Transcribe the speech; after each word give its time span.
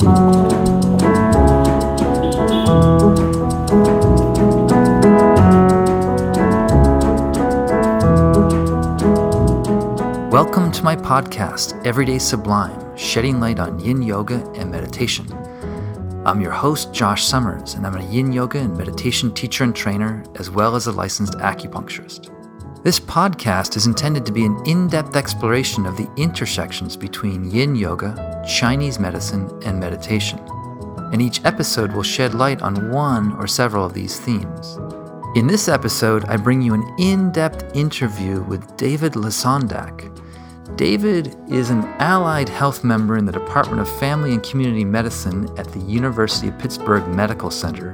Welcome 0.00 0.16
to 10.72 10.82
my 10.82 10.96
podcast, 10.96 11.84
Everyday 11.84 12.18
Sublime, 12.18 12.96
shedding 12.96 13.40
light 13.40 13.58
on 13.58 13.78
yin 13.78 14.00
yoga 14.00 14.42
and 14.54 14.70
meditation. 14.70 15.30
I'm 16.24 16.40
your 16.40 16.52
host, 16.52 16.94
Josh 16.94 17.26
Summers, 17.26 17.74
and 17.74 17.86
I'm 17.86 17.96
a 17.96 18.10
yin 18.10 18.32
yoga 18.32 18.56
and 18.58 18.74
meditation 18.74 19.34
teacher 19.34 19.64
and 19.64 19.76
trainer, 19.76 20.24
as 20.36 20.48
well 20.48 20.76
as 20.76 20.86
a 20.86 20.92
licensed 20.92 21.34
acupuncturist. 21.34 22.34
This 22.82 22.98
podcast 22.98 23.76
is 23.76 23.86
intended 23.86 24.24
to 24.24 24.32
be 24.32 24.46
an 24.46 24.58
in 24.64 24.88
depth 24.88 25.14
exploration 25.14 25.84
of 25.84 25.98
the 25.98 26.10
intersections 26.16 26.96
between 26.96 27.50
yin 27.50 27.76
yoga, 27.76 28.29
Chinese 28.50 28.98
medicine, 28.98 29.48
and 29.64 29.78
meditation. 29.78 30.40
And 31.12 31.22
each 31.22 31.44
episode 31.44 31.92
will 31.92 32.02
shed 32.02 32.34
light 32.34 32.60
on 32.62 32.90
one 32.90 33.32
or 33.34 33.46
several 33.46 33.84
of 33.84 33.94
these 33.94 34.18
themes. 34.18 34.76
In 35.36 35.46
this 35.46 35.68
episode, 35.68 36.24
I 36.24 36.36
bring 36.36 36.60
you 36.60 36.74
an 36.74 36.94
in 36.98 37.30
depth 37.30 37.76
interview 37.76 38.42
with 38.42 38.76
David 38.76 39.12
Lesondak. 39.12 40.08
David 40.76 41.36
is 41.48 41.70
an 41.70 41.84
allied 41.98 42.48
health 42.48 42.82
member 42.82 43.16
in 43.16 43.24
the 43.24 43.32
Department 43.32 43.80
of 43.80 43.98
Family 43.98 44.32
and 44.32 44.42
Community 44.42 44.84
Medicine 44.84 45.48
at 45.56 45.70
the 45.72 45.80
University 45.80 46.48
of 46.48 46.58
Pittsburgh 46.58 47.06
Medical 47.08 47.50
Center, 47.50 47.92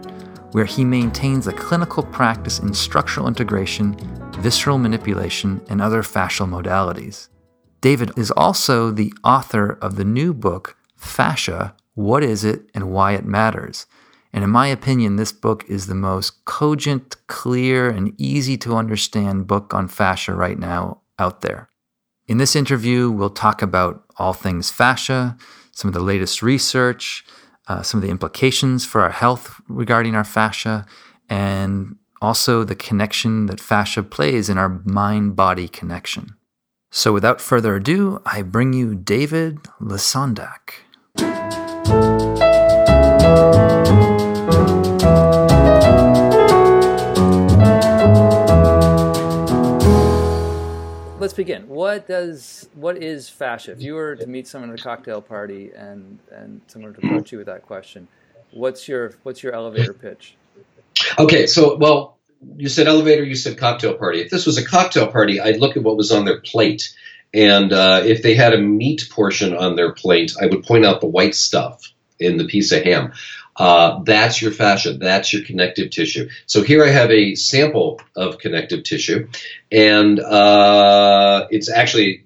where 0.53 0.65
he 0.65 0.85
maintains 0.85 1.47
a 1.47 1.53
clinical 1.53 2.03
practice 2.03 2.61
in 2.61 2.73
structural 2.73 3.29
integration, 3.29 3.95
visceral 4.39 4.79
manipulation, 4.79 5.61
and 5.69 5.83
other 5.83 6.03
fascial 6.03 6.49
modalities. 6.49 7.29
David 7.87 8.11
is 8.19 8.33
also 8.33 8.91
the 8.91 9.15
author 9.23 9.79
of 9.81 9.95
the 9.95 10.05
new 10.05 10.35
book, 10.35 10.77
Fascia 10.97 11.73
What 11.95 12.25
is 12.25 12.43
It 12.43 12.69
and 12.75 12.91
Why 12.91 13.13
It 13.13 13.25
Matters? 13.25 13.87
And 14.33 14.43
in 14.43 14.51
my 14.51 14.67
opinion, 14.67 15.15
this 15.15 15.31
book 15.31 15.65
is 15.69 15.87
the 15.87 15.95
most 15.95 16.45
cogent, 16.47 17.15
clear, 17.29 17.89
and 17.89 18.13
easy 18.21 18.57
to 18.59 18.75
understand 18.75 19.47
book 19.47 19.73
on 19.73 19.87
fascia 19.87 20.35
right 20.35 20.59
now 20.59 21.03
out 21.21 21.43
there. 21.43 21.69
In 22.27 22.39
this 22.39 22.57
interview, 22.57 23.09
we'll 23.09 23.31
talk 23.31 23.63
about 23.63 24.03
all 24.17 24.33
things 24.33 24.69
fascia, 24.69 25.37
some 25.71 25.89
of 25.89 25.95
the 25.95 26.01
latest 26.01 26.43
research, 26.43 27.25
uh, 27.69 27.83
some 27.83 27.99
of 27.99 28.03
the 28.03 28.11
implications 28.11 28.85
for 28.85 29.03
our 29.03 29.13
health 29.13 29.61
regarding 29.69 30.17
our 30.17 30.25
fascia, 30.25 30.87
and 31.29 31.95
also 32.21 32.65
the 32.65 32.75
connection 32.75 33.47
that 33.47 33.61
fascia 33.61 34.03
plays 34.03 34.49
in 34.49 34.59
our 34.59 34.83
mind 34.85 35.37
body 35.37 35.69
connection. 35.69 36.35
So, 36.97 37.13
without 37.13 37.43
further 37.43 37.77
ado, 37.77 38.23
I 38.25 38.41
bring 38.41 38.73
you 38.73 38.95
David 38.95 39.65
Lesondak. 39.79 40.81
let's 51.21 51.35
begin. 51.35 51.69
What 51.69 52.09
does 52.09 52.71
what 52.73 52.97
is 53.03 53.29
fascia? 53.29 53.73
If 53.73 53.83
you 53.83 53.93
were 53.93 54.17
to 54.17 54.27
meet 54.27 54.47
someone 54.49 54.71
at 54.71 54.81
a 54.81 54.83
cocktail 54.83 55.21
party 55.21 55.73
and 55.77 56.19
and 56.33 56.63
someone 56.67 56.95
to 56.95 57.07
approach 57.07 57.31
you 57.31 57.37
with 57.37 57.47
that 57.49 57.61
question, 57.67 58.09
what's 58.53 58.89
your 58.89 59.13
what's 59.23 59.43
your 59.43 59.53
elevator 59.53 59.93
pitch? 59.93 60.37
Okay, 61.19 61.47
so 61.47 61.77
well, 61.77 62.16
you 62.57 62.69
said 62.69 62.87
elevator, 62.87 63.25
you 63.25 63.35
said 63.35 63.59
cocktail 63.59 63.95
party. 63.95 64.21
If 64.21 64.31
this 64.31 64.47
was 64.47 64.59
a 64.59 64.65
cocktail 64.65 65.11
party, 65.11 65.41
I'd 65.41 65.59
look 65.59 65.77
at 65.77 65.83
what 65.83 65.97
was 65.97 66.13
on 66.13 66.25
their 66.25 66.41
plate, 66.41 66.95
and 67.35 67.73
uh, 67.73 68.03
if 68.05 68.23
they 68.23 68.35
had 68.35 68.55
a 68.55 68.59
meat 68.59 69.09
portion 69.11 69.55
on 69.55 69.77
their 69.77 69.93
plate, 69.93 70.33
I 70.41 70.47
would 70.47 70.65
point 70.65 70.85
out 70.85 71.01
the 71.01 71.07
white 71.07 71.35
stuff 71.35 71.83
in 72.19 72.37
the 72.37 72.47
piece 72.47 72.73
of 72.73 72.83
ham. 72.83 73.13
Uh, 73.57 74.03
that's 74.05 74.43
your 74.43 74.51
fascia. 74.51 74.93
That's 74.95 75.33
your 75.33 75.43
connective 75.43 75.91
tissue. 75.91 76.29
So 76.45 76.63
here 76.63 76.85
I 76.85 76.89
have 76.89 77.11
a 77.11 77.35
sample 77.35 78.01
of 78.15 78.39
connective 78.39 78.85
tissue, 78.85 79.29
and 79.73 80.21
uh, 80.21 81.47
it's 81.51 81.71
actually 81.71 82.25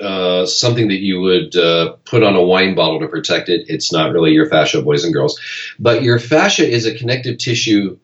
uh, 0.00 0.46
something 0.46 0.88
that 0.88 1.00
you 1.00 1.20
would 1.20 1.54
uh, 1.54 1.92
put 2.04 2.22
on 2.22 2.34
a 2.34 2.42
wine 2.42 2.74
bottle 2.74 3.00
to 3.00 3.08
protect 3.08 3.48
it. 3.48 3.66
It's 3.68 3.92
not 3.92 4.12
really 4.12 4.32
your 4.32 4.48
fascia, 4.48 4.82
boys 4.82 5.04
and 5.04 5.12
girls, 5.12 5.38
but 5.78 6.02
your 6.02 6.18
fascia 6.18 6.68
is 6.68 6.86
a 6.86 6.94
connective 6.94 7.38
tissue 7.38 7.98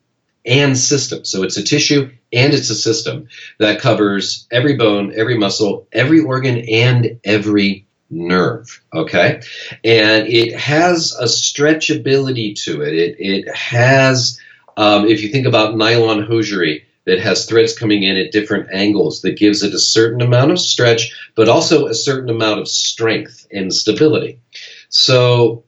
and 0.47 0.77
system. 0.77 1.25
So 1.25 1.43
it's 1.43 1.57
a 1.57 1.63
tissue 1.63 2.09
and 2.33 2.53
it's 2.53 2.69
a 2.69 2.75
system 2.75 3.27
that 3.59 3.81
covers 3.81 4.47
every 4.51 4.77
bone, 4.77 5.13
every 5.15 5.37
muscle, 5.37 5.87
every 5.91 6.21
organ, 6.21 6.57
and 6.69 7.19
every 7.23 7.85
nerve. 8.09 8.81
Okay. 8.93 9.41
And 9.83 10.27
it 10.27 10.57
has 10.57 11.13
a 11.19 11.25
stretchability 11.25 12.55
to 12.63 12.81
it. 12.81 12.93
It, 12.93 13.15
it 13.19 13.55
has, 13.55 14.39
um, 14.77 15.05
if 15.05 15.21
you 15.21 15.29
think 15.29 15.45
about 15.45 15.75
nylon 15.75 16.23
hosiery, 16.23 16.85
that 17.05 17.19
has 17.19 17.45
threads 17.45 17.77
coming 17.77 18.03
in 18.03 18.17
at 18.17 18.33
different 18.33 18.67
angles 18.73 19.21
that 19.21 19.37
gives 19.37 19.63
it 19.63 19.73
a 19.73 19.79
certain 19.79 20.21
amount 20.21 20.51
of 20.51 20.59
stretch, 20.59 21.15
but 21.35 21.47
also 21.47 21.87
a 21.87 21.93
certain 21.93 22.29
amount 22.29 22.59
of 22.59 22.67
strength 22.67 23.47
and 23.49 23.73
stability. 23.73 24.41
So 24.89 25.63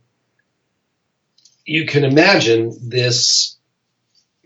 you 1.66 1.86
can 1.86 2.04
imagine 2.04 2.76
this 2.90 3.56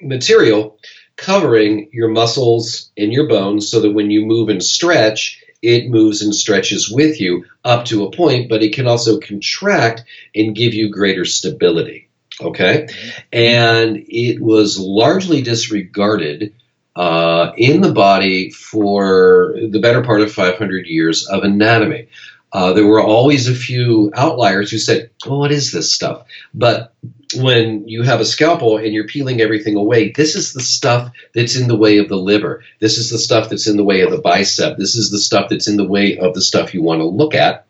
material 0.03 0.78
covering 1.16 1.90
your 1.91 2.09
muscles 2.09 2.91
and 2.97 3.14
your 3.14 3.28
bones 3.28 3.69
so 3.69 3.80
that 3.81 3.94
when 3.94 4.12
you 4.12 4.25
move 4.25 4.50
and 4.50 4.64
stretch, 4.64 5.41
it 5.62 5.90
moves 5.90 6.22
and 6.22 6.36
stretches 6.36 6.91
with 6.91 7.22
you 7.22 7.46
up 7.64 7.86
to 7.86 8.03
a 8.03 8.12
point, 8.12 8.50
but 8.50 8.63
it 8.63 8.74
can 8.74 8.88
also 8.88 9.19
contract 9.19 10.03
and 10.36 10.56
give 10.56 10.74
you 10.74 10.90
greater 10.90 11.24
stability. 11.24 12.09
Okay? 12.42 12.88
And 13.31 14.06
it 14.09 14.42
was 14.42 14.80
largely 14.80 15.42
disregarded 15.42 16.53
uh, 16.96 17.53
in 17.58 17.81
the 17.81 17.94
body 17.94 18.52
for 18.52 19.56
the 19.69 19.80
better 19.80 20.03
part 20.03 20.22
of 20.22 20.31
500 20.31 20.86
years 20.86 21.28
of 21.28 21.44
anatomy. 21.44 22.08
Uh, 22.53 22.72
there 22.72 22.86
were 22.86 23.02
always 23.02 23.47
a 23.47 23.56
few 23.56 24.12
outliers 24.16 24.69
who 24.69 24.78
said, 24.78 25.09
"Oh, 25.25 25.40
what 25.40 25.52
is 25.52 25.72
this 25.72 25.91
stuff?" 25.91 26.25
But 26.53 26.94
when 27.36 27.88
you 27.88 28.03
have 28.03 28.22
a 28.22 28.25
scalpel 28.25 28.78
and 28.78 28.94
you're 28.94 29.08
peeling 29.08 29.41
everything 29.41 29.75
away, 29.75 30.12
this 30.12 30.36
is 30.36 30.53
the 30.53 30.62
stuff 30.62 31.12
that's 31.34 31.56
in 31.56 31.68
the 31.68 31.75
way 31.75 31.97
of 31.97 32.09
the 32.09 32.16
liver. 32.16 32.63
This 32.80 33.00
is 33.00 33.09
the 33.09 33.18
stuff 33.18 33.50
that's 33.50 33.68
in 33.68 33.75
the 33.75 33.84
way 33.84 34.02
of 34.02 34.12
the 34.12 34.19
bicep. 34.19 34.78
This 34.78 34.96
is 34.96 35.09
the 35.09 35.18
stuff 35.18 35.50
that's 35.50 35.68
in 35.68 35.78
the 35.78 35.88
way 35.88 36.18
of 36.18 36.36
the 36.36 36.42
stuff 36.42 36.74
you 36.74 36.84
want 36.84 37.02
to 37.02 37.06
look 37.06 37.34
at. 37.34 37.66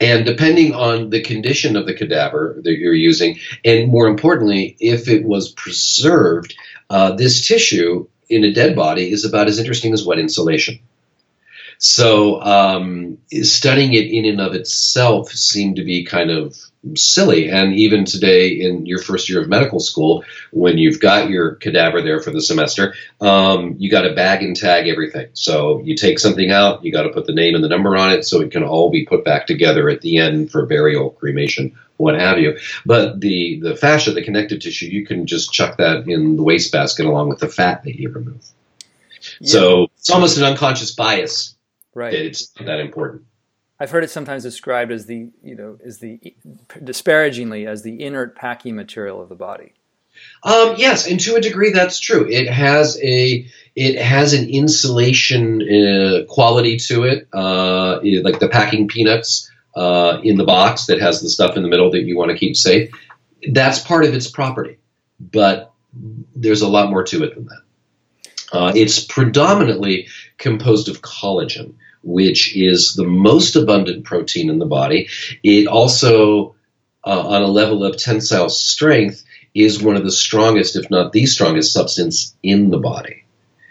And 0.00 0.26
depending 0.26 0.74
on 0.74 1.10
the 1.10 1.22
condition 1.22 1.76
of 1.76 1.86
the 1.86 1.94
cadaver 1.94 2.58
that 2.62 2.78
you're 2.78 2.94
using, 2.94 3.38
and 3.64 3.90
more 3.90 4.06
importantly, 4.06 4.76
if 4.80 5.08
it 5.08 5.24
was 5.24 5.52
preserved, 5.52 6.54
uh, 6.90 7.12
this 7.12 7.46
tissue 7.46 8.06
in 8.28 8.44
a 8.44 8.52
dead 8.52 8.74
body 8.74 9.10
is 9.10 9.24
about 9.24 9.48
as 9.48 9.58
interesting 9.58 9.92
as 9.92 10.04
wet 10.04 10.18
insulation. 10.18 10.78
So 11.78 12.40
um, 12.42 13.18
studying 13.42 13.94
it 13.94 14.06
in 14.06 14.24
and 14.24 14.40
of 14.40 14.54
itself 14.54 15.30
seemed 15.30 15.76
to 15.76 15.84
be 15.84 16.04
kind 16.04 16.30
of 16.30 16.56
silly. 16.96 17.48
And 17.48 17.74
even 17.74 18.04
today, 18.04 18.48
in 18.48 18.86
your 18.86 18.98
first 18.98 19.28
year 19.28 19.40
of 19.40 19.48
medical 19.48 19.80
school, 19.80 20.24
when 20.50 20.78
you've 20.78 21.00
got 21.00 21.30
your 21.30 21.54
cadaver 21.54 22.02
there 22.02 22.20
for 22.20 22.30
the 22.30 22.42
semester, 22.42 22.94
um, 23.20 23.76
you 23.78 23.90
got 23.90 24.02
to 24.02 24.14
bag 24.14 24.42
and 24.42 24.56
tag 24.56 24.88
everything. 24.88 25.28
So 25.34 25.80
you 25.82 25.94
take 25.94 26.18
something 26.18 26.50
out, 26.50 26.84
you 26.84 26.92
got 26.92 27.02
to 27.02 27.10
put 27.10 27.26
the 27.26 27.34
name 27.34 27.54
and 27.54 27.62
the 27.62 27.68
number 27.68 27.96
on 27.96 28.10
it, 28.10 28.24
so 28.24 28.40
it 28.40 28.50
can 28.50 28.64
all 28.64 28.90
be 28.90 29.04
put 29.04 29.24
back 29.24 29.46
together 29.46 29.88
at 29.88 30.00
the 30.00 30.18
end 30.18 30.50
for 30.50 30.66
burial, 30.66 31.10
cremation, 31.10 31.78
what 31.96 32.18
have 32.18 32.38
you. 32.38 32.58
But 32.84 33.20
the 33.20 33.60
the 33.60 33.76
fascia, 33.76 34.12
the 34.12 34.22
connective 34.22 34.60
tissue, 34.60 34.86
you 34.86 35.06
can 35.06 35.26
just 35.26 35.52
chuck 35.52 35.76
that 35.78 36.08
in 36.08 36.36
the 36.36 36.42
wastebasket 36.42 37.06
along 37.06 37.28
with 37.28 37.38
the 37.38 37.48
fat 37.48 37.84
that 37.84 37.96
you 37.96 38.08
remove. 38.08 38.44
Yeah. 39.40 39.52
So 39.52 39.86
it's 39.96 40.10
almost 40.10 40.36
an 40.36 40.44
unconscious 40.44 40.90
bias 40.90 41.54
Right. 41.94 42.14
It's 42.14 42.48
that 42.60 42.80
important. 42.80 43.24
I've 43.78 43.90
heard 43.90 44.04
it 44.04 44.10
sometimes 44.10 44.44
described 44.44 44.92
as 44.92 45.06
the, 45.06 45.30
you 45.42 45.56
know, 45.56 45.78
as 45.84 45.98
the 45.98 46.34
disparagingly 46.82 47.66
as 47.66 47.82
the 47.82 48.02
inert 48.02 48.36
packing 48.36 48.76
material 48.76 49.20
of 49.20 49.28
the 49.28 49.34
body. 49.34 49.72
Um, 50.44 50.74
yes, 50.76 51.06
and 51.08 51.18
to 51.20 51.34
a 51.36 51.40
degree, 51.40 51.72
that's 51.72 51.98
true. 51.98 52.28
It 52.28 52.48
has 52.48 52.98
a 53.02 53.46
it 53.74 54.00
has 54.00 54.34
an 54.34 54.48
insulation 54.48 55.62
uh, 55.62 56.24
quality 56.28 56.76
to 56.76 57.04
it, 57.04 57.28
uh, 57.32 58.00
like 58.22 58.38
the 58.38 58.48
packing 58.48 58.88
peanuts 58.88 59.50
uh, 59.74 60.20
in 60.22 60.36
the 60.36 60.44
box 60.44 60.86
that 60.86 61.00
has 61.00 61.22
the 61.22 61.28
stuff 61.28 61.56
in 61.56 61.62
the 61.62 61.68
middle 61.68 61.90
that 61.90 62.02
you 62.02 62.16
want 62.16 62.30
to 62.30 62.36
keep 62.36 62.56
safe. 62.56 62.90
That's 63.50 63.80
part 63.80 64.04
of 64.04 64.14
its 64.14 64.30
property, 64.30 64.78
but 65.18 65.72
there's 66.34 66.62
a 66.62 66.68
lot 66.68 66.90
more 66.90 67.04
to 67.04 67.24
it 67.24 67.34
than 67.34 67.46
that. 67.46 67.62
Uh, 68.52 68.72
it's 68.74 69.02
predominantly 69.02 70.08
composed 70.42 70.88
of 70.88 71.00
collagen, 71.00 71.72
which 72.02 72.54
is 72.56 72.94
the 72.94 73.06
most 73.06 73.56
abundant 73.56 74.04
protein 74.04 74.50
in 74.50 74.58
the 74.58 74.66
body. 74.66 75.08
It 75.42 75.66
also, 75.68 76.54
uh, 77.04 77.28
on 77.28 77.42
a 77.42 77.46
level 77.46 77.84
of 77.84 77.96
tensile 77.96 78.50
strength, 78.50 79.24
is 79.54 79.82
one 79.82 79.96
of 79.96 80.04
the 80.04 80.10
strongest, 80.10 80.76
if 80.76 80.90
not 80.90 81.12
the 81.12 81.26
strongest, 81.26 81.72
substance 81.72 82.34
in 82.42 82.70
the 82.70 82.78
body. 82.78 83.24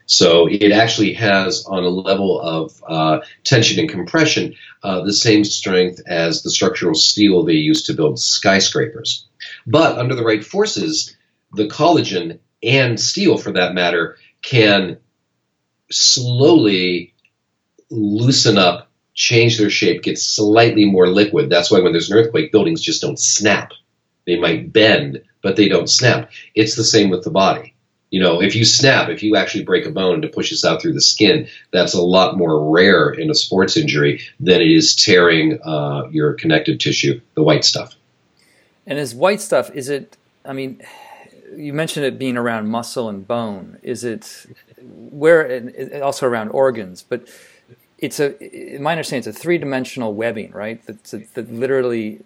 So 0.05 0.47
it 0.47 0.71
actually 0.71 1.13
has, 1.13 1.65
on 1.65 1.83
a 1.83 1.89
level 1.89 2.41
of 2.41 2.83
uh, 2.87 3.19
tension 3.43 3.79
and 3.79 3.89
compression, 3.89 4.55
uh, 4.83 5.01
the 5.01 5.13
same 5.13 5.43
strength 5.43 6.01
as 6.07 6.41
the 6.41 6.51
structural 6.51 6.95
steel 6.95 7.43
they 7.43 7.53
use 7.53 7.83
to 7.83 7.93
build 7.93 8.19
skyscrapers. 8.19 9.25
But 9.65 9.97
under 9.97 10.15
the 10.15 10.23
right 10.23 10.43
forces, 10.43 11.15
the 11.53 11.67
collagen 11.67 12.39
and 12.61 12.99
steel, 12.99 13.37
for 13.37 13.51
that 13.53 13.73
matter, 13.73 14.17
can 14.41 14.97
slowly 15.91 17.13
loosen 17.89 18.57
up, 18.57 18.89
change 19.13 19.57
their 19.57 19.69
shape, 19.69 20.03
get 20.03 20.17
slightly 20.17 20.85
more 20.85 21.07
liquid. 21.07 21.49
That's 21.49 21.69
why 21.69 21.79
when 21.81 21.91
there's 21.91 22.09
an 22.09 22.17
earthquake, 22.17 22.51
buildings 22.51 22.81
just 22.81 23.01
don't 23.01 23.19
snap. 23.19 23.71
They 24.25 24.39
might 24.39 24.71
bend, 24.71 25.21
but 25.41 25.55
they 25.55 25.67
don't 25.67 25.89
snap. 25.89 26.31
It's 26.55 26.75
the 26.75 26.83
same 26.83 27.09
with 27.09 27.23
the 27.23 27.31
body. 27.31 27.75
You 28.11 28.19
know, 28.19 28.41
if 28.41 28.55
you 28.55 28.65
snap, 28.65 29.09
if 29.09 29.23
you 29.23 29.37
actually 29.37 29.63
break 29.63 29.85
a 29.85 29.89
bone 29.89 30.21
to 30.21 30.27
push 30.27 30.49
this 30.49 30.65
out 30.65 30.81
through 30.81 30.93
the 30.93 31.01
skin, 31.01 31.47
that's 31.71 31.93
a 31.93 32.01
lot 32.01 32.37
more 32.37 32.69
rare 32.69 33.09
in 33.09 33.29
a 33.29 33.33
sports 33.33 33.77
injury 33.77 34.21
than 34.39 34.59
it 34.59 34.67
is 34.67 34.95
tearing 34.95 35.59
uh, 35.63 36.07
your 36.11 36.33
connective 36.33 36.79
tissue, 36.79 37.21
the 37.35 37.43
white 37.43 37.63
stuff. 37.63 37.95
And 38.85 38.99
as 38.99 39.15
white 39.15 39.39
stuff, 39.39 39.71
is 39.71 39.87
it? 39.87 40.17
I 40.43 40.51
mean, 40.51 40.81
you 41.55 41.73
mentioned 41.73 42.05
it 42.05 42.17
being 42.17 42.37
around 42.37 42.67
muscle 42.69 43.09
and 43.09 43.27
bone. 43.27 43.77
Is 43.83 44.03
it 44.03 44.47
where? 44.79 45.41
And 45.41 46.01
also 46.01 46.27
around 46.27 46.49
organs, 46.49 47.03
but 47.03 47.27
it's 47.97 48.19
a. 48.19 48.77
My 48.79 48.91
understanding, 48.91 49.29
it's 49.29 49.37
a 49.37 49.39
three-dimensional 49.39 50.13
webbing, 50.13 50.51
right? 50.51 50.85
That, 50.85 51.03
that 51.33 51.51
literally 51.51 52.21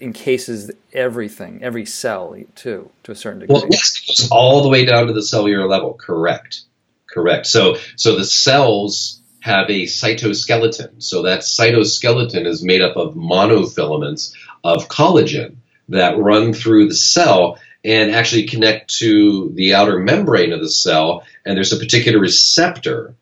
encases 0.00 0.70
everything, 0.92 1.62
every 1.62 1.84
cell 1.84 2.36
too, 2.54 2.90
to 3.02 3.12
a 3.12 3.14
certain 3.14 3.40
degree. 3.40 3.54
Well, 3.54 3.66
yes, 3.70 4.02
it 4.02 4.08
goes 4.08 4.28
all 4.30 4.62
the 4.62 4.68
way 4.68 4.84
down 4.84 5.06
to 5.06 5.12
the 5.12 5.22
cellular 5.22 5.66
level. 5.66 5.94
Correct, 5.94 6.62
correct. 7.06 7.46
So, 7.46 7.76
so 7.96 8.16
the 8.16 8.24
cells 8.24 9.20
have 9.40 9.68
a 9.70 9.84
cytoskeleton. 9.84 11.02
So 11.02 11.22
that 11.22 11.40
cytoskeleton 11.40 12.46
is 12.46 12.62
made 12.62 12.82
up 12.82 12.96
of 12.96 13.14
monofilaments 13.14 14.34
of 14.64 14.88
collagen 14.88 15.56
that 15.88 16.18
run 16.18 16.52
through 16.52 16.88
the 16.88 16.94
cell 16.94 17.58
and 17.84 18.10
actually 18.10 18.44
connect 18.46 18.98
to 18.98 19.50
the 19.54 19.74
outer 19.74 19.98
membrane 19.98 20.52
of 20.52 20.60
the 20.60 20.68
cell. 20.68 21.24
And 21.44 21.56
there's 21.56 21.72
a 21.72 21.78
particular 21.78 22.18
receptor 22.18 23.14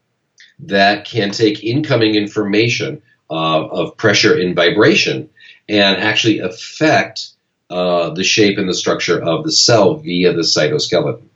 that 0.61 1.05
can 1.05 1.31
take 1.31 1.63
incoming 1.63 2.15
information 2.15 3.03
uh, 3.31 3.67
of 3.67 3.97
pressure 3.97 4.39
and 4.39 4.57
vibration 4.57 5.31
and 5.69 5.97
actually 5.97 6.41
affect 6.41 7.29
uh, 7.71 8.11
the 8.11 8.25
shape 8.25 8.59
and 8.59 8.69
the 8.69 8.75
structure 8.75 9.23
of 9.23 9.45
the 9.45 9.53
cell 9.53 9.97
via 9.97 10.33
the 10.33 10.43
cytoskeleton. 10.43 11.29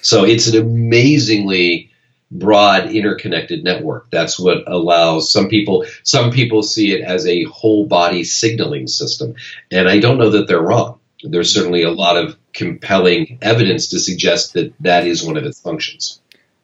So 0.00 0.24
it's 0.24 0.48
an 0.48 0.60
amazingly 0.60 1.90
broad 2.30 2.90
interconnected 2.90 3.62
network. 3.62 4.10
That's 4.10 4.38
what 4.38 4.64
allows 4.66 5.30
some 5.30 5.48
people 5.48 5.84
some 6.02 6.30
people 6.30 6.62
see 6.62 6.92
it 6.92 7.02
as 7.02 7.26
a 7.26 7.44
whole 7.44 7.86
body 7.86 8.24
signaling 8.24 8.86
system. 8.86 9.34
And 9.70 9.88
I 9.88 10.00
don't 10.00 10.18
know 10.18 10.30
that 10.30 10.48
they're 10.48 10.62
wrong. 10.62 10.98
There's 11.22 11.52
certainly 11.52 11.82
a 11.82 11.90
lot 11.90 12.16
of 12.16 12.36
compelling 12.52 13.38
evidence 13.42 13.88
to 13.88 14.00
suggest 14.00 14.54
that 14.54 14.72
that 14.80 15.06
is 15.06 15.24
one 15.24 15.36
of 15.36 15.44
its 15.44 15.60
functions. 15.60 16.20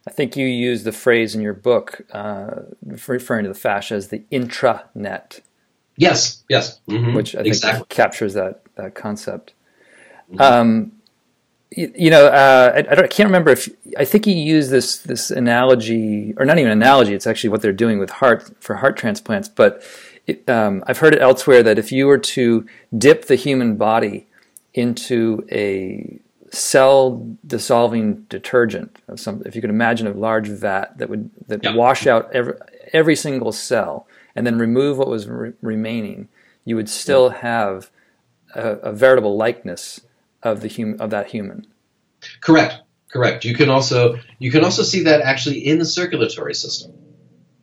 I 0.07 0.11
think 0.11 0.37
you 0.37 0.47
use 0.47 0.85
the 0.85 0.93
phrase 0.93 1.35
in 1.35 1.43
your 1.43 1.53
book 1.53 2.01
uh, 2.13 2.63
referring 2.83 3.45
to 3.45 3.49
the 3.49 3.59
fascia 3.59 3.95
as 3.95 4.09
the 4.09 4.21
intranet. 4.33 5.41
Yes, 5.97 6.45
yes. 6.49 6.81
Mm-hmm. 6.89 7.15
Which 7.15 7.35
I 7.35 7.43
think 7.43 7.49
exactly. 7.49 7.87
captures 7.91 8.35
that, 8.35 8.63
that 8.77 8.95
concept. 8.95 9.53
Mm-hmm. 10.33 10.41
Um, 10.41 10.93
you, 11.77 11.93
you, 11.95 12.11
know, 12.11 12.27
uh, 12.27 12.73
I, 12.75 12.95
I, 12.95 13.03
I, 13.03 13.07
can't 13.09 13.27
remember 13.27 13.51
if 13.51 13.69
I 13.99 14.07
think 14.07 14.27
you 14.27 14.35
used 14.35 14.71
this 14.71 14.99
this 14.99 15.31
analogy, 15.31 16.33
or 16.39 16.47
not 16.47 16.59
even 16.59 16.71
analogy. 16.71 17.13
It's 17.13 17.27
actually 17.27 17.51
what 17.51 17.61
they're 17.61 17.73
doing 17.73 17.99
with 17.99 18.09
heart 18.09 18.51
for 18.61 18.77
heart 18.77 18.97
transplants. 18.97 19.49
But 19.49 19.83
it, 20.27 20.49
um, 20.49 20.85
I've 20.87 20.99
heard 20.99 21.15
it 21.15 21.21
elsewhere 21.21 21.63
that 21.65 21.79
if 21.79 21.93
you 21.93 22.07
were 22.07 22.19
to 22.19 22.67
dip 22.97 23.27
the 23.27 23.35
human 23.35 23.77
body 23.77 24.28
into 24.79 25.47
a 25.51 26.21
cell 26.51 27.37
dissolving 27.47 28.23
detergent, 28.29 28.97
of 29.09 29.21
some, 29.21 29.43
if 29.45 29.55
you 29.55 29.61
could 29.61 29.71
imagine 29.71 30.07
a 30.07 30.13
large 30.13 30.49
vat 30.49 30.97
that 30.99 31.11
would 31.11 31.31
that 31.49 31.75
wash 31.75 32.07
out 32.07 32.31
every 32.33 32.55
every 32.93 33.17
single 33.17 33.53
cell 33.53 34.07
and 34.35 34.47
then 34.47 34.59
remove 34.59 34.97
what 34.97 35.09
was 35.09 35.29
re- 35.29 35.53
remaining, 35.61 36.29
you 36.65 36.77
would 36.77 36.89
still 36.89 37.31
have 37.31 37.91
a, 38.55 38.71
a, 38.77 38.93
veritable 38.93 39.37
likeness 39.37 40.01
of 40.43 40.61
the 40.61 40.69
hum- 40.69 40.97
of 41.01 41.11
that 41.11 41.29
human. 41.29 41.67
Correct. 42.41 42.77
Correct. 43.13 43.45
You 43.45 43.55
can 43.55 43.69
also 43.69 44.19
you 44.39 44.51
can 44.51 44.65
also 44.65 44.83
see 44.83 45.05
that 45.05 45.21
actually 45.23 45.67
in 45.67 45.79
the 45.79 45.85
circulatory 45.85 46.55
system. 46.55 46.93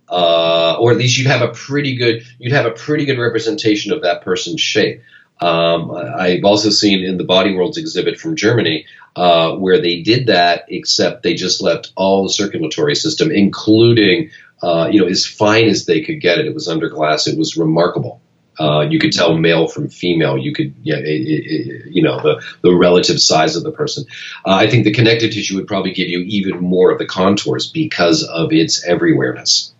Uh, 0.07 0.77
or 0.79 0.91
at 0.91 0.97
least 0.97 1.17
you'd 1.17 1.25
have 1.25 1.41
a 1.41 1.51
pretty 1.51 1.95
good 1.95 2.23
you'd 2.37 2.53
have 2.53 2.67
a 2.67 2.71
pretty 2.71 3.05
good 3.05 3.17
representation 3.17 3.91
of 3.91 4.03
that 4.03 4.21
person's 4.21 4.61
shape. 4.61 5.01
Um, 5.41 5.91
I've 5.91 6.45
also 6.45 6.69
seen 6.69 7.03
in 7.03 7.17
the 7.17 7.23
Body 7.23 7.53
Worlds 7.53 7.77
exhibit 7.77 8.19
from 8.19 8.35
Germany 8.35 8.85
uh, 9.15 9.55
where 9.55 9.81
they 9.81 10.01
did 10.01 10.27
that, 10.27 10.65
except 10.69 11.23
they 11.23 11.33
just 11.33 11.61
left 11.61 11.91
all 11.95 12.23
the 12.23 12.29
circulatory 12.29 12.95
system, 12.95 13.31
including 13.31 14.31
uh, 14.61 14.87
you 14.91 15.01
know, 15.01 15.07
as 15.07 15.25
fine 15.25 15.67
as 15.67 15.85
they 15.85 16.01
could 16.01 16.21
get 16.21 16.39
it. 16.39 16.45
It 16.45 16.53
was 16.53 16.67
under 16.67 16.89
glass. 16.89 17.27
It 17.27 17.37
was 17.37 17.57
remarkable. 17.57 18.21
Uh, 18.57 18.87
you 18.89 18.99
could 18.99 19.11
tell 19.11 19.37
male 19.37 19.67
from 19.67 19.89
female. 19.89 20.37
You 20.37 20.53
could, 20.53 20.73
yeah, 20.81 20.95
it, 20.95 21.05
it, 21.05 21.85
you 21.87 22.01
know, 22.01 22.21
the, 22.21 22.41
the 22.61 22.73
relative 22.73 23.19
size 23.19 23.57
of 23.57 23.63
the 23.63 23.71
person. 23.71 24.05
Uh, 24.45 24.53
I 24.53 24.69
think 24.69 24.85
the 24.85 24.93
connective 24.93 25.31
tissue 25.31 25.55
would 25.55 25.67
probably 25.67 25.91
give 25.91 26.07
you 26.07 26.19
even 26.19 26.59
more 26.59 26.89
of 26.91 26.97
the 26.97 27.05
contours 27.05 27.69
because 27.69 28.23
of 28.23 28.53
its 28.53 28.85
everywhereness. 28.85 29.71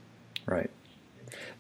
Right. 0.46 0.70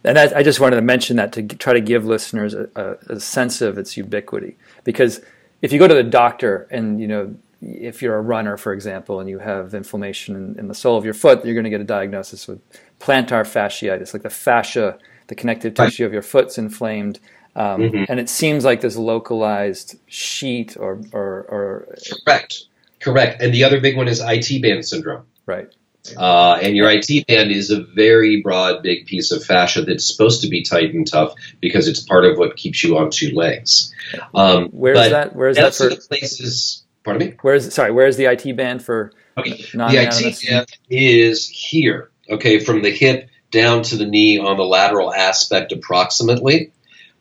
And 0.05 0.17
I, 0.17 0.39
I 0.39 0.43
just 0.43 0.59
wanted 0.59 0.77
to 0.77 0.81
mention 0.81 1.17
that 1.17 1.33
to 1.33 1.43
try 1.43 1.73
to 1.73 1.81
give 1.81 2.05
listeners 2.05 2.53
a, 2.53 2.69
a, 2.75 3.15
a 3.15 3.19
sense 3.19 3.61
of 3.61 3.77
its 3.77 3.97
ubiquity. 3.97 4.57
Because 4.83 5.21
if 5.61 5.73
you 5.73 5.79
go 5.79 5.87
to 5.87 5.93
the 5.93 6.03
doctor 6.03 6.67
and, 6.71 6.99
you 7.01 7.07
know, 7.07 7.35
if 7.61 8.01
you're 8.01 8.15
a 8.15 8.21
runner, 8.21 8.57
for 8.57 8.73
example, 8.73 9.19
and 9.19 9.29
you 9.29 9.39
have 9.39 9.73
inflammation 9.73 10.35
in, 10.35 10.59
in 10.59 10.67
the 10.67 10.75
sole 10.75 10.97
of 10.97 11.05
your 11.05 11.13
foot, 11.13 11.43
you're 11.43 11.55
going 11.55 11.63
to 11.63 11.69
get 11.69 11.81
a 11.81 11.85
diagnosis 11.85 12.47
with 12.47 12.59
plantar 12.99 13.43
fasciitis, 13.43 14.13
like 14.13 14.23
the 14.23 14.29
fascia, 14.29 14.97
the 15.27 15.35
connective 15.35 15.73
tissue 15.73 16.05
of 16.05 16.13
your 16.13 16.21
foot's 16.21 16.57
inflamed. 16.57 17.19
Um, 17.55 17.81
mm-hmm. 17.81 18.03
And 18.09 18.19
it 18.19 18.29
seems 18.29 18.65
like 18.65 18.81
this 18.81 18.97
localized 18.97 19.97
sheet 20.07 20.77
or, 20.77 21.01
or, 21.11 21.45
or, 21.49 21.95
Correct. 22.25 22.65
Correct. 22.99 23.41
And 23.41 23.53
the 23.53 23.63
other 23.63 23.79
big 23.79 23.97
one 23.97 24.07
is 24.07 24.21
IT 24.23 24.61
band 24.61 24.85
syndrome. 24.85 25.25
Right. 25.45 25.73
Uh, 26.15 26.59
and 26.61 26.75
your 26.75 26.89
IT 26.89 27.27
band 27.27 27.51
is 27.51 27.71
a 27.71 27.81
very 27.81 28.41
broad, 28.41 28.83
big 28.83 29.05
piece 29.05 29.31
of 29.31 29.43
fascia 29.43 29.83
that's 29.83 30.07
supposed 30.07 30.41
to 30.41 30.49
be 30.49 30.63
tight 30.63 30.93
and 30.93 31.07
tough 31.07 31.33
because 31.61 31.87
it's 31.87 32.01
part 32.01 32.25
of 32.25 32.37
what 32.37 32.55
keeps 32.55 32.83
you 32.83 32.97
on 32.97 33.09
two 33.09 33.31
legs. 33.33 33.93
Um, 34.33 34.69
where's 34.69 34.97
that? 34.97 35.35
Where's 35.35 35.57
that 35.57 35.73
for? 35.73 35.95
Places. 35.95 36.83
Pardon 37.03 37.29
me. 37.29 37.35
Where's 37.41 37.73
sorry? 37.73 37.91
Where's 37.91 38.17
the 38.17 38.25
IT 38.25 38.55
band 38.57 38.83
for? 38.83 39.11
Okay. 39.37 39.65
The 39.73 40.23
IT 40.23 40.47
band 40.47 40.67
is 40.89 41.47
here 41.47 42.09
okay, 42.29 42.59
from 42.59 42.81
the 42.81 42.91
hip 42.91 43.29
down 43.51 43.83
to 43.83 43.95
the 43.95 44.05
knee 44.05 44.39
on 44.39 44.57
the 44.57 44.63
lateral 44.63 45.13
aspect 45.13 45.71
approximately. 45.71 46.71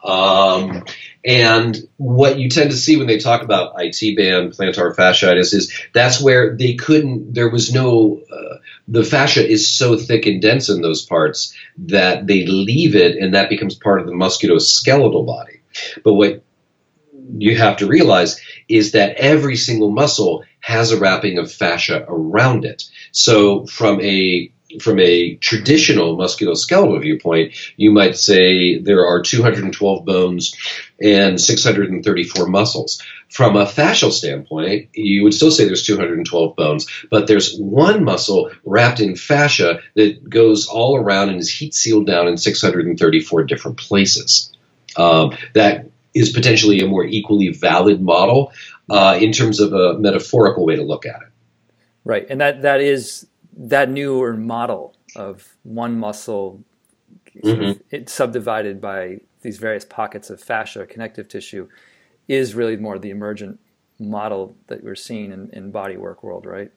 Um, 0.02 0.84
and 1.24 1.88
what 1.96 2.38
you 2.38 2.50
tend 2.50 2.70
to 2.70 2.76
see 2.76 2.96
when 2.96 3.06
they 3.06 3.18
talk 3.18 3.42
about 3.42 3.74
IT 3.78 4.16
band 4.16 4.52
plantar 4.52 4.94
fasciitis 4.94 5.54
is 5.54 5.72
that's 5.94 6.20
where 6.20 6.54
they 6.54 6.74
couldn't, 6.74 7.32
there 7.32 7.48
was 7.48 7.72
no, 7.72 8.20
uh, 8.30 8.58
the 8.88 9.04
fascia 9.04 9.46
is 9.46 9.70
so 9.70 9.96
thick 9.96 10.26
and 10.26 10.42
dense 10.42 10.68
in 10.68 10.82
those 10.82 11.04
parts 11.04 11.56
that 11.78 12.26
they 12.26 12.44
leave 12.44 12.94
it 12.94 13.16
and 13.16 13.34
that 13.34 13.48
becomes 13.48 13.74
part 13.74 14.00
of 14.00 14.06
the 14.06 14.12
musculoskeletal 14.12 15.26
body. 15.26 15.60
But 16.04 16.12
what 16.12 16.44
you 17.38 17.56
have 17.56 17.78
to 17.78 17.86
realize 17.86 18.38
is 18.68 18.92
that 18.92 19.16
every 19.16 19.56
single 19.56 19.90
muscle 19.90 20.44
has 20.60 20.92
a 20.92 20.98
wrapping 20.98 21.38
of 21.38 21.50
fascia 21.50 22.04
around 22.06 22.66
it. 22.66 22.84
So 23.12 23.64
from 23.66 24.00
a 24.02 24.52
from 24.80 24.98
a 25.00 25.34
traditional 25.36 26.16
musculoskeletal 26.16 27.00
viewpoint, 27.00 27.54
you 27.76 27.90
might 27.90 28.16
say 28.16 28.78
there 28.78 29.06
are 29.06 29.22
212 29.22 30.04
bones 30.04 30.54
and 31.00 31.40
634 31.40 32.46
muscles. 32.46 33.02
From 33.30 33.56
a 33.56 33.66
fascial 33.66 34.12
standpoint, 34.12 34.90
you 34.94 35.24
would 35.24 35.34
still 35.34 35.50
say 35.50 35.64
there's 35.64 35.86
212 35.86 36.56
bones, 36.56 36.86
but 37.10 37.26
there's 37.26 37.56
one 37.58 38.04
muscle 38.04 38.50
wrapped 38.64 39.00
in 39.00 39.16
fascia 39.16 39.80
that 39.94 40.28
goes 40.28 40.66
all 40.68 40.96
around 40.96 41.30
and 41.30 41.38
is 41.38 41.50
heat 41.50 41.74
sealed 41.74 42.06
down 42.06 42.28
in 42.28 42.36
634 42.36 43.44
different 43.44 43.76
places. 43.78 44.52
Um, 44.96 45.36
that 45.54 45.86
is 46.14 46.30
potentially 46.30 46.80
a 46.80 46.86
more 46.86 47.04
equally 47.04 47.48
valid 47.48 48.00
model 48.00 48.52
uh, 48.88 49.18
in 49.20 49.32
terms 49.32 49.60
of 49.60 49.72
a 49.72 49.98
metaphorical 49.98 50.64
way 50.64 50.76
to 50.76 50.82
look 50.82 51.06
at 51.06 51.22
it. 51.22 51.28
Right, 52.04 52.26
and 52.28 52.40
that 52.40 52.62
that 52.62 52.80
is 52.80 53.26
that 53.56 53.90
newer 53.90 54.34
model 54.34 54.96
of 55.16 55.56
one 55.62 55.98
muscle 55.98 56.62
mm-hmm. 57.42 57.80
it's 57.90 58.12
subdivided 58.12 58.80
by 58.80 59.18
these 59.42 59.58
various 59.58 59.84
pockets 59.84 60.30
of 60.30 60.40
fascia 60.40 60.86
connective 60.86 61.28
tissue 61.28 61.68
is 62.28 62.54
really 62.54 62.76
more 62.76 62.98
the 62.98 63.10
emergent 63.10 63.60
model 63.98 64.56
that 64.66 64.82
we're 64.82 64.94
seeing 64.94 65.30
in, 65.32 65.50
in 65.52 65.70
body 65.70 65.96
work 65.96 66.22
world 66.22 66.46
right 66.46 66.70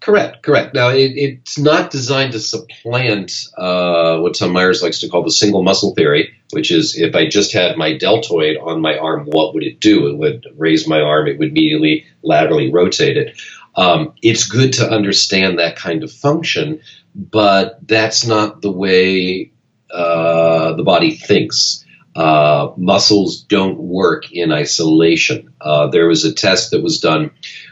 Correct, 0.00 0.42
correct. 0.42 0.74
Now, 0.74 0.88
it, 0.88 1.12
it's 1.14 1.58
not 1.58 1.90
designed 1.90 2.32
to 2.32 2.40
supplant 2.40 3.32
uh, 3.56 4.18
what 4.18 4.34
Tom 4.34 4.52
Myers 4.52 4.82
likes 4.82 5.00
to 5.00 5.08
call 5.08 5.22
the 5.22 5.30
single 5.30 5.62
muscle 5.62 5.94
theory, 5.94 6.34
which 6.50 6.70
is 6.70 6.96
if 6.96 7.14
I 7.14 7.28
just 7.28 7.52
had 7.52 7.76
my 7.76 7.96
deltoid 7.96 8.56
on 8.56 8.80
my 8.80 8.96
arm, 8.96 9.26
what 9.26 9.54
would 9.54 9.62
it 9.62 9.80
do? 9.80 10.08
It 10.08 10.16
would 10.16 10.46
raise 10.56 10.88
my 10.88 11.00
arm, 11.00 11.26
it 11.28 11.38
would 11.38 11.50
immediately 11.50 12.06
laterally 12.22 12.72
rotate 12.72 13.16
it. 13.16 13.40
Um, 13.74 14.14
it's 14.22 14.46
good 14.46 14.72
to 14.74 14.90
understand 14.90 15.58
that 15.58 15.76
kind 15.76 16.02
of 16.02 16.12
function, 16.12 16.80
but 17.14 17.78
that's 17.86 18.26
not 18.26 18.62
the 18.62 18.72
way 18.72 19.52
uh, 19.90 20.74
the 20.74 20.82
body 20.82 21.12
thinks. 21.12 21.84
Uh, 22.14 22.72
muscles 22.76 23.42
don't 23.42 23.78
work 23.78 24.32
in 24.32 24.50
isolation. 24.50 25.54
Uh, 25.60 25.86
there 25.86 26.08
was 26.08 26.24
a 26.24 26.32
test 26.32 26.72
that 26.72 26.82
was 26.82 26.98
done 26.98 27.30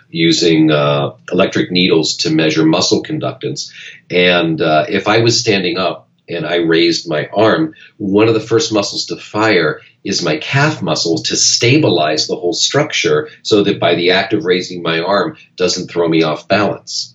using 0.08 0.70
uh, 0.70 1.10
electric 1.32 1.72
needles 1.72 2.16
to 2.18 2.30
measure 2.30 2.64
muscle 2.64 3.02
conductance. 3.02 3.72
And 4.08 4.60
uh, 4.60 4.86
if 4.88 5.08
I 5.08 5.18
was 5.18 5.40
standing 5.40 5.78
up 5.78 6.05
and 6.28 6.46
I 6.46 6.56
raised 6.56 7.08
my 7.08 7.28
arm, 7.34 7.74
one 7.96 8.28
of 8.28 8.34
the 8.34 8.40
first 8.40 8.72
muscles 8.72 9.06
to 9.06 9.16
fire 9.16 9.80
is 10.04 10.22
my 10.22 10.38
calf 10.38 10.82
muscle 10.82 11.22
to 11.24 11.36
stabilize 11.36 12.26
the 12.26 12.36
whole 12.36 12.52
structure 12.52 13.28
so 13.42 13.62
that 13.64 13.80
by 13.80 13.94
the 13.94 14.12
act 14.12 14.32
of 14.32 14.44
raising 14.44 14.82
my 14.82 15.00
arm 15.00 15.36
doesn't 15.56 15.90
throw 15.90 16.08
me 16.08 16.22
off 16.22 16.48
balance. 16.48 17.14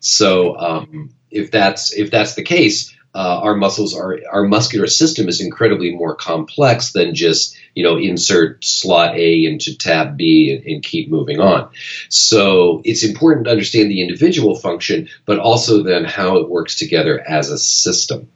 So 0.00 0.56
um, 0.58 1.14
if 1.30 1.50
that's 1.50 1.92
if 1.92 2.10
that's 2.10 2.34
the 2.34 2.42
case, 2.42 2.93
uh, 3.14 3.40
our 3.42 3.54
muscles 3.54 3.94
are 3.94 4.18
our 4.30 4.44
muscular 4.44 4.88
system 4.88 5.28
is 5.28 5.40
incredibly 5.40 5.94
more 5.94 6.16
complex 6.16 6.92
than 6.92 7.14
just 7.14 7.56
you 7.74 7.84
know 7.84 7.96
insert 7.96 8.64
slot 8.64 9.16
A 9.16 9.44
into 9.44 9.78
tab 9.78 10.16
B 10.16 10.52
and, 10.52 10.66
and, 10.66 10.82
keep 10.82 11.08
moving 11.08 11.38
on. 11.38 11.70
So 12.08 12.82
it's 12.84 13.04
important 13.04 13.46
to 13.46 13.52
understand 13.52 13.90
the 13.90 14.02
individual 14.02 14.56
function, 14.56 15.08
but 15.26 15.38
also 15.38 15.82
then 15.82 16.04
how 16.04 16.38
it 16.38 16.48
works 16.48 16.76
together 16.76 17.20
as 17.20 17.50
a 17.50 17.58
system. 17.58 18.28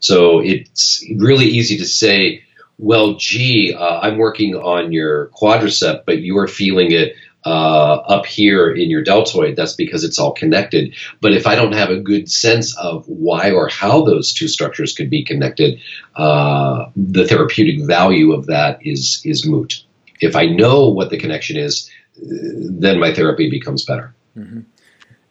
So 0.00 0.40
it's 0.40 1.04
really 1.16 1.46
easy 1.46 1.78
to 1.78 1.86
say, 1.86 2.42
well, 2.78 3.14
gee, 3.14 3.74
uh, 3.74 4.00
I'm 4.00 4.18
working 4.18 4.54
on 4.54 4.92
your 4.92 5.28
quadricep, 5.28 6.04
but 6.04 6.18
you 6.18 6.36
are 6.38 6.48
feeling 6.48 6.92
it 6.92 7.14
uh, 7.46 8.02
up 8.08 8.26
here 8.26 8.72
in 8.72 8.90
your 8.90 9.02
deltoid, 9.02 9.54
that's 9.54 9.74
because 9.74 10.02
it's 10.02 10.18
all 10.18 10.32
connected. 10.32 10.92
But 11.20 11.32
if 11.32 11.46
I 11.46 11.54
don't 11.54 11.74
have 11.74 11.90
a 11.90 12.00
good 12.00 12.28
sense 12.28 12.76
of 12.76 13.06
why 13.06 13.52
or 13.52 13.68
how 13.68 14.02
those 14.02 14.34
two 14.34 14.48
structures 14.48 14.92
could 14.92 15.08
be 15.08 15.24
connected, 15.24 15.80
uh, 16.16 16.90
the 16.96 17.24
therapeutic 17.24 17.86
value 17.86 18.32
of 18.32 18.46
that 18.46 18.84
is 18.84 19.22
is 19.24 19.46
moot. 19.46 19.84
If 20.20 20.34
I 20.34 20.46
know 20.46 20.88
what 20.88 21.10
the 21.10 21.18
connection 21.18 21.56
is, 21.56 21.88
then 22.16 22.98
my 22.98 23.14
therapy 23.14 23.48
becomes 23.48 23.84
better. 23.84 24.12
Mm-hmm. 24.36 24.62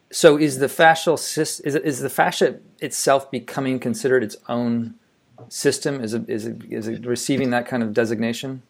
So, 0.10 0.38
is 0.38 0.60
the 0.60 0.68
fascial 0.68 1.16
is 1.16 1.60
is 1.60 2.00
the 2.00 2.10
fascia 2.10 2.60
itself 2.80 3.30
becoming 3.30 3.78
considered 3.78 4.24
its 4.24 4.38
own 4.48 4.96
system? 5.50 6.02
Is 6.02 6.14
it 6.14 6.30
is 6.30 6.46
it 6.46 6.64
is 6.70 6.88
it 6.88 7.06
receiving 7.06 7.50
that 7.50 7.68
kind 7.68 7.84
of 7.84 7.94
designation? 7.94 8.62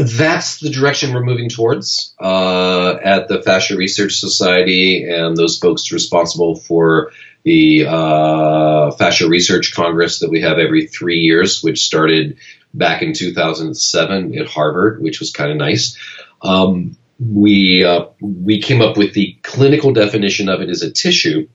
That's 0.00 0.60
the 0.60 0.70
direction 0.70 1.12
we're 1.12 1.24
moving 1.24 1.48
towards 1.48 2.14
uh, 2.20 2.96
at 3.02 3.28
the 3.28 3.42
Fascia 3.42 3.76
Research 3.76 4.18
Society 4.18 5.08
and 5.08 5.36
those 5.36 5.58
folks 5.58 5.92
responsible 5.92 6.56
for 6.56 7.10
the 7.44 7.86
uh, 7.86 8.90
Fascia 8.92 9.28
Research 9.28 9.74
Congress 9.74 10.20
that 10.20 10.30
we 10.30 10.40
have 10.42 10.58
every 10.58 10.86
three 10.86 11.20
years, 11.20 11.62
which 11.62 11.84
started 11.84 12.38
back 12.72 13.02
in 13.02 13.12
2007 13.12 14.38
at 14.38 14.46
Harvard, 14.46 15.02
which 15.02 15.20
was 15.20 15.32
kind 15.32 15.50
of 15.50 15.56
nice. 15.56 15.98
Um, 16.40 16.96
we 17.18 17.84
uh, 17.84 18.06
we 18.20 18.60
came 18.60 18.80
up 18.80 18.96
with 18.96 19.14
the 19.14 19.36
clinical 19.42 19.92
definition 19.92 20.48
of 20.48 20.60
it 20.60 20.70
as 20.70 20.82
a 20.82 20.90
tissue, 20.90 21.48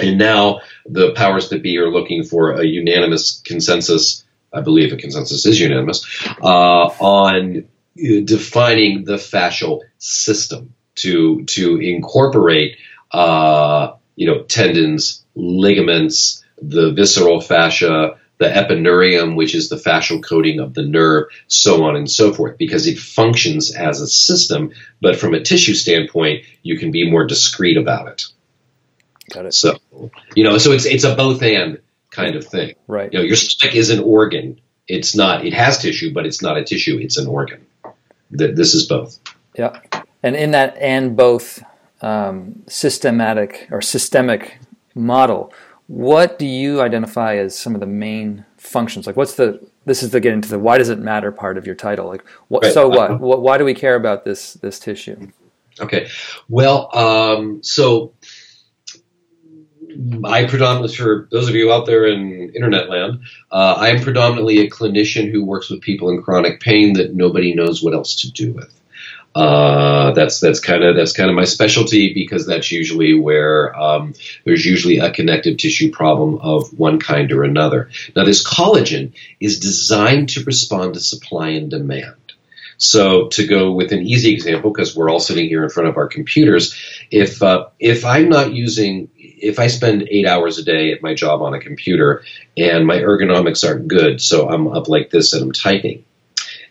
and 0.00 0.18
now 0.18 0.60
the 0.86 1.12
powers 1.12 1.48
that 1.50 1.62
be 1.62 1.78
are 1.78 1.90
looking 1.90 2.24
for 2.24 2.52
a 2.52 2.64
unanimous 2.64 3.40
consensus 3.44 4.24
I 4.52 4.60
believe 4.60 4.90
the 4.90 4.96
consensus 4.96 5.46
is 5.46 5.58
unanimous, 5.58 6.04
uh, 6.42 6.86
on 6.98 7.68
defining 7.96 9.04
the 9.04 9.16
fascial 9.16 9.80
system 9.98 10.74
to 10.96 11.44
to 11.44 11.78
incorporate 11.78 12.76
uh, 13.12 13.94
you 14.16 14.26
know 14.26 14.42
tendons, 14.42 15.24
ligaments, 15.34 16.44
the 16.60 16.92
visceral 16.92 17.40
fascia, 17.40 18.18
the 18.38 18.48
epineurium, 18.48 19.36
which 19.36 19.54
is 19.54 19.68
the 19.68 19.76
fascial 19.76 20.22
coating 20.22 20.60
of 20.60 20.74
the 20.74 20.82
nerve, 20.82 21.28
so 21.46 21.84
on 21.84 21.96
and 21.96 22.10
so 22.10 22.32
forth, 22.32 22.58
because 22.58 22.86
it 22.86 22.98
functions 22.98 23.74
as 23.74 24.00
a 24.00 24.06
system. 24.06 24.72
But 25.00 25.16
from 25.16 25.34
a 25.34 25.40
tissue 25.40 25.74
standpoint, 25.74 26.44
you 26.62 26.78
can 26.78 26.90
be 26.90 27.10
more 27.10 27.26
discreet 27.26 27.76
about 27.76 28.08
it. 28.08 28.24
Got 29.30 29.46
it. 29.46 29.54
So, 29.54 29.78
you 30.34 30.44
know, 30.44 30.58
so 30.58 30.72
it's 30.72 30.84
it's 30.84 31.04
a 31.04 31.14
both 31.14 31.42
and 31.42 31.78
kind 32.12 32.36
of 32.36 32.46
thing. 32.46 32.74
Right. 32.86 33.12
You 33.12 33.18
know, 33.18 33.24
your 33.24 33.36
stomach 33.36 33.74
is 33.74 33.90
an 33.90 34.00
organ. 34.00 34.60
It's 34.86 35.16
not. 35.16 35.44
It 35.44 35.54
has 35.54 35.78
tissue, 35.78 36.12
but 36.12 36.26
it's 36.26 36.42
not 36.42 36.56
a 36.56 36.62
tissue. 36.64 36.98
It's 37.00 37.18
an 37.18 37.26
organ. 37.26 37.66
This 38.30 38.74
is 38.74 38.86
both. 38.86 39.18
Yeah, 39.56 39.80
and 40.22 40.36
in 40.36 40.52
that 40.52 40.76
and 40.78 41.16
both 41.16 41.62
um, 42.00 42.62
systematic 42.66 43.68
or 43.70 43.82
systemic 43.82 44.58
model, 44.94 45.52
what 45.86 46.38
do 46.38 46.46
you 46.46 46.80
identify 46.80 47.36
as 47.36 47.56
some 47.56 47.74
of 47.74 47.80
the 47.80 47.86
main 47.86 48.44
functions? 48.56 49.06
Like, 49.06 49.16
what's 49.16 49.34
the 49.34 49.60
this 49.84 50.02
is 50.02 50.10
the 50.10 50.20
get 50.20 50.32
into 50.32 50.48
the 50.48 50.58
why 50.58 50.78
does 50.78 50.88
it 50.88 50.98
matter 50.98 51.30
part 51.30 51.58
of 51.58 51.66
your 51.66 51.74
title? 51.74 52.06
Like, 52.06 52.26
what? 52.48 52.62
Right. 52.62 52.72
So 52.72 52.88
what? 52.88 53.10
Uh, 53.12 53.16
why 53.18 53.58
do 53.58 53.64
we 53.64 53.74
care 53.74 53.94
about 53.94 54.24
this 54.24 54.54
this 54.54 54.78
tissue? 54.78 55.30
Okay, 55.80 56.08
well, 56.48 56.94
um, 56.96 57.62
so 57.62 58.12
I 60.24 60.46
predominantly, 60.46 60.96
for 60.96 61.28
those 61.30 61.48
of 61.48 61.54
you 61.54 61.72
out 61.72 61.86
there 61.86 62.06
in 62.06 62.52
internet 62.54 62.88
land, 62.88 63.20
uh, 63.50 63.76
I 63.78 63.88
am 63.88 64.02
predominantly 64.02 64.60
a 64.60 64.70
clinician 64.70 65.30
who 65.30 65.44
works 65.44 65.70
with 65.70 65.80
people 65.80 66.10
in 66.10 66.22
chronic 66.22 66.60
pain 66.60 66.94
that 66.94 67.14
nobody 67.14 67.54
knows 67.54 67.82
what 67.82 67.94
else 67.94 68.16
to 68.22 68.30
do 68.30 68.52
with. 68.52 68.72
Uh, 69.34 70.10
that's 70.12 70.40
that's 70.40 70.60
kind 70.60 70.84
of 70.84 70.94
that's 70.94 71.12
kind 71.12 71.30
of 71.30 71.36
my 71.36 71.44
specialty 71.44 72.12
because 72.12 72.46
that's 72.46 72.70
usually 72.70 73.18
where 73.18 73.74
um, 73.80 74.12
there's 74.44 74.66
usually 74.66 74.98
a 74.98 75.10
connective 75.10 75.56
tissue 75.56 75.90
problem 75.90 76.38
of 76.42 76.78
one 76.78 76.98
kind 76.98 77.32
or 77.32 77.42
another. 77.42 77.88
Now, 78.14 78.24
this 78.24 78.46
collagen 78.46 79.12
is 79.40 79.58
designed 79.58 80.30
to 80.30 80.44
respond 80.44 80.94
to 80.94 81.00
supply 81.00 81.50
and 81.50 81.70
demand. 81.70 82.16
So, 82.76 83.28
to 83.28 83.46
go 83.46 83.72
with 83.72 83.92
an 83.92 84.02
easy 84.06 84.34
example, 84.34 84.70
because 84.70 84.94
we're 84.94 85.08
all 85.08 85.20
sitting 85.20 85.48
here 85.48 85.62
in 85.62 85.70
front 85.70 85.88
of 85.88 85.96
our 85.96 86.08
computers, 86.08 86.76
if 87.10 87.42
uh, 87.42 87.68
if 87.78 88.04
I'm 88.04 88.28
not 88.28 88.52
using 88.52 89.08
if 89.42 89.58
I 89.58 89.66
spend 89.66 90.08
eight 90.08 90.26
hours 90.26 90.58
a 90.58 90.64
day 90.64 90.92
at 90.92 91.02
my 91.02 91.14
job 91.14 91.42
on 91.42 91.52
a 91.52 91.60
computer 91.60 92.22
and 92.56 92.86
my 92.86 92.98
ergonomics 92.98 93.68
aren't 93.68 93.88
good, 93.88 94.20
so 94.20 94.48
I'm 94.48 94.68
up 94.68 94.88
like 94.88 95.10
this 95.10 95.32
and 95.32 95.42
I'm 95.42 95.52
typing, 95.52 96.04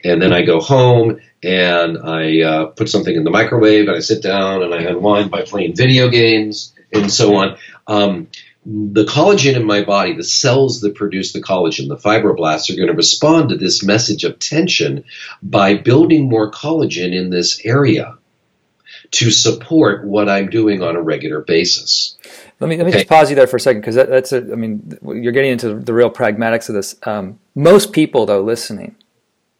and 0.03 0.21
then 0.21 0.33
I 0.33 0.43
go 0.43 0.61
home 0.61 1.19
and 1.43 1.97
I 1.97 2.41
uh, 2.41 2.65
put 2.67 2.89
something 2.89 3.15
in 3.15 3.23
the 3.23 3.29
microwave 3.29 3.87
and 3.87 3.95
I 3.95 3.99
sit 3.99 4.23
down 4.23 4.63
and 4.63 4.73
I 4.73 4.83
unwind 4.83 5.29
by 5.29 5.43
playing 5.43 5.75
video 5.75 6.07
games 6.07 6.73
and 6.93 7.11
so 7.11 7.35
on. 7.35 7.57
Um, 7.87 8.27
the 8.63 9.05
collagen 9.05 9.55
in 9.55 9.65
my 9.65 9.83
body, 9.83 10.13
the 10.13 10.23
cells 10.23 10.81
that 10.81 10.95
produce 10.95 11.33
the 11.33 11.41
collagen, 11.41 11.87
the 11.87 11.97
fibroblasts, 11.97 12.69
are 12.69 12.75
going 12.75 12.89
to 12.89 12.93
respond 12.93 13.49
to 13.49 13.57
this 13.57 13.83
message 13.83 14.23
of 14.23 14.37
tension 14.37 15.03
by 15.41 15.75
building 15.75 16.29
more 16.29 16.51
collagen 16.51 17.13
in 17.13 17.31
this 17.31 17.59
area 17.65 18.17
to 19.11 19.29
support 19.29 20.05
what 20.05 20.29
I'm 20.29 20.49
doing 20.49 20.81
on 20.81 20.95
a 20.95 21.01
regular 21.01 21.41
basis. 21.41 22.17
Let 22.59 22.69
me 22.69 22.77
let 22.77 22.85
me 22.85 22.91
okay. 22.91 22.99
just 22.99 23.09
pause 23.09 23.29
you 23.29 23.35
there 23.35 23.47
for 23.47 23.57
a 23.57 23.59
second 23.59 23.81
because 23.81 23.95
that, 23.95 24.09
that's 24.09 24.31
a. 24.31 24.37
I 24.37 24.55
mean, 24.55 24.97
you're 25.03 25.31
getting 25.31 25.51
into 25.51 25.75
the 25.75 25.93
real 25.93 26.09
pragmatics 26.09 26.69
of 26.69 26.75
this. 26.75 26.95
Um, 27.03 27.39
most 27.55 27.91
people, 27.91 28.25
though, 28.25 28.41
listening, 28.41 28.95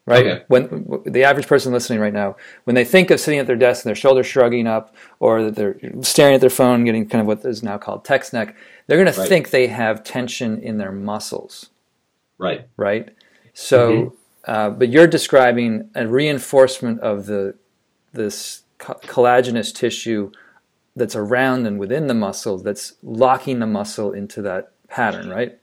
right? 0.06 0.26
Okay. 0.26 0.44
When 0.48 1.02
the 1.06 1.24
average 1.24 1.48
person 1.48 1.74
listening 1.74 2.00
right 2.00 2.14
now, 2.14 2.38
when 2.66 2.76
they 2.76 2.86
think 2.86 3.10
of 3.10 3.20
sitting 3.20 3.40
at 3.40 3.48
their 3.48 3.56
desk 3.56 3.84
and 3.84 3.90
their 3.90 3.96
shoulders 3.96 4.28
shrugging 4.28 4.68
up, 4.68 4.96
or 5.20 5.44
that 5.44 5.56
they're 5.56 5.78
staring 6.02 6.36
at 6.36 6.42
their 6.42 6.52
phone, 6.52 6.86
getting 6.86 7.10
kind 7.10 7.22
of 7.22 7.28
what 7.28 7.44
is 7.44 7.64
now 7.64 7.78
called 7.78 8.06
text 8.06 8.34
neck, 8.34 8.56
they're 8.86 8.98
going 8.98 9.08
right. 9.08 9.16
to 9.16 9.26
think 9.26 9.50
they 9.50 9.68
have 9.68 10.04
tension 10.04 10.62
in 10.62 10.78
their 10.78 10.92
muscles. 10.92 11.70
Right. 12.38 12.68
Right. 12.78 13.10
So, 13.54 13.92
mm-hmm. 13.92 14.16
uh, 14.52 14.70
but 14.70 14.90
you're 14.90 15.08
describing 15.08 15.90
a 15.96 16.08
reinforcement 16.08 17.00
of 17.02 17.26
the 17.26 17.56
this 18.14 18.61
collagenous 18.82 19.74
tissue 19.74 20.32
that's 20.96 21.16
around 21.16 21.66
and 21.66 21.80
within 21.80 22.08
the 22.08 22.14
muscle 22.14 22.58
that's 22.58 22.94
locking 23.02 23.60
the 23.60 23.68
muscle 23.68 24.12
into 24.12 24.42
that 24.42 24.72
pattern, 24.90 25.30
right? 25.30 25.58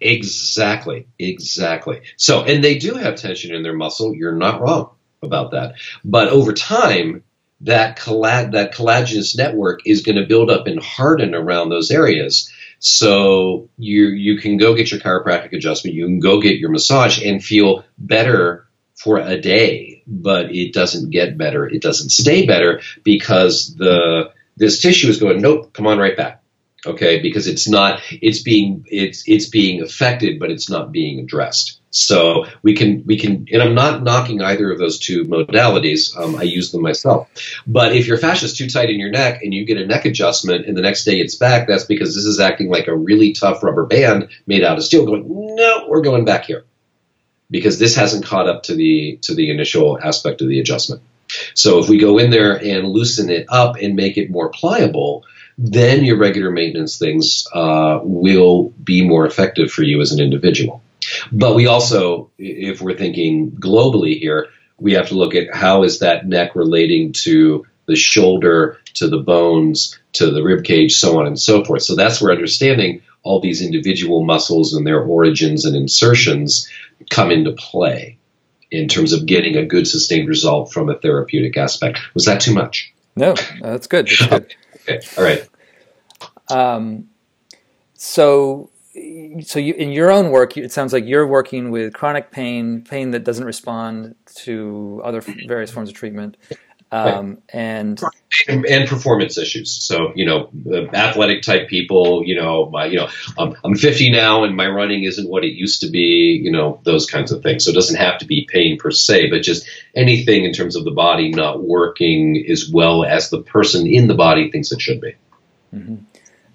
Exactly, 0.00 1.06
exactly. 1.18 2.00
So, 2.16 2.42
and 2.42 2.64
they 2.64 2.78
do 2.78 2.94
have 2.94 3.16
tension 3.16 3.54
in 3.54 3.62
their 3.62 3.74
muscle. 3.74 4.14
You're 4.14 4.34
not 4.34 4.62
wrong 4.62 4.90
about 5.22 5.50
that. 5.50 5.74
But 6.04 6.28
over 6.28 6.54
time, 6.54 7.22
that 7.62 7.98
collab- 7.98 8.52
that 8.52 8.74
collagenous 8.74 9.36
network 9.36 9.80
is 9.84 10.00
going 10.00 10.16
to 10.16 10.26
build 10.26 10.50
up 10.50 10.66
and 10.66 10.82
harden 10.82 11.34
around 11.34 11.68
those 11.68 11.90
areas. 11.90 12.50
So 12.78 13.68
you 13.76 14.06
you 14.06 14.38
can 14.38 14.56
go 14.56 14.74
get 14.74 14.90
your 14.90 15.00
chiropractic 15.00 15.52
adjustment, 15.52 15.94
you 15.94 16.06
can 16.06 16.20
go 16.20 16.40
get 16.40 16.56
your 16.56 16.70
massage 16.70 17.22
and 17.22 17.44
feel 17.44 17.84
better 17.98 18.66
for 19.02 19.16
a 19.18 19.40
day, 19.40 20.02
but 20.06 20.54
it 20.54 20.74
doesn't 20.74 21.10
get 21.10 21.38
better. 21.38 21.66
It 21.66 21.80
doesn't 21.80 22.10
stay 22.10 22.44
better 22.46 22.82
because 23.02 23.74
the 23.76 24.32
This 24.60 24.82
tissue 24.82 25.08
is 25.08 25.18
going, 25.18 25.40
nope, 25.40 25.72
come 25.72 25.86
on 25.86 25.98
right 25.98 26.16
back. 26.16 26.42
Okay, 26.84 27.20
because 27.22 27.46
it's 27.46 27.66
not, 27.66 28.02
it's 28.10 28.42
being, 28.42 28.84
it's, 28.86 29.24
it's 29.26 29.48
being 29.48 29.80
affected, 29.80 30.38
but 30.38 30.50
it's 30.50 30.68
not 30.68 30.92
being 30.92 31.20
addressed. 31.20 31.80
So 31.90 32.44
we 32.62 32.74
can 32.74 33.02
we 33.04 33.16
can, 33.18 33.46
and 33.52 33.62
I'm 33.62 33.74
not 33.74 34.02
knocking 34.02 34.42
either 34.42 34.70
of 34.70 34.78
those 34.78 34.98
two 34.98 35.24
modalities. 35.24 36.16
Um, 36.16 36.36
I 36.36 36.42
use 36.42 36.70
them 36.70 36.82
myself. 36.82 37.28
But 37.66 37.96
if 37.96 38.06
your 38.06 38.18
fascia 38.18 38.46
is 38.46 38.56
too 38.56 38.68
tight 38.68 38.90
in 38.90 39.00
your 39.00 39.10
neck 39.10 39.42
and 39.42 39.52
you 39.52 39.64
get 39.64 39.78
a 39.78 39.86
neck 39.86 40.04
adjustment 40.04 40.66
and 40.66 40.76
the 40.76 40.82
next 40.82 41.04
day 41.04 41.18
it's 41.18 41.34
back, 41.34 41.66
that's 41.66 41.84
because 41.84 42.14
this 42.14 42.26
is 42.26 42.38
acting 42.38 42.70
like 42.70 42.86
a 42.86 42.94
really 42.94 43.32
tough 43.32 43.62
rubber 43.64 43.86
band 43.86 44.28
made 44.46 44.62
out 44.62 44.78
of 44.78 44.84
steel. 44.84 45.04
Going, 45.04 45.24
no, 45.26 45.86
we're 45.88 46.02
going 46.02 46.24
back 46.24 46.44
here 46.44 46.64
because 47.50 47.78
this 47.78 47.96
hasn't 47.96 48.24
caught 48.24 48.48
up 48.48 48.62
to 48.64 48.74
the 48.74 49.18
to 49.22 49.34
the 49.34 49.50
initial 49.50 49.98
aspect 50.02 50.40
of 50.40 50.48
the 50.48 50.60
adjustment. 50.60 51.02
So 51.54 51.78
if 51.78 51.88
we 51.88 51.98
go 51.98 52.18
in 52.18 52.30
there 52.30 52.56
and 52.56 52.88
loosen 52.88 53.30
it 53.30 53.46
up 53.48 53.76
and 53.76 53.94
make 53.94 54.16
it 54.16 54.30
more 54.30 54.48
pliable, 54.48 55.24
then 55.58 56.04
your 56.04 56.16
regular 56.16 56.50
maintenance 56.50 56.98
things 56.98 57.46
uh, 57.52 58.00
will 58.02 58.70
be 58.82 59.06
more 59.06 59.26
effective 59.26 59.70
for 59.70 59.82
you 59.82 60.00
as 60.00 60.12
an 60.12 60.20
individual. 60.20 60.82
But 61.30 61.54
we 61.54 61.66
also, 61.66 62.30
if 62.38 62.80
we're 62.80 62.96
thinking 62.96 63.52
globally 63.52 64.18
here, 64.18 64.48
we 64.78 64.94
have 64.94 65.08
to 65.08 65.14
look 65.14 65.34
at 65.34 65.54
how 65.54 65.82
is 65.82 65.98
that 65.98 66.26
neck 66.26 66.54
relating 66.54 67.12
to 67.12 67.66
the 67.86 67.96
shoulder, 67.96 68.78
to 68.94 69.08
the 69.08 69.18
bones, 69.18 69.98
to 70.14 70.30
the 70.30 70.42
rib 70.42 70.64
cage, 70.64 70.94
so 70.94 71.18
on 71.20 71.26
and 71.26 71.38
so 71.38 71.64
forth. 71.64 71.82
So 71.82 71.94
that's 71.94 72.20
where 72.20 72.32
understanding 72.32 73.02
all 73.22 73.40
these 73.40 73.62
individual 73.62 74.24
muscles 74.24 74.74
and 74.74 74.86
their 74.86 75.02
origins 75.02 75.64
and 75.64 75.76
insertions 75.76 76.68
come 77.08 77.30
into 77.30 77.52
play 77.52 78.18
in 78.70 78.88
terms 78.88 79.12
of 79.12 79.26
getting 79.26 79.56
a 79.56 79.64
good 79.64 79.86
sustained 79.86 80.28
result 80.28 80.72
from 80.72 80.88
a 80.88 80.98
therapeutic 80.98 81.56
aspect. 81.56 81.98
Was 82.14 82.24
that 82.26 82.40
too 82.40 82.54
much? 82.54 82.92
No, 83.16 83.34
that's 83.60 83.86
good. 83.86 84.06
That's 84.06 84.26
good. 84.26 84.54
okay, 84.88 85.00
all 85.16 85.24
right. 85.24 85.48
Um, 86.48 87.08
so 87.94 88.70
so 89.42 89.58
you, 89.58 89.74
in 89.74 89.92
your 89.92 90.10
own 90.10 90.30
work, 90.30 90.56
it 90.56 90.72
sounds 90.72 90.92
like 90.92 91.06
you're 91.06 91.26
working 91.26 91.70
with 91.70 91.94
chronic 91.94 92.30
pain, 92.30 92.82
pain 92.82 93.12
that 93.12 93.24
doesn't 93.24 93.44
respond 93.44 94.16
to 94.36 95.00
other 95.04 95.20
various 95.46 95.70
forms 95.70 95.90
of 95.90 95.94
treatment, 95.94 96.36
um, 96.92 97.38
and, 97.50 98.00
and, 98.48 98.66
and 98.66 98.88
performance 98.88 99.38
issues. 99.38 99.70
So 99.70 100.12
you 100.14 100.24
know, 100.24 100.50
athletic 100.92 101.42
type 101.42 101.68
people. 101.68 102.24
You 102.24 102.34
know, 102.34 102.68
my 102.70 102.86
you 102.86 102.96
know, 102.98 103.08
um, 103.38 103.56
I'm 103.64 103.74
50 103.76 104.10
now, 104.10 104.44
and 104.44 104.56
my 104.56 104.66
running 104.66 105.04
isn't 105.04 105.28
what 105.28 105.44
it 105.44 105.52
used 105.52 105.82
to 105.82 105.90
be. 105.90 106.40
You 106.42 106.50
know, 106.50 106.80
those 106.84 107.06
kinds 107.06 107.32
of 107.32 107.42
things. 107.42 107.64
So 107.64 107.70
it 107.70 107.74
doesn't 107.74 107.96
have 107.96 108.18
to 108.18 108.26
be 108.26 108.46
pain 108.50 108.78
per 108.78 108.90
se, 108.90 109.30
but 109.30 109.42
just 109.42 109.68
anything 109.94 110.44
in 110.44 110.52
terms 110.52 110.76
of 110.76 110.84
the 110.84 110.90
body 110.90 111.30
not 111.30 111.62
working 111.62 112.44
as 112.48 112.70
well 112.70 113.04
as 113.04 113.30
the 113.30 113.42
person 113.42 113.86
in 113.86 114.08
the 114.08 114.14
body 114.14 114.50
thinks 114.50 114.72
it 114.72 114.80
should 114.80 115.00
be. 115.00 115.14
Mm-hmm. 115.74 115.96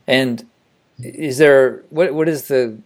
And 0.08 0.46
is 1.00 1.38
there 1.38 1.84
what 1.90 2.14
what 2.14 2.28
is 2.28 2.48
the 2.48 2.78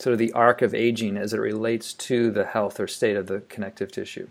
sort 0.00 0.12
of 0.12 0.18
the 0.18 0.32
arc 0.32 0.62
of 0.62 0.74
aging 0.74 1.16
as 1.16 1.32
it 1.32 1.38
relates 1.38 1.92
to 1.92 2.30
the 2.30 2.44
health 2.44 2.78
or 2.78 2.86
state 2.86 3.16
of 3.16 3.26
the 3.26 3.40
connective 3.48 3.90
tissue? 3.90 4.28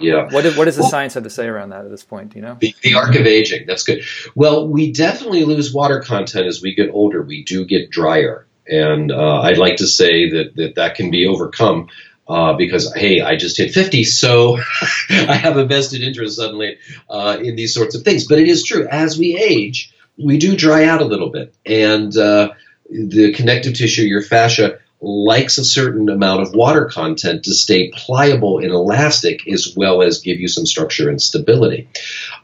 Yeah. 0.00 0.28
What, 0.30 0.44
what 0.56 0.64
does 0.64 0.76
the 0.76 0.82
well, 0.82 0.90
science 0.90 1.14
have 1.14 1.24
to 1.24 1.30
say 1.30 1.46
around 1.46 1.70
that 1.70 1.84
at 1.84 1.90
this 1.90 2.04
point? 2.04 2.30
Do 2.30 2.38
you 2.38 2.42
know? 2.42 2.56
The, 2.58 2.74
the, 2.82 2.94
arc 2.94 3.14
of 3.16 3.26
aging. 3.26 3.66
That's 3.66 3.82
good. 3.82 4.02
Well, 4.34 4.68
we 4.68 4.92
definitely 4.92 5.44
lose 5.44 5.72
water 5.72 6.00
content 6.00 6.46
as 6.46 6.62
we 6.62 6.74
get 6.74 6.90
older. 6.90 7.22
We 7.22 7.44
do 7.44 7.64
get 7.64 7.90
drier. 7.90 8.46
And 8.66 9.10
uh, 9.10 9.40
I'd 9.40 9.58
like 9.58 9.76
to 9.76 9.86
say 9.86 10.30
that 10.30 10.56
that, 10.56 10.74
that 10.76 10.94
can 10.94 11.10
be 11.10 11.26
overcome 11.26 11.88
uh, 12.28 12.54
because, 12.54 12.94
hey, 12.94 13.20
I 13.20 13.36
just 13.36 13.56
hit 13.56 13.74
50, 13.74 14.04
so 14.04 14.56
I 15.10 15.34
have 15.34 15.56
a 15.56 15.64
vested 15.64 16.02
interest 16.02 16.36
suddenly 16.36 16.78
uh, 17.08 17.38
in 17.42 17.56
these 17.56 17.74
sorts 17.74 17.96
of 17.96 18.02
things. 18.02 18.26
But 18.26 18.38
it 18.38 18.48
is 18.48 18.62
true. 18.62 18.86
As 18.88 19.18
we 19.18 19.36
age, 19.36 19.92
we 20.16 20.38
do 20.38 20.56
dry 20.56 20.84
out 20.84 21.02
a 21.02 21.06
little 21.06 21.30
bit. 21.30 21.54
And 21.66 22.16
uh, 22.16 22.52
the 22.88 23.32
connective 23.32 23.74
tissue, 23.74 24.02
your 24.02 24.22
fascia, 24.22 24.78
likes 25.00 25.56
a 25.56 25.64
certain 25.64 26.08
amount 26.08 26.42
of 26.42 26.52
water 26.52 26.84
content 26.84 27.44
to 27.44 27.54
stay 27.54 27.90
pliable 27.90 28.58
and 28.58 28.70
elastic 28.70 29.48
as 29.48 29.74
well 29.74 30.02
as 30.02 30.20
give 30.20 30.38
you 30.40 30.48
some 30.48 30.66
structure 30.66 31.08
and 31.08 31.22
stability. 31.22 31.88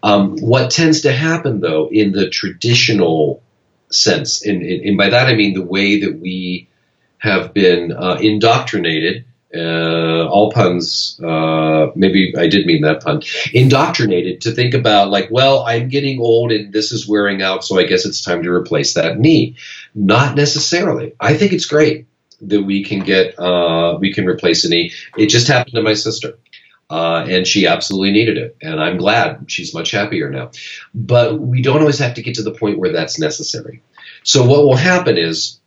Um, 0.02 0.38
what 0.38 0.70
tends 0.70 1.02
to 1.02 1.12
happen, 1.12 1.60
though, 1.60 1.88
in 1.90 2.12
the 2.12 2.30
traditional 2.30 3.42
sense, 3.90 4.44
and, 4.44 4.62
and, 4.62 4.96
by 4.96 5.10
that 5.10 5.28
I 5.28 5.34
mean 5.34 5.54
the 5.54 5.64
way 5.64 6.00
that 6.00 6.18
we 6.18 6.68
have 7.18 7.52
been 7.52 7.92
uh, 7.92 8.18
indoctrinated 8.20 9.24
uh, 9.54 10.26
all 10.26 10.50
puns, 10.50 11.20
uh, 11.24 11.86
maybe 11.94 12.34
I 12.36 12.48
did 12.48 12.66
mean 12.66 12.82
that 12.82 13.02
pun, 13.02 13.22
indoctrinated 13.52 14.42
to 14.42 14.50
think 14.50 14.74
about, 14.74 15.10
like, 15.10 15.28
well, 15.30 15.62
I'm 15.62 15.88
getting 15.88 16.20
old 16.20 16.52
and 16.52 16.72
this 16.72 16.92
is 16.92 17.06
wearing 17.08 17.42
out, 17.42 17.64
so 17.64 17.78
I 17.78 17.84
guess 17.84 18.04
it's 18.04 18.22
time 18.22 18.42
to 18.42 18.50
replace 18.50 18.94
that 18.94 19.18
knee. 19.18 19.56
Not 19.94 20.36
necessarily. 20.36 21.14
I 21.20 21.36
think 21.36 21.52
it's 21.52 21.66
great 21.66 22.06
that 22.42 22.62
we 22.62 22.84
can 22.84 23.00
get, 23.00 23.38
uh, 23.38 23.96
we 24.00 24.12
can 24.12 24.26
replace 24.26 24.64
a 24.64 24.68
knee. 24.68 24.92
It 25.16 25.26
just 25.26 25.48
happened 25.48 25.74
to 25.74 25.82
my 25.82 25.94
sister. 25.94 26.38
Uh, 26.88 27.26
and 27.28 27.46
she 27.46 27.66
absolutely 27.66 28.12
needed 28.12 28.38
it. 28.38 28.56
And 28.62 28.80
I'm 28.80 28.96
glad 28.96 29.46
she's 29.48 29.74
much 29.74 29.90
happier 29.90 30.30
now. 30.30 30.52
But 30.94 31.40
we 31.40 31.60
don't 31.60 31.80
always 31.80 31.98
have 31.98 32.14
to 32.14 32.22
get 32.22 32.36
to 32.36 32.42
the 32.42 32.52
point 32.52 32.78
where 32.78 32.92
that's 32.92 33.18
necessary. 33.18 33.82
So, 34.22 34.46
what 34.46 34.62
will 34.62 34.76
happen 34.76 35.18
is 35.18 35.58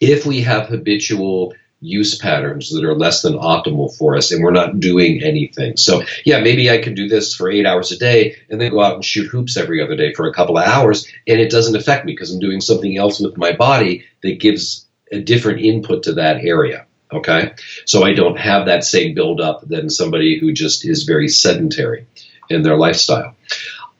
if 0.00 0.26
we 0.26 0.42
have 0.42 0.68
habitual 0.68 1.54
use 1.80 2.18
patterns 2.18 2.72
that 2.72 2.84
are 2.84 2.94
less 2.94 3.22
than 3.22 3.34
optimal 3.34 3.96
for 3.96 4.16
us 4.16 4.32
and 4.32 4.42
we're 4.42 4.50
not 4.50 4.80
doing 4.80 5.22
anything. 5.22 5.76
So, 5.76 6.02
yeah, 6.24 6.40
maybe 6.40 6.70
I 6.70 6.78
could 6.78 6.96
do 6.96 7.08
this 7.08 7.34
for 7.34 7.50
eight 7.50 7.66
hours 7.66 7.92
a 7.92 7.98
day 7.98 8.36
and 8.50 8.60
then 8.60 8.72
go 8.72 8.82
out 8.82 8.94
and 8.94 9.04
shoot 9.04 9.28
hoops 9.28 9.56
every 9.56 9.80
other 9.80 9.94
day 9.94 10.12
for 10.12 10.26
a 10.26 10.34
couple 10.34 10.58
of 10.58 10.66
hours 10.66 11.06
and 11.28 11.40
it 11.40 11.50
doesn't 11.50 11.76
affect 11.76 12.04
me 12.04 12.12
because 12.12 12.32
I'm 12.32 12.40
doing 12.40 12.60
something 12.60 12.96
else 12.96 13.20
with 13.20 13.36
my 13.36 13.52
body 13.52 14.04
that 14.22 14.40
gives 14.40 14.87
a 15.12 15.20
different 15.20 15.60
input 15.60 16.04
to 16.04 16.14
that 16.14 16.44
area. 16.44 16.86
Okay. 17.12 17.54
So 17.86 18.04
I 18.04 18.12
don't 18.12 18.38
have 18.38 18.66
that 18.66 18.84
same 18.84 19.14
buildup 19.14 19.66
than 19.66 19.88
somebody 19.88 20.38
who 20.38 20.52
just 20.52 20.84
is 20.84 21.04
very 21.04 21.28
sedentary 21.28 22.06
in 22.50 22.62
their 22.62 22.76
lifestyle. 22.76 23.34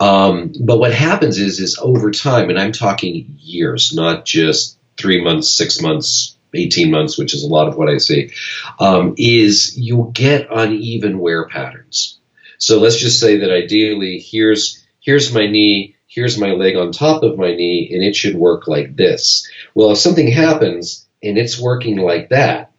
Um, 0.00 0.52
but 0.60 0.78
what 0.78 0.92
happens 0.92 1.38
is, 1.38 1.58
is 1.58 1.78
over 1.80 2.10
time, 2.10 2.50
and 2.50 2.58
I'm 2.58 2.72
talking 2.72 3.36
years, 3.38 3.92
not 3.94 4.24
just 4.24 4.78
three 4.96 5.22
months, 5.22 5.48
six 5.48 5.80
months, 5.80 6.36
18 6.54 6.90
months, 6.90 7.18
which 7.18 7.34
is 7.34 7.42
a 7.42 7.48
lot 7.48 7.68
of 7.68 7.76
what 7.76 7.88
I 7.88 7.98
see, 7.98 8.30
um, 8.78 9.14
is 9.18 9.76
you 9.76 10.10
get 10.12 10.48
uneven 10.50 11.18
wear 11.18 11.46
patterns. 11.46 12.18
So 12.58 12.80
let's 12.80 12.98
just 12.98 13.20
say 13.20 13.38
that 13.38 13.50
ideally, 13.50 14.18
here's 14.18 14.84
here's 15.00 15.32
my 15.32 15.46
knee, 15.46 15.96
here's 16.08 16.38
my 16.38 16.52
leg 16.52 16.74
on 16.74 16.90
top 16.90 17.22
of 17.22 17.38
my 17.38 17.54
knee, 17.54 17.90
and 17.92 18.02
it 18.02 18.16
should 18.16 18.34
work 18.34 18.66
like 18.66 18.96
this. 18.96 19.48
Well, 19.74 19.92
if 19.92 19.98
something 19.98 20.26
happens 20.26 21.06
and 21.22 21.38
it's 21.38 21.60
working 21.60 21.98
like 21.98 22.30
that, 22.30 22.72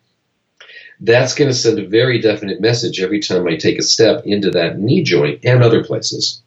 that's 1.00 1.36
going 1.36 1.50
to 1.50 1.56
send 1.56 1.80
a 1.80 1.88
very 1.88 2.20
definite 2.20 2.60
message 2.60 3.00
every 3.00 3.22
time 3.22 3.48
I 3.48 3.56
take 3.56 3.80
a 3.80 3.84
step 3.84 4.24
into 4.26 4.52
that 4.52 4.78
knee 4.78 5.04
joint 5.04 5.46
and 5.46 5.64
other 5.64 5.84
places. 5.84 6.42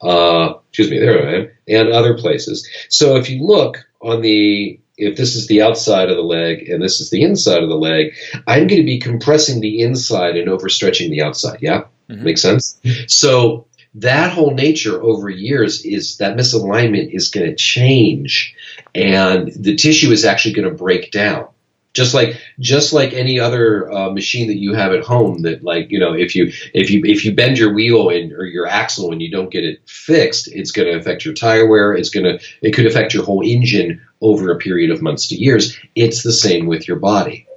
Uh, 0.00 0.54
excuse 0.68 0.90
me, 0.90 0.98
there 0.98 1.28
I 1.28 1.34
am, 1.34 1.50
and 1.66 1.88
other 1.88 2.16
places. 2.16 2.68
So 2.88 3.16
if 3.16 3.28
you 3.28 3.44
look 3.44 3.78
on 4.00 4.22
the 4.22 4.78
if 4.96 5.16
this 5.16 5.34
is 5.34 5.46
the 5.46 5.62
outside 5.62 6.10
of 6.10 6.16
the 6.16 6.22
leg 6.22 6.68
and 6.68 6.82
this 6.82 7.00
is 7.00 7.08
the 7.08 7.22
inside 7.22 7.62
of 7.62 7.70
the 7.70 7.74
leg, 7.76 8.14
I'm 8.46 8.66
going 8.66 8.80
to 8.80 8.86
be 8.86 9.00
compressing 9.00 9.60
the 9.60 9.80
inside 9.80 10.36
and 10.36 10.48
overstretching 10.48 11.08
the 11.08 11.22
outside. 11.22 11.58
Yeah? 11.62 11.84
Mm-hmm. 12.10 12.24
Makes 12.24 12.42
sense? 12.42 12.78
So 13.06 13.66
that 13.94 14.32
whole 14.32 14.52
nature 14.52 15.02
over 15.02 15.28
years 15.28 15.84
is 15.84 16.18
that 16.18 16.36
misalignment 16.36 17.12
is 17.12 17.28
going 17.28 17.46
to 17.46 17.56
change 17.56 18.54
and 18.94 19.52
the 19.56 19.74
tissue 19.74 20.10
is 20.10 20.24
actually 20.24 20.54
going 20.54 20.68
to 20.68 20.74
break 20.74 21.10
down. 21.10 21.48
Just 21.92 22.14
like 22.14 22.40
just 22.60 22.92
like 22.92 23.12
any 23.12 23.40
other 23.40 23.90
uh, 23.90 24.10
machine 24.10 24.46
that 24.46 24.58
you 24.58 24.74
have 24.74 24.92
at 24.92 25.02
home 25.02 25.42
that 25.42 25.64
like 25.64 25.90
you 25.90 25.98
know 25.98 26.12
if 26.12 26.36
you 26.36 26.52
if 26.72 26.88
you 26.88 27.02
if 27.04 27.24
you 27.24 27.34
bend 27.34 27.58
your 27.58 27.74
wheel 27.74 28.10
and 28.10 28.32
or 28.32 28.44
your 28.44 28.68
axle 28.68 29.10
and 29.10 29.20
you 29.20 29.28
don't 29.28 29.50
get 29.50 29.64
it 29.64 29.80
fixed 29.88 30.46
it's 30.52 30.70
going 30.70 30.86
to 30.86 30.96
affect 30.96 31.24
your 31.24 31.34
tire 31.34 31.66
wear 31.66 31.92
it's 31.92 32.08
going 32.08 32.22
to 32.22 32.38
it 32.62 32.70
could 32.70 32.86
affect 32.86 33.12
your 33.12 33.24
whole 33.24 33.42
engine 33.42 34.00
over 34.20 34.52
a 34.52 34.58
period 34.58 34.92
of 34.92 35.02
months 35.02 35.26
to 35.28 35.34
years. 35.34 35.76
It's 35.96 36.22
the 36.22 36.32
same 36.32 36.66
with 36.66 36.86
your 36.86 37.00
body 37.00 37.48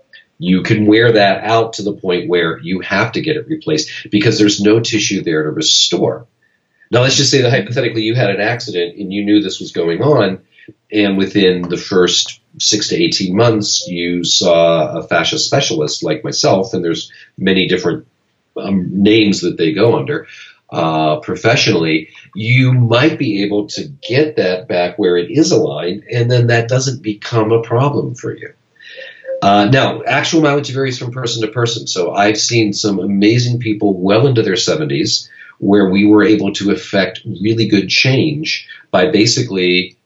you 0.44 0.62
can 0.62 0.86
wear 0.86 1.14
that 1.14 1.44
out 1.44 1.74
to 1.74 1.84
the 1.84 1.94
point 1.94 2.30
where 2.30 2.60
you 2.60 2.82
have 2.82 3.12
to 3.12 3.22
get 3.22 3.38
it 3.38 3.48
replaced 3.48 3.90
because 4.12 4.38
there's 4.38 4.62
no 4.62 4.80
tissue 4.80 5.22
there 5.22 5.44
to 5.44 5.52
restore 5.52 6.28
now 6.92 7.02
let's 7.02 7.16
just 7.16 7.32
say 7.32 7.42
that 7.42 7.52
hypothetically 7.52 8.02
you 8.02 8.16
had 8.16 8.30
an 8.30 8.42
accident 8.42 8.98
and 8.98 9.12
you 9.12 9.24
knew 9.24 9.42
this 9.42 9.60
was 9.60 9.72
going 9.72 10.02
on 10.02 10.40
and 10.92 11.18
within 11.18 11.64
the 11.64 11.78
first 11.78 12.40
six 12.60 12.90
to 12.90 12.96
18 12.96 13.36
months, 13.36 13.88
you 13.88 14.24
saw 14.24 14.98
a 14.98 15.04
fascia 15.04 15.40
specialist 15.40 16.04
like 16.04 16.24
myself, 16.24 16.74
and 16.74 16.84
there's 16.84 17.12
many 17.38 17.68
different 17.68 18.08
um, 18.56 19.02
names 19.02 19.42
that 19.42 19.58
they 19.58 19.74
go 19.74 19.98
under 19.98 20.28
uh, 20.74 21.20
professionally, 21.20 22.10
you 22.34 22.74
might 22.74 23.20
be 23.20 23.44
able 23.44 23.68
to 23.68 23.88
get 24.02 24.38
that 24.38 24.68
back 24.68 24.98
where 24.98 25.18
it 25.18 25.30
is 25.30 25.52
aligned, 25.52 26.04
and 26.12 26.32
then 26.32 26.48
that 26.48 26.68
doesn't 26.68 27.04
become 27.04 27.52
a 27.52 27.62
problem 27.62 28.16
for 28.16 28.36
you. 28.36 28.52
Uh, 29.44 29.66
now, 29.66 30.02
actual 30.04 30.40
mileage 30.40 30.72
varies 30.72 30.98
from 30.98 31.12
person 31.12 31.42
to 31.42 31.50
person. 31.50 31.86
So 31.86 32.14
I've 32.14 32.38
seen 32.38 32.72
some 32.72 32.98
amazing 33.00 33.60
people 33.60 34.00
well 34.00 34.26
into 34.26 34.42
their 34.42 34.54
70s 34.54 35.28
where 35.60 35.90
we 35.90 36.06
were 36.06 36.24
able 36.24 36.54
to 36.54 36.72
effect 36.72 37.20
really 37.26 37.68
good 37.68 37.90
change 37.90 38.66
by 38.90 39.12
basically 39.12 39.98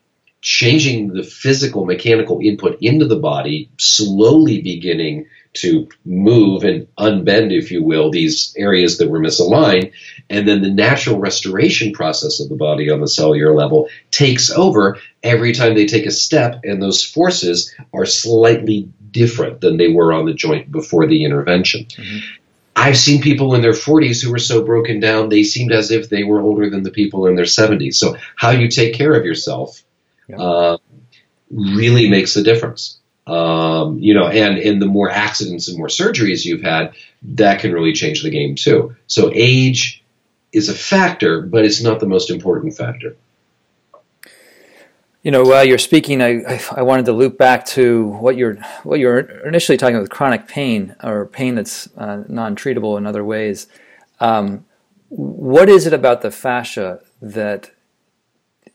changing 0.42 1.10
the 1.10 1.22
physical 1.22 1.86
mechanical 1.86 2.40
input 2.42 2.80
into 2.82 3.06
the 3.06 3.20
body, 3.20 3.70
slowly 3.78 4.60
beginning 4.64 5.28
to 5.54 5.88
move 6.04 6.64
and 6.64 6.88
unbend, 6.98 7.52
if 7.52 7.72
you 7.72 7.84
will, 7.84 8.10
these 8.10 8.54
areas 8.58 8.98
that 8.98 9.10
were 9.10 9.20
misaligned. 9.20 9.92
And 10.32 10.48
then 10.48 10.62
the 10.62 10.70
natural 10.70 11.20
restoration 11.20 11.94
process 11.94 12.40
of 12.40 12.50
the 12.50 12.56
body 12.56 12.90
on 12.90 13.02
the 13.02 13.08
cellular 13.08 13.54
level 13.54 13.88
takes 14.10 14.50
over 14.50 14.98
every 15.24 15.54
time 15.54 15.76
they 15.76 15.86
take 15.86 16.06
a 16.06 16.12
step, 16.12 16.62
and 16.64 16.82
those 16.82 17.04
forces 17.04 17.74
are 17.94 18.06
slightly 18.06 18.90
different 19.12 19.62
than 19.62 19.78
they 19.78 19.90
were 19.90 20.14
on 20.14 20.26
the 20.26 20.34
joint 20.34 20.72
before 20.72 21.08
the 21.08 21.24
intervention. 21.24 21.86
Mm-hmm. 21.86 22.18
I've 22.78 22.98
seen 22.98 23.22
people 23.22 23.56
in 23.56 23.64
their 23.64 23.72
40s 23.72 24.24
who 24.24 24.32
were 24.32 24.38
so 24.38 24.64
broken 24.64 25.00
down, 25.00 25.30
they 25.30 25.44
seemed 25.44 25.72
as 25.72 25.90
if 25.90 26.10
they 26.10 26.24
were 26.24 26.40
older 26.40 26.70
than 26.70 26.84
the 26.84 26.92
people 26.92 27.26
in 27.26 27.36
their 27.36 27.46
70s. 27.46 27.96
So, 27.96 28.16
how 28.36 28.52
you 28.52 28.68
take 28.68 28.94
care 28.94 29.14
of 29.14 29.26
yourself 29.26 29.84
yeah. 30.28 30.38
uh, 30.38 30.78
really 31.50 32.08
makes 32.08 32.36
a 32.36 32.44
difference. 32.44 33.00
Um, 33.26 33.98
you 34.00 34.14
know, 34.14 34.28
and 34.28 34.60
in 34.60 34.80
the 34.80 34.86
more 34.86 35.10
accidents 35.10 35.68
and 35.68 35.78
more 35.78 35.88
surgeries 35.88 36.46
you've 36.46 36.62
had, 36.62 36.94
that 37.24 37.60
can 37.60 37.74
really 37.74 37.94
change 37.94 38.22
the 38.22 38.30
game 38.30 38.56
too. 38.56 38.96
So, 39.08 39.32
age 39.34 40.04
is 40.54 40.70
a 40.70 40.76
factor, 40.76 41.42
but 41.42 41.66
it's 41.66 41.82
not 41.82 42.00
the 42.00 42.06
most 42.06 42.30
important 42.30 42.78
factor. 42.78 43.16
You 45.28 45.32
know, 45.32 45.44
while 45.44 45.66
you're 45.66 45.78
speaking, 45.78 46.22
I, 46.22 46.62
I, 46.74 46.84
wanted 46.84 47.06
to 47.08 47.12
loop 47.12 47.38
back 47.38 47.66
to 47.66 48.08
what 48.08 48.38
you're 48.38 48.56
what 48.84 48.98
you're 49.02 49.20
initially 49.46 49.78
talking 49.78 49.98
about 49.98 50.10
chronic 50.10 50.48
pain 50.48 50.96
or 51.04 51.26
pain 51.26 51.56
that's 51.56 51.90
uh, 51.98 52.24
non-treatable 52.30 52.98
in 52.98 53.06
other 53.06 53.26
ways. 53.26 53.68
Um, 54.22 54.64
what 55.10 55.68
is 55.68 55.86
it 55.86 55.92
about 55.92 56.22
the 56.22 56.32
fascia 56.32 57.02
that 57.22 57.72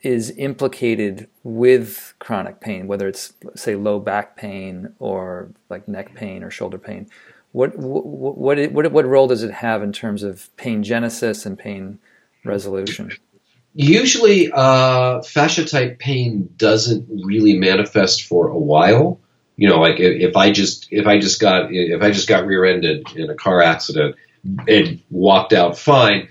is 0.03 0.31
implicated 0.37 1.31
with 1.43 2.13
chronic 2.19 2.61
pain, 2.61 2.87
whether 2.87 3.09
it's 3.09 3.33
say 3.55 3.75
low 3.75 3.99
back 3.99 4.37
pain 4.37 4.95
or 4.99 5.53
like 5.71 5.89
neck 5.89 6.15
pain 6.15 6.43
or 6.43 6.51
shoulder 6.51 6.77
pain? 6.77 7.09
What 7.53 7.79
what 7.79 8.37
what 8.37 8.73
what, 8.73 8.93
what 8.93 9.07
role 9.07 9.27
does 9.27 9.43
it 9.43 9.53
have 9.53 9.83
in 9.83 9.91
terms 9.91 10.23
of 10.23 10.55
pain 10.59 10.83
genesis 10.83 11.47
and 11.47 11.59
pain 11.59 11.99
resolution? 12.45 13.11
Usually, 13.75 14.51
uh, 14.53 15.23
fascia 15.23 15.65
type 15.65 15.99
pain 15.99 16.51
doesn't 16.57 17.07
really 17.25 17.59
manifest 17.59 18.25
for 18.25 18.49
a 18.49 18.59
while. 18.59 19.21
You 19.57 19.69
know, 19.69 19.81
like 19.81 19.99
if, 19.99 20.31
if 20.31 20.37
I 20.37 20.51
just 20.51 20.89
if 20.91 21.07
I 21.07 21.19
just 21.19 21.41
got 21.41 21.73
if 21.73 22.03
I 22.03 22.11
just 22.11 22.29
got 22.29 22.47
rear-ended 22.47 23.07
in 23.17 23.31
a 23.31 23.35
car 23.35 23.63
accident 23.63 24.17
and 24.69 25.03
walked 25.11 25.53
out 25.53 25.79
fine, 25.79 26.29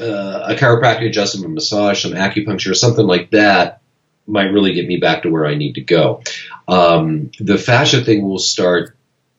uh, 0.00 0.46
a 0.48 0.54
chiropractic 0.56 1.06
adjustment, 1.06 1.46
a 1.46 1.48
massage, 1.48 2.02
some 2.02 2.12
acupuncture, 2.12 2.74
something 2.74 3.06
like 3.06 3.30
that 3.30 3.80
might 4.26 4.52
really 4.52 4.72
get 4.72 4.86
me 4.86 4.96
back 4.96 5.22
to 5.22 5.30
where 5.30 5.46
I 5.46 5.54
need 5.54 5.74
to 5.74 5.82
go. 5.82 6.22
Um, 6.66 7.30
the 7.38 7.58
fascia 7.58 8.02
thing 8.02 8.26
will 8.26 8.38
start 8.38 8.96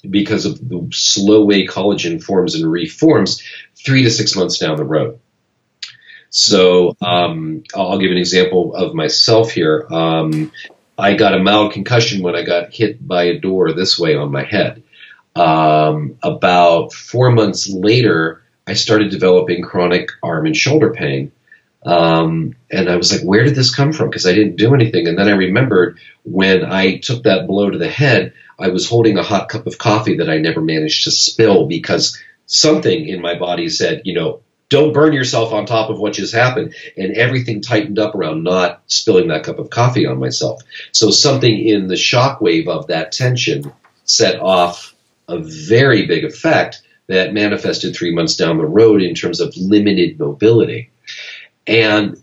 because 0.08 0.46
of 0.46 0.58
the 0.70 0.88
slow 0.92 1.44
way 1.44 1.66
collagen 1.66 2.22
forms 2.22 2.56
and 2.56 2.72
reforms 2.72 3.44
three 3.76 4.04
to 4.04 4.12
six 4.12 4.36
months 4.36 4.60
down 4.60 4.78
the 4.78 4.84
road. 4.84 5.20
So 6.36 6.98
um, 7.02 7.64
I'll 7.74 7.98
give 7.98 8.12
an 8.12 8.18
example 8.18 8.76
of 8.76 8.94
myself 8.94 9.52
here. 9.52 9.88
Um, 9.90 10.52
I 10.98 11.14
got 11.14 11.34
a 11.34 11.40
mild 11.40 11.72
concussion 11.72 12.22
when 12.22 12.36
I 12.36 12.44
got 12.44 12.74
hit 12.74 13.08
by 13.08 13.24
a 13.24 13.40
door 13.40 13.72
this 13.72 13.98
way 13.98 14.18
on 14.18 14.34
my 14.34 14.44
head. 14.44 14.84
Um, 15.34 16.18
about 16.22 16.92
four 16.92 17.32
months 17.32 17.70
later, 17.70 18.44
I 18.68 18.74
started 18.74 19.12
developing 19.12 19.64
chronic 19.64 20.10
arm 20.22 20.46
and 20.46 20.58
shoulder 20.58 20.92
pain. 20.92 21.32
Um, 21.86 22.58
and 22.70 22.90
I 22.90 22.98
was 22.98 23.14
like, 23.14 23.22
where 23.22 23.46
did 23.46 23.56
this 23.56 23.74
come 23.74 23.94
from? 23.94 24.10
Because 24.10 24.28
I 24.28 24.34
didn't 24.34 24.58
do 24.58 24.76
anything. 24.76 25.08
And 25.08 25.18
then 25.18 25.30
I 25.30 25.36
remembered 25.36 26.00
when 26.24 26.66
I 26.66 26.98
took 26.98 27.24
that 27.24 27.48
blow 27.48 27.70
to 27.70 27.78
the 27.78 27.88
head, 27.88 28.34
I 28.60 28.70
was 28.70 28.90
holding 28.90 29.18
a 29.18 29.24
hot 29.24 29.48
cup 29.48 29.68
of 29.68 29.78
coffee 29.78 30.18
that 30.18 30.30
I 30.30 30.40
never 30.40 30.60
managed 30.60 31.06
to 31.06 31.12
spill 31.12 31.66
because 31.66 32.22
something 32.46 33.08
in 33.08 33.22
my 33.22 33.40
body 33.40 33.70
said, 33.70 34.02
you 34.04 34.16
know, 34.16 34.42
don't 34.70 34.94
burn 34.94 35.14
yourself 35.14 35.54
on 35.54 35.66
top 35.66 35.90
of 35.90 36.00
what 36.00 36.14
just 36.14 36.34
happened. 36.34 36.74
And 36.98 37.16
everything 37.16 37.62
tightened 37.62 38.00
up 38.00 38.16
around 38.16 38.44
not 38.44 38.82
spilling 38.88 39.28
that 39.28 39.44
cup 39.44 39.60
of 39.60 39.70
coffee 39.70 40.06
on 40.06 40.20
myself. 40.20 40.62
So 40.92 41.12
something 41.12 41.58
in 41.58 41.88
the 41.88 41.98
shock 41.98 42.42
wave 42.42 42.68
of 42.68 42.88
that 42.88 43.12
tension 43.12 43.72
set 44.06 44.40
off 44.40 44.96
a 45.28 45.40
very 45.40 46.06
big 46.06 46.24
effect 46.24 46.82
that 47.08 47.34
manifested 47.34 47.96
three 47.96 48.14
months 48.14 48.36
down 48.36 48.58
the 48.58 48.66
road 48.66 49.02
in 49.02 49.14
terms 49.14 49.40
of 49.40 49.56
limited 49.58 50.20
mobility. 50.20 50.92
And 51.68 52.22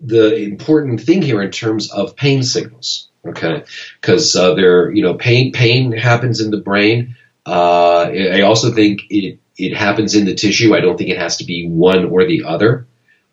the 0.00 0.34
important 0.36 1.00
thing 1.00 1.22
here 1.22 1.42
in 1.42 1.50
terms 1.50 1.90
of 1.90 2.16
pain 2.16 2.42
signals, 2.42 3.08
okay, 3.26 3.64
because 4.00 4.34
uh, 4.36 4.54
there, 4.54 4.90
you 4.90 5.02
know, 5.02 5.14
pain 5.14 5.52
pain 5.52 5.92
happens 5.92 6.40
in 6.40 6.50
the 6.50 6.58
brain. 6.58 7.16
Uh, 7.44 8.02
I 8.02 8.42
also 8.42 8.72
think 8.72 9.02
it 9.10 9.39
it 9.56 9.76
happens 9.76 10.14
in 10.14 10.24
the 10.24 10.34
tissue. 10.34 10.74
I 10.74 10.80
don't 10.80 10.96
think 10.96 11.10
it 11.10 11.18
has 11.18 11.38
to 11.38 11.44
be 11.44 11.68
one 11.68 12.06
or 12.06 12.24
the 12.24 12.44
other. 12.44 12.86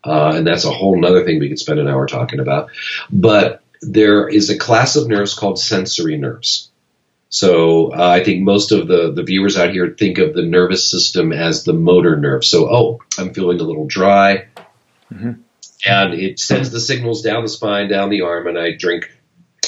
Uh, 0.04 0.34
and 0.36 0.48
that's 0.48 0.66
a 0.66 0.72
whole 0.72 1.06
other 1.06 1.26
thing 1.26 1.40
we 1.40 1.50
could 1.50 1.60
spend 1.60 1.80
an 1.80 1.88
hour 1.88 2.08
talking 2.08 2.40
about. 2.40 2.70
But 3.12 3.64
there 3.82 4.28
is 4.28 4.50
a 4.50 4.58
class 4.58 4.96
of 4.96 5.08
nerves 5.08 5.34
called 5.34 5.60
sensory 5.60 6.18
nerves. 6.18 6.72
So 7.30 7.94
uh, 7.94 8.10
I 8.10 8.24
think 8.24 8.42
most 8.42 8.72
of 8.72 8.88
the, 8.88 9.12
the 9.12 9.24
viewers 9.24 9.58
out 9.58 9.72
here 9.72 9.94
think 9.98 10.18
of 10.18 10.34
the 10.34 10.44
nervous 10.44 10.90
system 10.90 11.34
as 11.34 11.64
the 11.64 11.74
motor 11.74 12.16
nerve. 12.16 12.46
So, 12.46 12.70
oh, 12.70 13.00
I'm 13.18 13.34
feeling 13.34 13.60
a 13.60 13.64
little 13.64 13.86
dry. 13.86 14.48
Mm-hmm. 15.12 15.42
And 15.86 16.14
it 16.14 16.40
sends 16.40 16.72
the 16.72 16.80
signals 16.80 17.22
down 17.22 17.44
the 17.44 17.50
spine, 17.50 17.90
down 17.90 18.10
the 18.10 18.22
arm, 18.22 18.48
and 18.48 18.58
I 18.58 18.72
drink, 18.76 19.12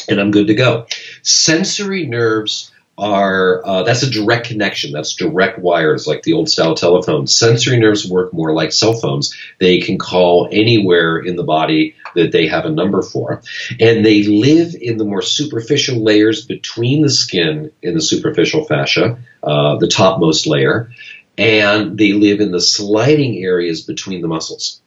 and 0.08 0.20
I'm 0.20 0.32
good 0.32 0.48
to 0.48 0.56
go. 0.56 0.88
Sensory 1.22 2.06
nerves 2.06 2.72
are 3.00 3.66
uh, 3.66 3.84
that's 3.84 4.04
a 4.04 4.10
direct 4.10 4.48
connection. 4.48 4.92
That's 4.92 5.14
direct 5.14 5.58
wires, 5.60 6.06
like 6.06 6.24
the 6.24 6.34
old 6.34 6.50
style 6.50 6.76
telephone. 6.76 7.28
Sensory 7.28 7.80
nerves 7.80 8.10
work 8.10 8.34
more 8.34 8.54
like 8.54 8.72
cell 8.72 8.94
phones. 8.94 9.36
They 9.60 9.80
can 9.80 9.98
call 9.98 10.50
anywhere 10.52 11.18
in 11.18 11.36
the 11.36 11.44
body 11.44 11.96
that 12.16 12.32
they 12.32 12.48
have 12.48 12.66
a 12.66 12.70
number 12.70 13.02
for, 13.02 13.42
and 13.80 14.06
they 14.06 14.24
live 14.24 14.76
in 14.80 14.98
the 14.98 15.06
more 15.06 15.22
superficial 15.22 16.04
layers 16.04 16.46
between 16.46 17.02
the 17.02 17.10
skin 17.10 17.72
and 17.82 17.96
the 17.96 18.02
superficial 18.02 18.66
fascia, 18.66 19.18
uh, 19.42 19.78
the 19.78 19.88
topmost 19.88 20.46
layer, 20.46 20.92
and 21.38 21.98
they 21.98 22.12
live 22.12 22.42
in 22.42 22.52
the 22.52 22.62
sliding 22.62 23.38
areas 23.44 23.82
between 23.82 24.22
the 24.22 24.28
muscles. 24.28 24.82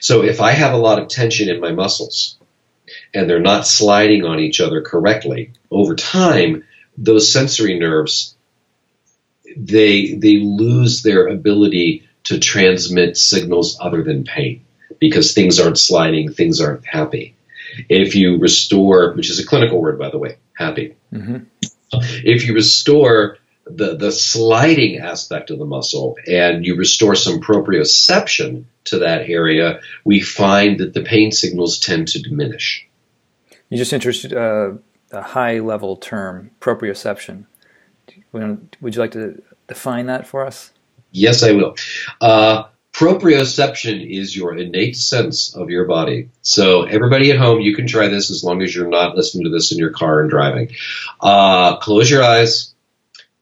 So 0.00 0.22
if 0.22 0.40
I 0.40 0.50
have 0.50 0.72
a 0.72 0.78
lot 0.78 0.98
of 0.98 1.08
tension 1.08 1.48
in 1.48 1.60
my 1.60 1.72
muscles 1.72 2.36
and 3.14 3.28
they're 3.28 3.40
not 3.40 3.66
sliding 3.66 4.24
on 4.24 4.40
each 4.40 4.60
other 4.60 4.82
correctly 4.82 5.52
over 5.70 5.94
time 5.94 6.64
those 6.98 7.32
sensory 7.32 7.78
nerves 7.78 8.36
they 9.56 10.14
they 10.14 10.36
lose 10.38 11.02
their 11.02 11.28
ability 11.28 12.06
to 12.24 12.38
transmit 12.38 13.16
signals 13.16 13.78
other 13.80 14.02
than 14.02 14.24
pain 14.24 14.64
because 14.98 15.32
things 15.32 15.60
aren't 15.60 15.78
sliding, 15.78 16.32
things 16.32 16.60
aren't 16.60 16.86
happy. 16.86 17.34
If 17.88 18.14
you 18.14 18.38
restore, 18.38 19.12
which 19.14 19.30
is 19.30 19.38
a 19.38 19.46
clinical 19.46 19.80
word 19.80 19.98
by 19.98 20.10
the 20.10 20.18
way, 20.18 20.38
happy. 20.56 20.96
Mm-hmm. 21.12 21.44
If 22.24 22.46
you 22.46 22.54
restore 22.54 23.38
the 23.64 23.96
the 23.96 24.12
sliding 24.12 24.98
aspect 24.98 25.50
of 25.50 25.58
the 25.58 25.64
muscle 25.64 26.16
and 26.26 26.64
you 26.64 26.76
restore 26.76 27.14
some 27.14 27.40
proprioception 27.40 28.64
to 28.84 28.98
that 29.00 29.28
area, 29.28 29.80
we 30.04 30.20
find 30.20 30.78
that 30.80 30.94
the 30.94 31.02
pain 31.02 31.32
signals 31.32 31.78
tend 31.78 32.08
to 32.08 32.22
diminish. 32.22 32.86
You 33.68 33.78
just 33.78 33.92
introduced 33.92 34.32
uh, 34.32 34.74
a 35.12 35.22
high 35.22 35.60
level 35.60 35.96
term, 35.96 36.50
proprioception. 36.60 37.46
Would 38.32 38.94
you 38.94 39.00
like 39.00 39.12
to 39.12 39.42
define 39.68 40.06
that 40.06 40.26
for 40.26 40.44
us? 40.44 40.72
Yes, 41.10 41.42
I 41.42 41.52
will. 41.52 41.76
Uh, 42.20 42.64
proprioception 42.92 44.08
is 44.10 44.36
your 44.36 44.56
innate 44.56 44.96
sense 44.96 45.54
of 45.54 45.70
your 45.70 45.86
body. 45.86 46.28
So, 46.42 46.82
everybody 46.84 47.30
at 47.30 47.38
home, 47.38 47.60
you 47.60 47.74
can 47.74 47.86
try 47.86 48.08
this 48.08 48.30
as 48.30 48.44
long 48.44 48.62
as 48.62 48.74
you're 48.74 48.88
not 48.88 49.16
listening 49.16 49.44
to 49.44 49.50
this 49.50 49.72
in 49.72 49.78
your 49.78 49.90
car 49.90 50.20
and 50.20 50.30
driving. 50.30 50.70
Uh, 51.20 51.76
close 51.78 52.10
your 52.10 52.22
eyes 52.22 52.74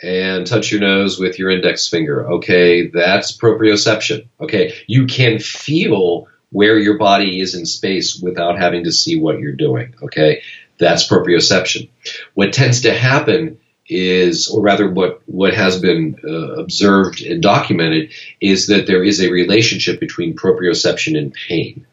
and 0.03 0.47
touch 0.47 0.71
your 0.71 0.81
nose 0.81 1.19
with 1.19 1.39
your 1.39 1.51
index 1.51 1.89
finger. 1.89 2.29
Okay, 2.35 2.89
that's 2.89 3.37
proprioception. 3.37 4.29
Okay, 4.41 4.75
you 4.87 5.07
can 5.07 5.39
feel 5.39 6.29
where 6.51 6.79
your 6.79 6.99
body 6.99 7.41
is 7.41 7.55
in 7.55 7.67
space 7.67 8.21
without 8.21 8.59
having 8.59 8.85
to 8.85 8.93
see 8.93 9.19
what 9.19 9.41
you're 9.41 9.53
doing. 9.53 9.95
Okay, 10.03 10.43
that's 10.79 11.09
proprioception. 11.09 11.89
What 12.35 12.53
tends 12.53 12.83
to 12.83 12.93
happen 12.93 13.59
is, 13.87 14.49
or 14.49 14.63
rather, 14.63 14.91
what, 14.91 15.23
what 15.27 15.55
has 15.55 15.81
been 15.81 16.17
uh, 16.25 16.55
observed 16.55 17.21
and 17.23 17.43
documented 17.43 18.13
is 18.41 18.67
that 18.69 18.87
there 18.87 19.05
is 19.05 19.21
a 19.21 19.31
relationship 19.31 20.01
between 20.01 20.37
proprioception 20.37 21.19
and 21.19 21.35
pain. 21.35 21.87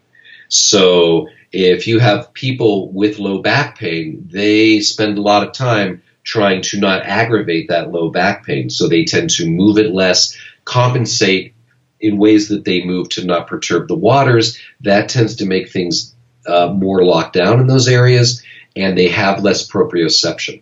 So, 0.47 1.27
if 1.51 1.87
you 1.87 1.99
have 1.99 2.33
people 2.33 2.91
with 2.91 3.19
low 3.19 3.41
back 3.41 3.77
pain, 3.77 4.27
they 4.31 4.79
spend 4.79 5.17
a 5.17 5.21
lot 5.21 5.45
of 5.45 5.53
time 5.53 6.01
trying 6.23 6.61
to 6.61 6.79
not 6.79 7.03
aggravate 7.03 7.67
that 7.67 7.91
low 7.91 8.09
back 8.09 8.45
pain. 8.45 8.69
So, 8.69 8.87
they 8.87 9.03
tend 9.03 9.31
to 9.31 9.49
move 9.49 9.77
it 9.77 9.93
less, 9.93 10.37
compensate 10.65 11.53
in 11.99 12.17
ways 12.17 12.49
that 12.49 12.65
they 12.65 12.83
move 12.83 13.09
to 13.09 13.25
not 13.25 13.47
perturb 13.47 13.87
the 13.87 13.95
waters, 13.95 14.57
that 14.81 15.09
tends 15.09 15.35
to 15.35 15.45
make 15.45 15.69
things 15.69 16.15
uh, 16.47 16.67
more 16.73 17.03
locked 17.03 17.33
down 17.33 17.59
in 17.59 17.67
those 17.67 17.87
areas, 17.87 18.43
and 18.75 18.97
they 18.97 19.09
have 19.09 19.43
less 19.43 19.69
proprioception. 19.69 20.61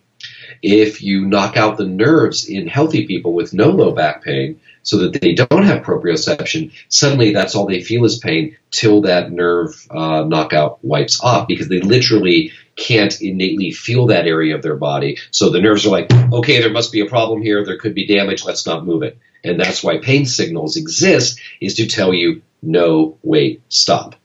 If 0.61 1.01
you 1.01 1.25
knock 1.25 1.55
out 1.55 1.77
the 1.77 1.85
nerves 1.85 2.47
in 2.49 2.67
healthy 2.67 3.07
people 3.07 3.33
with 3.33 3.53
no 3.53 3.69
low 3.69 3.91
back 3.91 4.23
pain, 4.23 4.59
so 4.83 4.97
that 4.97 5.21
they 5.21 5.33
don't 5.33 5.63
have 5.63 5.83
proprioception, 5.83 6.71
suddenly 6.89 7.33
that's 7.33 7.55
all 7.55 7.67
they 7.67 7.81
feel 7.81 8.05
is 8.05 8.17
pain 8.17 8.57
till 8.71 9.01
that 9.01 9.31
nerve 9.31 9.87
uh, 9.91 10.23
knockout 10.23 10.83
wipes 10.83 11.21
off 11.21 11.47
because 11.47 11.67
they 11.67 11.79
literally 11.81 12.51
can't 12.75 13.21
innately 13.21 13.71
feel 13.71 14.07
that 14.07 14.25
area 14.25 14.55
of 14.55 14.61
their 14.61 14.77
body. 14.77 15.17
So 15.31 15.49
the 15.49 15.61
nerves 15.61 15.85
are 15.85 15.89
like, 15.89 16.11
okay, 16.31 16.61
there 16.61 16.71
must 16.71 16.91
be 16.91 17.01
a 17.01 17.05
problem 17.05 17.41
here. 17.41 17.63
There 17.63 17.77
could 17.77 17.93
be 17.93 18.07
damage. 18.07 18.45
Let's 18.45 18.65
not 18.65 18.85
move 18.85 19.03
it. 19.03 19.17
And 19.43 19.59
that's 19.59 19.83
why 19.83 19.99
pain 19.99 20.25
signals 20.25 20.77
exist 20.77 21.39
is 21.61 21.75
to 21.75 21.87
tell 21.87 22.13
you, 22.13 22.41
no, 22.61 23.17
wait, 23.21 23.61
stop. 23.69 24.15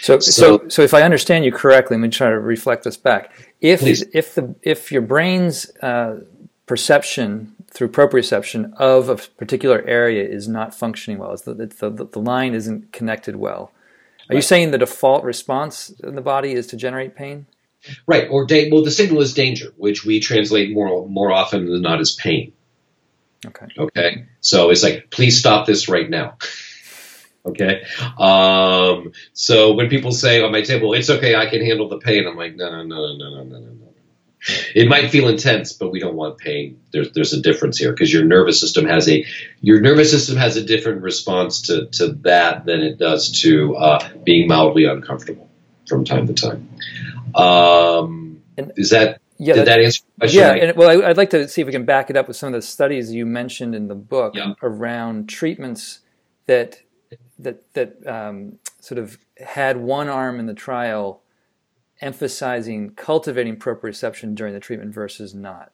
So, 0.00 0.20
so, 0.20 0.30
so, 0.30 0.68
so 0.68 0.82
if 0.82 0.94
I 0.94 1.02
understand 1.02 1.44
you 1.44 1.52
correctly, 1.52 1.96
let 1.96 2.02
me 2.02 2.08
try 2.08 2.30
to 2.30 2.38
reflect 2.38 2.84
this 2.84 2.96
back. 2.96 3.32
If 3.60 3.80
please. 3.80 4.04
if 4.12 4.34
the 4.34 4.54
if 4.62 4.92
your 4.92 5.02
brain's 5.02 5.70
uh, 5.82 6.20
perception 6.66 7.54
through 7.70 7.88
proprioception 7.88 8.72
of 8.74 9.08
a 9.08 9.16
particular 9.16 9.82
area 9.86 10.26
is 10.26 10.46
not 10.46 10.74
functioning 10.74 11.18
well, 11.18 11.36
the, 11.36 11.66
the, 11.66 11.90
the 11.90 12.20
line 12.20 12.54
isn't 12.54 12.92
connected 12.92 13.34
well. 13.34 13.72
Are 14.30 14.30
right. 14.30 14.36
you 14.36 14.42
saying 14.42 14.70
the 14.70 14.78
default 14.78 15.24
response 15.24 15.90
in 16.02 16.14
the 16.14 16.22
body 16.22 16.52
is 16.52 16.68
to 16.68 16.76
generate 16.76 17.16
pain? 17.16 17.46
Right, 18.06 18.28
or 18.30 18.46
da- 18.46 18.70
well, 18.70 18.84
the 18.84 18.90
signal 18.90 19.20
is 19.20 19.34
danger, 19.34 19.72
which 19.76 20.04
we 20.04 20.20
translate 20.20 20.72
more 20.72 21.06
more 21.08 21.32
often 21.32 21.66
than 21.66 21.82
not 21.82 22.00
as 22.00 22.14
pain. 22.14 22.52
Okay. 23.46 23.66
Okay. 23.76 24.24
So 24.40 24.70
it's 24.70 24.82
like, 24.82 25.10
please 25.10 25.38
stop 25.38 25.66
this 25.66 25.88
right 25.88 26.08
now. 26.08 26.38
Okay. 27.46 27.82
Um, 28.18 29.12
so 29.32 29.72
when 29.74 29.88
people 29.88 30.12
say 30.12 30.42
on 30.42 30.52
my 30.52 30.62
table, 30.62 30.94
it's 30.94 31.10
okay, 31.10 31.34
I 31.34 31.46
can 31.46 31.64
handle 31.64 31.88
the 31.88 31.98
pain, 31.98 32.26
I'm 32.26 32.36
like, 32.36 32.56
no, 32.56 32.70
no, 32.70 32.82
no, 32.82 33.16
no, 33.16 33.16
no, 33.16 33.44
no, 33.44 33.44
no, 33.44 33.58
no. 33.58 33.70
No. 33.70 33.84
It 34.74 34.88
might 34.88 35.10
feel 35.10 35.28
intense, 35.28 35.72
but 35.72 35.90
we 35.90 36.00
don't 36.00 36.16
want 36.16 36.36
pain. 36.36 36.80
There's 36.92 37.12
there's 37.12 37.32
a 37.32 37.40
difference 37.40 37.78
here 37.78 37.92
because 37.92 38.12
your 38.12 38.24
nervous 38.24 38.60
system 38.60 38.84
has 38.84 39.08
a 39.08 39.24
your 39.62 39.80
nervous 39.80 40.10
system 40.10 40.36
has 40.36 40.56
a 40.56 40.62
different 40.62 41.00
response 41.00 41.62
to, 41.62 41.86
to 41.92 42.08
that 42.24 42.66
than 42.66 42.82
it 42.82 42.98
does 42.98 43.40
to 43.40 43.74
uh, 43.76 44.08
being 44.22 44.46
mildly 44.46 44.84
uncomfortable 44.84 45.48
from 45.88 46.04
time 46.04 46.26
to 46.26 46.34
time. 46.34 46.68
Um, 47.34 48.42
is 48.76 48.90
that 48.90 49.20
yeah, 49.38 49.54
did 49.54 49.60
that, 49.60 49.76
that 49.76 49.80
answer 49.80 50.02
question? 50.18 50.40
Yeah, 50.40 50.52
and, 50.52 50.76
well, 50.76 50.90
I, 50.90 51.08
would 51.08 51.16
like 51.16 51.30
to 51.30 51.48
see 51.48 51.62
if 51.62 51.66
we 51.66 51.72
can 51.72 51.84
back 51.86 52.10
it 52.10 52.16
up 52.16 52.28
with 52.28 52.36
some 52.36 52.48
of 52.48 52.52
the 52.52 52.62
studies 52.62 53.12
you 53.12 53.24
mentioned 53.26 53.74
in 53.74 53.88
the 53.88 53.94
book 53.94 54.34
yeah. 54.34 54.52
around 54.62 55.28
treatments 55.28 56.00
that 56.46 56.82
that 57.38 57.72
that 57.74 58.06
um, 58.06 58.58
sort 58.80 58.98
of 58.98 59.18
had 59.38 59.76
one 59.76 60.08
arm 60.08 60.38
in 60.38 60.46
the 60.46 60.54
trial 60.54 61.22
emphasizing 62.00 62.90
cultivating 62.90 63.56
proprioception 63.56 64.34
during 64.34 64.52
the 64.52 64.60
treatment 64.60 64.92
versus 64.92 65.34
not. 65.34 65.70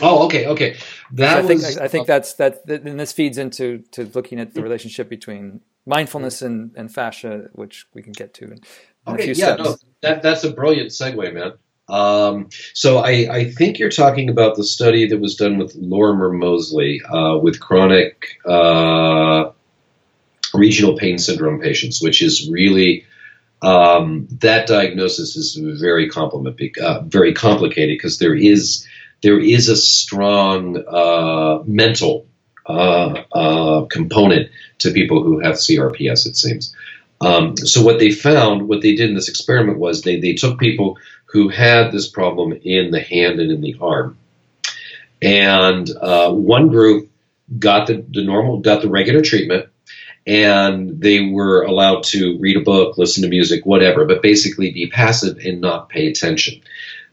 Oh, 0.00 0.26
okay, 0.26 0.46
okay. 0.46 0.76
That 1.12 1.38
I 1.38 1.40
was, 1.40 1.62
think 1.62 1.80
I, 1.80 1.88
think 1.88 2.06
that's 2.06 2.34
that, 2.34 2.64
and 2.66 3.00
this 3.00 3.12
feeds 3.12 3.38
into 3.38 3.78
to 3.92 4.04
looking 4.14 4.38
at 4.38 4.54
the 4.54 4.62
relationship 4.62 5.08
between 5.08 5.60
mindfulness 5.86 6.42
and, 6.42 6.70
and 6.76 6.92
fascia, 6.92 7.48
which 7.52 7.86
we 7.94 8.02
can 8.02 8.12
get 8.12 8.34
to 8.34 8.44
in, 8.44 8.52
in 8.52 8.58
okay, 9.08 9.22
a 9.22 9.24
few 9.24 9.34
yeah, 9.34 9.54
steps. 9.54 9.64
no, 9.64 9.76
that 10.02 10.22
that's 10.22 10.44
a 10.44 10.52
brilliant 10.52 10.90
segue, 10.90 11.34
man. 11.34 11.52
Um, 11.88 12.50
so 12.74 12.98
I, 12.98 13.10
I, 13.32 13.50
think 13.50 13.78
you're 13.78 13.88
talking 13.88 14.28
about 14.28 14.56
the 14.56 14.64
study 14.64 15.08
that 15.08 15.18
was 15.20 15.36
done 15.36 15.56
with 15.56 15.74
Lorimer 15.74 16.30
Moseley 16.30 17.00
uh, 17.10 17.38
with 17.38 17.60
chronic 17.60 18.36
uh, 18.44 19.52
regional 20.54 20.96
pain 20.96 21.18
syndrome 21.18 21.60
patients, 21.60 22.02
which 22.02 22.22
is 22.22 22.48
really 22.50 23.04
um, 23.62 24.28
that 24.40 24.66
diagnosis 24.66 25.36
is 25.36 25.54
very 25.56 26.10
uh, 26.10 27.00
very 27.02 27.34
complicated 27.34 27.96
because 27.96 28.18
there 28.18 28.34
is 28.34 28.86
there 29.22 29.40
is 29.40 29.68
a 29.68 29.76
strong 29.76 30.76
uh, 30.86 31.62
mental 31.66 32.26
uh, 32.66 33.24
uh, 33.32 33.84
component 33.86 34.50
to 34.78 34.92
people 34.92 35.22
who 35.22 35.40
have 35.40 35.56
CRPS. 35.56 36.26
It 36.26 36.36
seems. 36.36 36.74
Um, 37.20 37.56
so 37.56 37.82
what 37.82 37.98
they 37.98 38.12
found, 38.12 38.68
what 38.68 38.80
they 38.80 38.94
did 38.94 39.08
in 39.08 39.16
this 39.16 39.28
experiment 39.28 39.78
was 39.78 40.02
they 40.02 40.20
they 40.20 40.34
took 40.34 40.58
people 40.58 40.98
who 41.26 41.48
had 41.48 41.90
this 41.90 42.08
problem 42.08 42.52
in 42.62 42.90
the 42.90 43.00
hand 43.00 43.40
and 43.40 43.50
in 43.50 43.60
the 43.60 43.76
arm. 43.80 44.16
And 45.20 45.90
uh, 46.00 46.32
one 46.32 46.68
group 46.68 47.10
got 47.58 47.86
the, 47.88 48.04
the 48.08 48.24
normal, 48.24 48.60
got 48.60 48.82
the 48.82 48.88
regular 48.88 49.20
treatment, 49.20 49.68
and 50.28 51.00
they 51.00 51.20
were 51.20 51.62
allowed 51.62 52.02
to 52.02 52.38
read 52.38 52.58
a 52.58 52.60
book, 52.60 52.98
listen 52.98 53.22
to 53.22 53.30
music, 53.30 53.64
whatever, 53.64 54.04
but 54.04 54.20
basically 54.20 54.70
be 54.70 54.86
passive 54.86 55.38
and 55.38 55.62
not 55.62 55.88
pay 55.88 56.06
attention. 56.06 56.60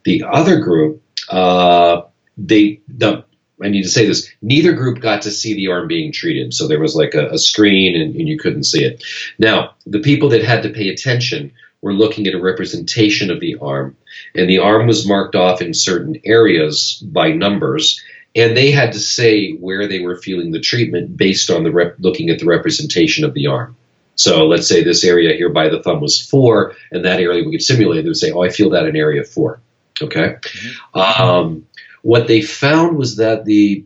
The 0.03 0.25
other 0.29 0.59
group, 0.59 1.01
uh, 1.29 2.01
they, 2.37 2.81
the, 2.89 3.23
I 3.63 3.69
need 3.69 3.83
to 3.83 3.89
say 3.89 4.05
this, 4.05 4.29
neither 4.41 4.73
group 4.73 4.99
got 4.99 5.21
to 5.21 5.31
see 5.31 5.53
the 5.53 5.69
arm 5.69 5.87
being 5.87 6.11
treated. 6.11 6.53
So 6.53 6.67
there 6.67 6.81
was 6.81 6.93
like 6.93 7.13
a, 7.13 7.29
a 7.29 7.37
screen 7.37 7.99
and, 7.99 8.13
and 8.17 8.27
you 8.27 8.37
couldn't 8.37 8.65
see 8.65 8.83
it. 8.83 9.01
Now, 9.39 9.75
the 9.85 10.01
people 10.01 10.27
that 10.29 10.43
had 10.43 10.61
to 10.63 10.69
pay 10.69 10.89
attention 10.89 11.53
were 11.81 11.93
looking 11.93 12.27
at 12.27 12.33
a 12.33 12.41
representation 12.41 13.31
of 13.31 13.39
the 13.39 13.55
arm, 13.61 13.95
and 14.33 14.49
the 14.49 14.59
arm 14.59 14.87
was 14.87 15.07
marked 15.07 15.35
off 15.35 15.61
in 15.61 15.73
certain 15.73 16.19
areas 16.25 17.01
by 17.05 17.31
numbers, 17.31 18.01
and 18.35 18.55
they 18.55 18.71
had 18.71 18.91
to 18.93 18.99
say 18.99 19.53
where 19.53 19.87
they 19.87 20.01
were 20.01 20.17
feeling 20.17 20.51
the 20.51 20.59
treatment 20.59 21.15
based 21.15 21.49
on 21.49 21.63
the 21.63 21.71
rep- 21.71 21.95
looking 21.99 22.29
at 22.29 22.39
the 22.39 22.45
representation 22.45 23.23
of 23.23 23.33
the 23.33 23.47
arm. 23.47 23.75
So 24.15 24.45
let's 24.47 24.67
say 24.67 24.83
this 24.83 25.03
area 25.03 25.35
here 25.35 25.49
by 25.49 25.69
the 25.69 25.81
thumb 25.81 26.01
was 26.01 26.21
four, 26.21 26.75
and 26.91 27.03
that 27.03 27.19
area 27.19 27.43
we 27.43 27.51
could 27.51 27.61
simulate. 27.61 28.03
They 28.03 28.09
would 28.09 28.17
say, 28.17 28.31
"Oh, 28.31 28.43
I 28.43 28.49
feel 28.49 28.69
that 28.71 28.85
in 28.85 28.95
area 28.95 29.23
four." 29.23 29.61
Okay. 30.01 30.35
Mm-hmm. 30.41 30.99
Um, 30.99 31.65
what 32.01 32.27
they 32.27 32.41
found 32.41 32.97
was 32.97 33.17
that 33.17 33.45
the 33.45 33.85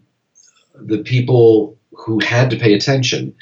the 0.75 0.99
people 0.99 1.77
who 1.93 2.19
had 2.19 2.49
to 2.51 2.57
pay 2.57 2.73
attention 2.73 3.35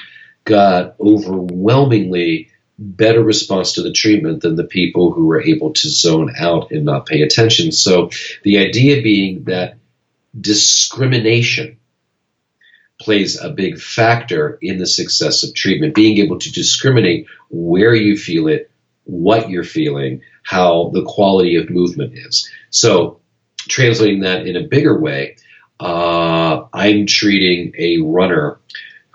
got 0.46 0.96
overwhelmingly 1.00 2.50
better 2.80 3.24
response 3.24 3.74
to 3.74 3.82
the 3.82 3.91
treatment 3.91 4.41
than 4.41 4.56
the 4.56 4.63
people 4.63 5.12
who 5.12 5.26
were 5.26 5.41
able 5.41 5.74
to 5.74 5.89
zone 5.89 6.34
out 6.38 6.72
and 6.72 6.86
not 6.86 7.06
pay 7.06 7.22
attention. 7.22 7.72
So 7.72 8.10
the 8.43 8.60
idea 8.60 9.02
being 9.02 9.43
that 9.46 9.77
discrimination 10.39 11.80
plays 13.00 13.39
a 13.39 13.50
big 13.50 13.80
factor 13.80 14.58
in 14.62 14.78
the 14.78 14.86
success 14.86 15.43
of 15.43 15.54
treatment, 15.54 15.95
being 15.95 16.17
able 16.17 16.39
to 16.39 16.52
discriminate 16.52 17.28
where 17.50 17.93
you 17.93 18.17
feel 18.17 18.47
it, 18.47 18.71
what 19.04 19.50
you're 19.50 19.63
feeling, 19.63 20.21
how 20.43 20.89
the 20.93 21.04
quality 21.06 21.56
of 21.56 21.69
movement 21.69 22.13
is. 22.13 22.50
So 22.69 23.19
translating 23.67 24.21
that 24.21 24.47
in 24.47 24.56
a 24.56 24.67
bigger 24.67 25.00
way, 25.00 25.38
uh, 25.80 26.65
I'm 26.73 27.06
treating 27.06 27.73
a 27.78 28.00
runner 28.00 28.60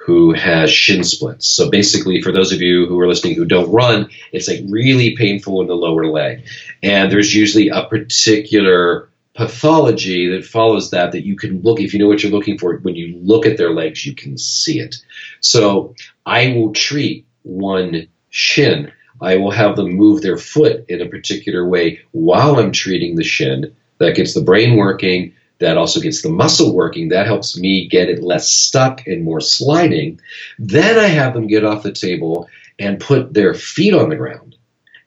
who 0.07 0.33
has 0.33 0.71
shin 0.71 1.05
splints. 1.05 1.47
So 1.47 1.71
basically, 1.71 2.23
for 2.23 2.33
those 2.33 2.53
of 2.53 2.61
you 2.61 2.87
who 2.87 2.99
are 3.01 3.07
listening 3.07 3.35
who 3.35 3.45
don't 3.45 3.71
run, 3.71 4.11
it's 4.33 4.49
like 4.49 4.61
really 4.69 5.17
painful 5.17 5.61
in 5.61 5.69
the 5.69 5.75
lower 5.77 6.07
leg. 6.07 6.45
And 6.83 7.11
there's 7.11 7.35
usually 7.35 7.69
a 7.69 7.85
particular 7.85 9.09
pathology 9.35 10.29
that 10.29 10.45
follows 10.45 10.91
that 10.91 11.13
that 11.13 11.25
you 11.25 11.37
can 11.37 11.63
look 11.63 11.81
if 11.81 11.93
you 11.93 11.99
know 11.99 12.09
what 12.09 12.23
you're 12.23 12.33
looking 12.33 12.59
for 12.59 12.77
when 12.79 12.97
you 12.97 13.19
look 13.23 13.47
at 13.47 13.57
their 13.57 13.73
legs 13.73 14.05
you 14.05 14.15
can 14.15 14.37
see 14.37 14.79
it. 14.79 14.97
So 15.41 15.95
i 16.27 16.53
will 16.53 16.73
treat 16.73 17.27
one 17.43 18.09
shin. 18.31 18.93
I 19.21 19.37
will 19.37 19.51
have 19.51 19.77
them 19.77 19.93
move 19.93 20.23
their 20.23 20.37
foot 20.37 20.85
in 20.89 21.01
a 21.01 21.09
particular 21.09 21.67
way 21.67 22.01
while 22.11 22.59
i'm 22.59 22.73
treating 22.73 23.17
the 23.17 23.25
shin. 23.25 23.75
That 23.99 24.17
gets 24.17 24.35
the 24.35 24.43
brain 24.43 24.77
working. 24.77 25.35
That 25.61 25.79
also 25.79 26.01
gets 26.01 26.23
the 26.23 26.29
muscle 26.29 26.75
working. 26.75 27.11
That 27.11 27.27
helps 27.27 27.57
me 27.57 27.87
get 27.87 28.09
it 28.09 28.21
less 28.21 28.51
stuck 28.51 29.07
and 29.07 29.23
more 29.23 29.41
sliding. 29.41 30.21
Then 30.59 30.99
I 30.99 31.07
have 31.07 31.35
them 31.35 31.47
get 31.47 31.65
off 31.65 31.85
the 31.85 31.93
table 31.93 32.49
and 32.81 32.99
put 32.99 33.33
their 33.33 33.55
feet 33.55 33.95
on 33.95 34.09
the 34.09 34.17
ground 34.17 34.57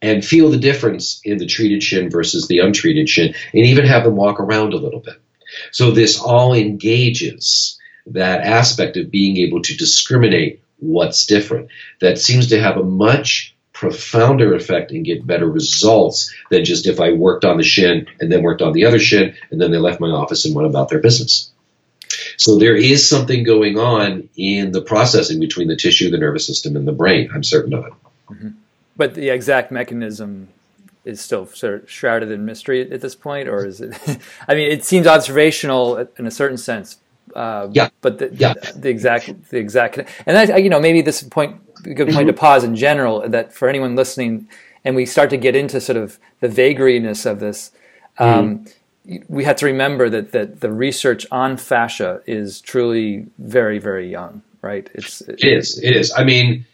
and 0.02 0.26
feel 0.26 0.50
the 0.50 0.58
difference 0.58 1.22
in 1.24 1.38
the 1.38 1.46
treated 1.46 1.82
shin 1.82 2.10
versus 2.10 2.48
the 2.48 2.60
untreated 2.60 3.10
shin, 3.10 3.34
and 3.54 3.66
even 3.66 3.86
have 3.86 4.04
them 4.04 4.16
walk 4.16 4.40
around 4.40 4.74
a 4.74 4.78
little 4.78 5.00
bit. 5.00 5.22
So 5.72 5.92
this 5.92 6.20
all 6.20 6.54
engages 6.54 7.80
that 8.08 8.42
aspect 8.42 8.98
of 8.98 9.12
being 9.12 9.38
able 9.38 9.62
to 9.62 9.78
discriminate 9.78 10.62
what's 10.80 11.26
different. 11.26 11.70
That 12.02 12.18
seems 12.18 12.48
to 12.48 12.62
have 12.62 12.78
a 12.78 12.84
much 12.84 13.56
profounder 13.74 14.56
effect 14.56 14.92
and 14.92 15.04
get 15.04 15.28
better 15.28 15.50
results 15.50 16.34
than 16.50 16.64
just 16.64 16.88
if 16.88 17.00
I 17.00 17.12
worked 17.12 17.44
on 17.44 17.58
the 17.58 17.64
shin 17.64 18.08
and 18.20 18.32
then 18.32 18.42
worked 18.42 18.62
on 18.62 18.74
the 18.74 18.86
other 18.86 19.00
shin 19.00 19.36
and 19.52 19.60
then 19.60 19.72
they 19.72 19.78
left 19.78 20.00
my 20.00 20.08
office 20.08 20.46
and 20.46 20.56
went 20.56 20.68
about 20.68 20.90
their 20.90 21.00
business. 21.00 21.52
So 22.38 22.58
there 22.58 22.76
is 22.76 23.08
something 23.08 23.44
going 23.44 23.78
on 23.78 24.30
in 24.38 24.72
the 24.72 24.82
processing 24.82 25.40
between 25.40 25.68
the 25.68 25.76
tissue, 25.76 26.10
the 26.10 26.18
nervous 26.18 26.48
system, 26.48 26.76
and 26.76 26.88
the 26.88 26.94
brain. 26.94 27.30
I'm 27.34 27.44
certain 27.44 27.74
of 27.74 27.86
it. 27.86 27.94
Mm-hmm. 28.30 28.50
But 28.98 29.14
the 29.14 29.30
exact 29.30 29.72
mechanism 29.72 30.50
is 31.06 31.22
still 31.22 31.46
sort 31.48 31.76
of 31.76 31.90
shrouded 31.90 32.32
in 32.32 32.46
mystery 32.46 32.92
at 32.92 33.02
this 33.02 33.16
point, 33.16 33.48
or 33.48 33.66
is 33.66 33.80
it? 33.80 33.96
I 34.48 34.56
mean, 34.56 34.72
it 34.72 34.84
seems 34.84 35.08
observational 35.08 35.98
in 36.18 36.26
a 36.26 36.32
certain 36.32 36.58
sense, 36.58 36.98
Uh, 37.36 37.68
yeah. 37.72 37.90
But 38.02 38.18
the, 38.20 38.30
yeah. 38.34 38.54
the, 38.54 38.80
the 38.80 38.90
exact 38.90 39.50
the 39.50 39.58
exact 39.58 40.00
and 40.26 40.38
I, 40.38 40.58
you 40.58 40.70
know 40.70 40.80
maybe 40.80 41.02
this 41.02 41.24
point 41.24 41.60
good 41.84 42.08
point 42.08 42.10
mm-hmm. 42.10 42.28
to 42.28 42.34
pause 42.34 42.64
in 42.64 42.76
general 42.76 43.28
that 43.30 43.54
for 43.54 43.68
anyone 43.68 43.96
listening 43.96 44.48
and 44.84 44.96
we 44.96 45.06
start 45.06 45.30
to 45.32 45.38
get 45.38 45.56
into 45.56 45.82
sort 45.82 45.98
of 45.98 46.20
the 46.40 46.48
vagariness 46.48 47.26
of 47.26 47.40
this. 47.40 47.72
Um, 48.18 48.66
mm-hmm. 49.08 49.18
We 49.28 49.44
have 49.44 49.58
to 49.58 49.66
remember 49.66 50.10
that 50.10 50.32
that 50.32 50.62
the 50.62 50.72
research 50.72 51.28
on 51.32 51.58
fascia 51.58 52.22
is 52.26 52.62
truly 52.62 53.28
very 53.38 53.80
very 53.80 54.10
young, 54.10 54.42
right? 54.62 54.90
It's 54.94 55.22
it, 55.22 55.44
it 55.44 55.58
is. 55.58 55.80
It 55.80 55.96
is. 55.96 56.14
I 56.16 56.24
mean, 56.24 56.66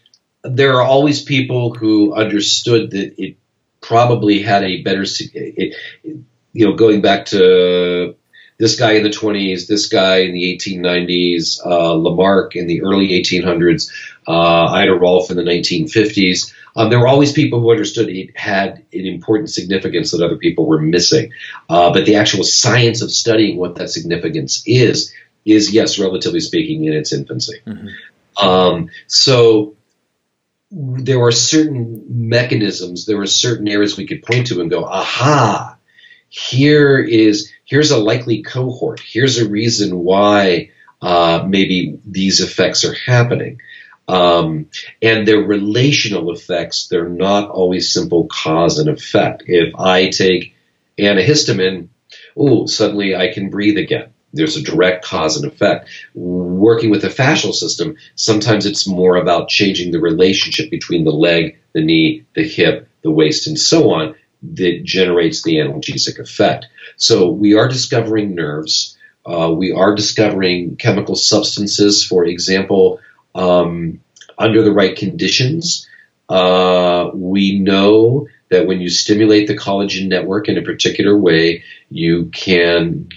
there 0.44 0.76
are 0.76 0.84
always 0.84 1.22
people 1.22 1.74
who 1.74 2.14
understood 2.14 2.92
that 2.92 3.22
it 3.22 3.38
probably 3.82 4.42
had 4.42 4.64
a 4.64 4.82
better, 4.82 5.04
it, 5.04 5.76
you 6.04 6.66
know, 6.66 6.74
going 6.74 7.02
back 7.02 7.26
to 7.28 8.16
this 8.58 8.80
guy 8.80 8.92
in 8.92 9.04
the 9.04 9.10
20s, 9.10 9.68
this 9.68 9.88
guy 9.88 10.18
in 10.18 10.34
the 10.34 10.56
1890s, 10.56 11.66
uh, 11.66 11.94
Lamarck 11.94 12.56
in 12.56 12.68
the 12.68 12.84
early 12.84 13.10
1800s, 13.10 13.92
uh, 14.28 14.66
Ida 14.66 14.94
Rolf 14.94 15.32
in 15.32 15.38
the 15.38 15.44
1950s. 15.44 16.54
Um, 16.76 16.90
there 16.90 17.00
were 17.00 17.08
always 17.08 17.34
people 17.34 17.60
who 17.60 17.72
understood 17.72 18.08
it 18.10 18.38
had 18.38 18.86
an 18.94 19.06
important 19.06 19.50
significance 19.50 20.12
that 20.12 20.24
other 20.24 20.38
people 20.38 20.68
were 20.68 20.80
missing. 20.80 21.34
Uh, 21.70 21.92
but 21.92 22.06
the 22.06 22.16
actual 22.16 22.44
science 22.44 23.02
of 23.02 23.12
studying 23.12 23.58
what 23.58 23.76
that 23.76 23.90
significance 23.90 24.64
is, 24.68 25.12
is, 25.44 25.74
yes, 25.74 25.98
relatively 25.98 26.40
speaking, 26.40 26.86
in 26.86 26.94
its 26.94 27.12
infancy. 27.12 27.60
Mm-hmm. 27.66 28.48
Um, 28.48 28.90
so 29.08 29.76
there 30.72 31.20
were 31.20 31.32
certain 31.32 32.06
mechanisms, 32.08 33.06
there 33.06 33.18
were 33.18 33.28
certain 33.28 33.68
areas 33.68 33.98
we 33.98 34.08
could 34.08 34.24
point 34.24 34.48
to 34.48 34.62
and 34.62 34.70
go, 34.70 34.86
aha, 34.86 35.78
here 36.30 36.98
is 36.98 37.52
here's 37.66 37.92
a 37.92 37.98
likely 37.98 38.42
cohort. 38.42 39.02
Here's 39.02 39.38
a 39.38 39.50
reason 39.50 40.00
why 40.00 40.72
uh, 41.02 41.46
maybe 41.48 42.00
these 42.06 42.40
effects 42.40 42.86
are 42.86 42.94
happening. 42.94 43.60
Um, 44.08 44.68
and 45.02 45.28
they're 45.28 45.40
relational 45.40 46.32
effects. 46.34 46.88
They're 46.88 47.10
not 47.10 47.50
always 47.50 47.94
simple 47.94 48.28
cause 48.28 48.80
and 48.80 48.90
effect. 48.90 49.44
If 49.48 49.76
I 49.76 50.10
take 50.10 50.56
antihistamine, 50.98 51.90
oh, 52.36 52.66
suddenly 52.66 53.16
I 53.16 53.34
can 53.34 53.50
breathe 53.50 53.78
again. 53.78 54.12
There's 54.34 54.56
a 54.56 54.64
direct 54.64 55.04
cause 55.04 55.38
and 55.38 55.52
effect. 55.52 55.90
Working 56.14 56.90
with 56.90 57.02
the 57.02 57.10
fascial 57.10 57.54
system, 57.54 57.98
sometimes 58.16 58.66
it's 58.66 58.88
more 58.88 59.16
about 59.16 59.50
changing 59.50 59.92
the 59.92 60.00
relationship 60.00 60.70
between 60.70 61.04
the 61.04 61.12
leg, 61.12 61.60
the 61.74 61.82
knee, 61.82 62.26
the 62.36 62.48
hip, 62.48 62.88
the 63.04 63.12
waist, 63.12 63.48
and 63.48 63.60
so 63.60 63.92
on 63.92 64.16
that 64.44 64.84
generates 64.84 65.44
the 65.44 65.56
analgesic 65.56 66.20
effect. 66.20 66.68
So 66.98 67.30
we 67.30 67.56
are 67.56 67.68
discovering 67.68 68.36
nerves. 68.36 68.98
Uh, 69.26 69.54
we 69.56 69.72
are 69.72 69.94
discovering 69.94 70.78
chemical 70.78 71.16
substances, 71.16 72.04
for 72.04 72.26
example, 72.26 73.00
um, 73.36 74.00
under 74.38 74.64
the 74.64 74.74
right 74.74 74.96
conditions. 74.96 75.88
Uh, 76.28 77.12
we 77.14 77.60
know 77.60 78.28
that 78.50 78.66
when 78.66 78.82
you 78.82 78.90
stimulate 78.90 79.48
the 79.48 79.56
collagen 79.56 80.08
network 80.08 80.50
in 80.50 80.58
a 80.58 80.62
particular 80.62 81.18
way, 81.18 81.64
you 81.90 82.26
can 82.28 83.08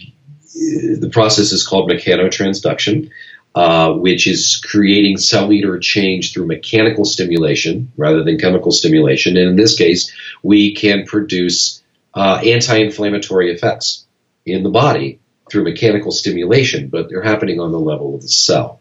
the 0.55 1.11
process 1.13 1.53
is 1.53 1.67
called 1.67 1.91
mechanotransduction, 1.91 3.11
uh, 3.55 3.93
which 3.93 4.27
is 4.27 4.57
creating 4.57 5.17
cellular 5.17 5.79
change 5.79 6.33
through 6.33 6.47
mechanical 6.47 7.05
stimulation 7.05 7.93
rather 7.97 8.23
than 8.23 8.39
chemical 8.39 8.73
stimulation. 8.73 9.37
And 9.37 9.51
in 9.51 9.57
this 9.57 9.77
case, 9.77 10.13
we 10.43 10.75
can 10.75 11.07
produce 11.07 11.83
uh, 12.15 12.41
anti 12.45 12.77
inflammatory 12.77 13.53
effects 13.53 14.07
in 14.47 14.63
the 14.63 14.71
body 14.71 15.21
through 15.51 15.65
mechanical 15.65 16.11
stimulation, 16.11 16.89
but 16.89 17.09
they're 17.09 17.23
happening 17.23 17.61
on 17.61 17.73
the 17.73 17.81
level 17.81 18.15
of 18.15 18.23
the 18.23 18.29
cell. 18.29 18.81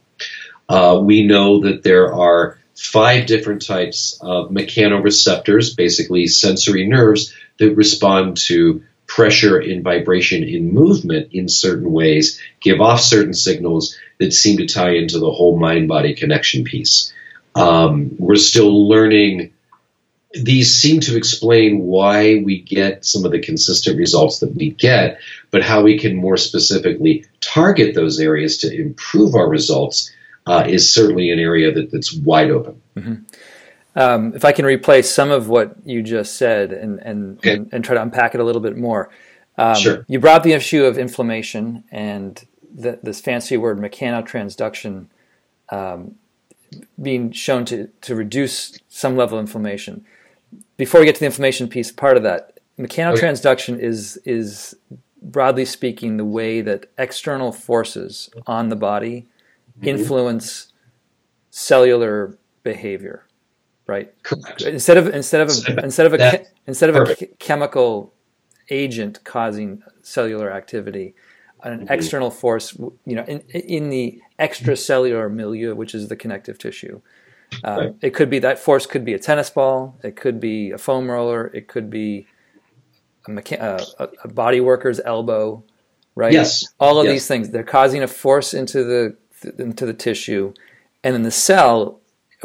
Uh, 0.69 0.99
we 1.03 1.25
know 1.25 1.62
that 1.62 1.83
there 1.83 2.13
are 2.13 2.57
five 2.75 3.25
different 3.25 3.65
types 3.65 4.17
of 4.21 4.49
mechanoreceptors, 4.49 5.75
basically 5.75 6.27
sensory 6.27 6.88
nerves, 6.88 7.33
that 7.59 7.75
respond 7.75 8.38
to 8.38 8.83
pressure 9.15 9.60
and 9.60 9.84
vibration 9.84 10.43
in 10.43 10.73
movement 10.73 11.32
in 11.34 11.47
certain 11.47 11.91
ways 11.91 12.41
give 12.62 12.82
off 12.82 12.99
certain 12.99 13.34
signals 13.34 13.95
that 14.17 14.34
seem 14.34 14.58
to 14.58 14.65
tie 14.65 14.95
into 14.95 15.19
the 15.19 15.30
whole 15.30 15.56
mind 15.56 15.88
body 15.88 16.15
connection 16.15 16.63
piece. 16.63 17.13
Um, 17.54 18.15
we're 18.17 18.36
still 18.38 18.89
learning. 18.89 19.54
These 20.34 20.73
seem 20.73 20.99
to 21.02 21.15
explain 21.15 21.82
why 21.82 22.41
we 22.43 22.60
get 22.60 23.06
some 23.06 23.23
of 23.23 23.32
the 23.32 23.39
consistent 23.39 23.99
results 23.99 24.39
that 24.39 24.56
we 24.56 24.71
get, 24.71 25.19
but 25.52 25.62
how 25.62 25.84
we 25.84 25.99
can 25.99 26.15
more 26.15 26.38
specifically 26.38 27.26
target 27.39 27.93
those 27.93 28.19
areas 28.19 28.58
to 28.60 28.76
improve 28.76 29.36
our 29.36 29.47
results 29.47 30.12
uh, 30.47 30.65
is 30.67 30.91
certainly 30.91 31.30
an 31.30 31.38
area 31.38 31.71
that, 31.71 31.91
that's 31.91 32.12
wide 32.12 32.49
open. 32.49 32.82
Mm-hmm. 32.95 33.13
Um, 33.95 34.34
if 34.36 34.43
I 34.43 34.51
can 34.51 34.65
replace 34.65 35.13
some 35.13 35.29
of 35.29 35.49
what 35.49 35.75
you 35.86 36.01
just 36.01 36.36
said 36.38 36.73
and 36.73 36.99
and, 36.99 37.38
okay. 37.38 37.53
and, 37.53 37.69
and, 37.71 37.86
try 37.86 37.93
to 37.93 38.01
unpack 38.01 38.34
it 38.34 38.41
a 38.41 38.43
little 38.43 38.62
bit 38.62 38.75
more. 38.75 39.10
Um, 39.58 39.75
sure. 39.75 40.06
You 40.08 40.19
brought 40.19 40.43
the 40.43 40.53
issue 40.53 40.84
of 40.84 40.97
inflammation 40.97 41.84
and 41.91 42.43
the, 42.73 42.99
this 43.03 43.21
fancy 43.21 43.56
word 43.56 43.77
mechanotransduction 43.77 45.08
um, 45.69 46.15
being 46.99 47.32
shown 47.32 47.65
to, 47.65 47.88
to 48.01 48.15
reduce 48.15 48.79
some 48.89 49.15
level 49.15 49.38
of 49.38 49.43
inflammation. 49.43 50.06
Before 50.77 50.99
we 50.99 51.06
get 51.06 51.15
to 51.15 51.19
the 51.19 51.27
inflammation 51.27 51.67
piece, 51.67 51.91
part 51.91 52.17
of 52.17 52.23
that 52.23 52.60
mechanotransduction 52.79 53.75
okay. 53.75 53.84
is 53.84 54.17
is 54.25 54.75
broadly 55.21 55.65
speaking 55.65 56.17
the 56.17 56.25
way 56.25 56.62
that 56.62 56.88
external 56.97 57.51
forces 57.51 58.29
on 58.47 58.69
the 58.69 58.75
body 58.75 59.27
mm-hmm. 59.77 59.88
influence 59.88 60.73
cellular 61.49 62.38
behavior 62.63 63.25
right? 63.88 64.13
Correct. 64.24 64.62
Instead 64.62 64.98
of 64.98 65.08
instead 65.08 65.41
of 65.41 65.50
a, 65.50 65.84
instead 65.84 66.06
of 66.06 66.13
a 66.13 66.17
that, 66.17 66.48
instead 66.67 66.89
of 66.89 66.96
perfect. 66.96 67.22
a 67.22 67.26
chemical 67.38 68.13
agent 68.69 69.24
causing 69.24 69.84
cellular 70.02 70.52
activity, 70.52 71.15
an 71.63 71.80
mm-hmm. 71.80 71.93
external 71.93 72.32
force, 72.32 72.74
you 73.06 73.15
know, 73.15 73.24
in, 73.24 73.39
in 73.50 73.89
the 73.89 74.22
extracellular 74.39 75.32
milieu, 75.32 75.76
which 75.76 75.93
is 75.96 76.08
the 76.08 76.15
connective 76.15 76.58
tissue. 76.58 77.02
Um, 77.63 77.78
right. 77.78 77.96
It 78.02 78.13
could 78.13 78.30
be 78.30 78.39
that 78.39 78.58
force 78.58 78.86
could 78.86 79.06
be 79.06 79.13
a 79.13 79.19
tennis 79.19 79.50
ball, 79.50 79.98
it 80.04 80.15
could 80.15 80.39
be 80.39 80.72
a 80.72 80.78
foam 80.78 81.10
roller, 81.10 81.48
it 81.48 81.67
could 81.67 81.89
be 81.89 82.28
a, 83.28 83.32
mecha- 83.32 83.62
uh, 83.62 83.86
a, 84.00 84.10
a 84.24 84.28
body 84.28 84.60
worker's 84.60 85.00
elbow, 85.00 85.63
right? 86.15 86.34
Yes. 86.34 86.74
All 86.80 87.00
of 87.00 87.06
yes. 87.06 87.13
these 87.13 87.28
things 87.28 87.50
they're 87.50 87.63
causing 87.63 88.02
a 88.02 88.08
force 88.08 88.54
into 88.54 88.84
the 88.84 89.17
into 89.60 89.86
the 89.86 89.93
tissue, 89.93 90.54
and 91.04 91.13
then 91.13 91.24
the 91.24 91.32
cell 91.32 92.00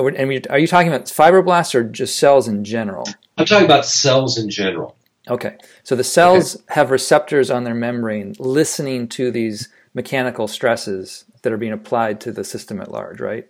and 0.06 0.46
are 0.50 0.58
you 0.58 0.66
talking 0.66 0.88
about 0.88 1.06
fibroblasts 1.06 1.74
or 1.74 1.84
just 1.84 2.18
cells 2.18 2.48
in 2.48 2.64
general? 2.64 3.06
I'm 3.36 3.46
talking 3.46 3.64
about 3.64 3.86
cells 3.86 4.38
in 4.38 4.48
general. 4.48 4.96
Okay. 5.28 5.56
So 5.82 5.96
the 5.96 6.04
cells 6.04 6.56
okay. 6.56 6.64
have 6.68 6.90
receptors 6.90 7.50
on 7.50 7.64
their 7.64 7.74
membrane 7.74 8.34
listening 8.38 9.08
to 9.08 9.30
these 9.30 9.68
mechanical 9.94 10.48
stresses 10.48 11.24
that 11.42 11.52
are 11.52 11.58
being 11.58 11.72
applied 11.72 12.20
to 12.22 12.32
the 12.32 12.44
system 12.44 12.80
at 12.80 12.90
large, 12.90 13.20
right? 13.20 13.48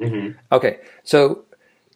Mm-hmm. 0.00 0.38
Okay. 0.52 0.80
So 1.02 1.44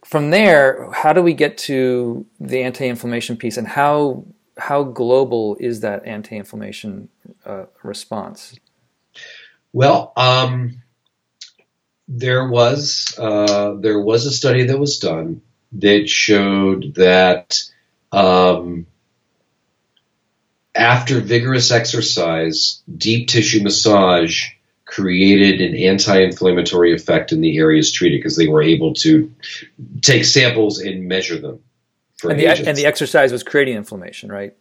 from 0.04 0.30
there, 0.30 0.90
how 0.92 1.12
do 1.12 1.22
we 1.22 1.34
get 1.34 1.58
to 1.58 2.24
the 2.40 2.62
anti-inflammation 2.62 3.36
piece, 3.36 3.56
and 3.56 3.66
how 3.66 4.24
how 4.56 4.82
global 4.82 5.56
is 5.60 5.80
that 5.80 6.04
anti-inflammation 6.06 7.08
uh, 7.44 7.66
response? 7.82 8.58
Well, 9.72 10.12
um, 10.16 10.82
there 12.08 12.48
was 12.48 13.14
uh, 13.18 13.74
there 13.74 14.00
was 14.00 14.24
a 14.24 14.32
study 14.32 14.64
that 14.64 14.78
was 14.78 14.98
done 14.98 15.42
that 15.72 16.08
showed 16.08 16.94
that 16.94 17.62
um, 18.10 18.86
after 20.74 21.20
vigorous 21.20 21.70
exercise, 21.70 22.82
deep 22.96 23.28
tissue 23.28 23.62
massage 23.62 24.46
created 24.86 25.60
an 25.60 25.76
anti-inflammatory 25.76 26.94
effect 26.94 27.30
in 27.30 27.42
the 27.42 27.58
areas 27.58 27.92
treated 27.92 28.18
because 28.18 28.36
they 28.36 28.48
were 28.48 28.62
able 28.62 28.94
to 28.94 29.30
take 30.00 30.24
samples 30.24 30.78
and 30.78 31.06
measure 31.06 31.38
them. 31.38 31.60
and, 32.24 32.40
the, 32.40 32.46
and 32.46 32.76
the 32.76 32.86
exercise 32.86 33.30
was 33.30 33.42
creating 33.42 33.76
inflammation, 33.76 34.32
right? 34.32 34.56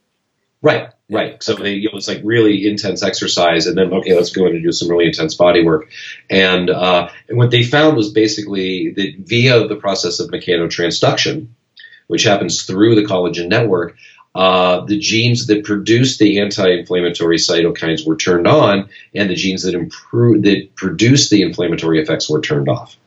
Right, 0.61 0.89
right. 1.09 1.41
So 1.43 1.53
okay. 1.53 1.75
it 1.75 1.93
was 1.93 2.07
like 2.07 2.21
really 2.23 2.67
intense 2.67 3.03
exercise, 3.03 3.67
and 3.67 3.77
then 3.77 3.93
okay, 3.93 4.15
let's 4.15 4.31
go 4.31 4.47
in 4.47 4.55
and 4.55 4.63
do 4.63 4.71
some 4.71 4.89
really 4.89 5.05
intense 5.05 5.35
body 5.35 5.63
work. 5.63 5.89
And, 6.29 6.69
uh, 6.69 7.09
and 7.29 7.37
what 7.37 7.51
they 7.51 7.63
found 7.63 7.95
was 7.95 8.11
basically 8.11 8.91
that 8.93 9.15
via 9.19 9.67
the 9.67 9.75
process 9.75 10.19
of 10.19 10.31
mechanotransduction, 10.31 11.47
which 12.07 12.23
happens 12.23 12.63
through 12.63 12.95
the 12.95 13.03
collagen 13.03 13.49
network, 13.49 13.97
uh, 14.33 14.81
the 14.85 14.99
genes 14.99 15.47
that 15.47 15.63
produce 15.63 16.17
the 16.17 16.39
anti-inflammatory 16.39 17.37
cytokines 17.37 18.05
were 18.05 18.15
turned 18.15 18.47
on, 18.47 18.89
and 19.13 19.29
the 19.29 19.35
genes 19.35 19.63
that 19.63 19.73
improve 19.73 20.43
that 20.43 20.75
produce 20.75 21.29
the 21.29 21.41
inflammatory 21.41 22.01
effects 22.01 22.29
were 22.29 22.41
turned 22.41 22.69
off. 22.69 22.97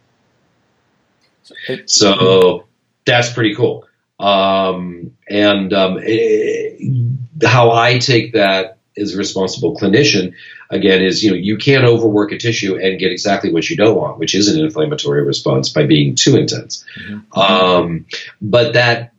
So 1.87 2.67
that's 3.05 3.33
pretty 3.33 3.55
cool. 3.55 3.87
Um, 4.19 5.17
and 5.29 5.73
um, 5.73 5.99
it, 6.03 7.10
how 7.43 7.73
I 7.73 7.99
take 7.99 8.33
that 8.35 8.79
as 8.97 9.15
a 9.15 9.19
responsible 9.19 9.77
clinician, 9.77 10.35
again, 10.69 11.03
is 11.03 11.23
you 11.23 11.31
know 11.31 11.37
you 11.37 11.57
can't 11.57 11.85
overwork 11.85 12.33
a 12.33 12.39
tissue 12.39 12.77
and 12.77 12.99
get 12.99 13.13
exactly 13.13 13.53
what 13.53 13.69
you 13.69 13.77
don't 13.77 13.97
want, 13.97 14.19
which 14.19 14.35
is 14.35 14.49
an 14.49 14.63
inflammatory 14.63 15.25
response 15.25 15.69
by 15.69 15.87
being 15.87 16.15
too 16.15 16.37
intense. 16.37 16.85
Mm-hmm. 16.99 17.39
Um, 17.39 18.07
but 18.41 18.75
that 18.75 19.13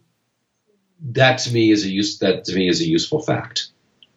that 1.12 1.40
to 1.40 1.54
me 1.54 1.72
is 1.72 1.86
a 1.86 1.90
use 1.90 2.20
that 2.20 2.46
to 2.46 2.56
me 2.56 2.68
is 2.68 2.82
a 2.82 2.86
useful 2.86 3.22
fact. 3.22 3.68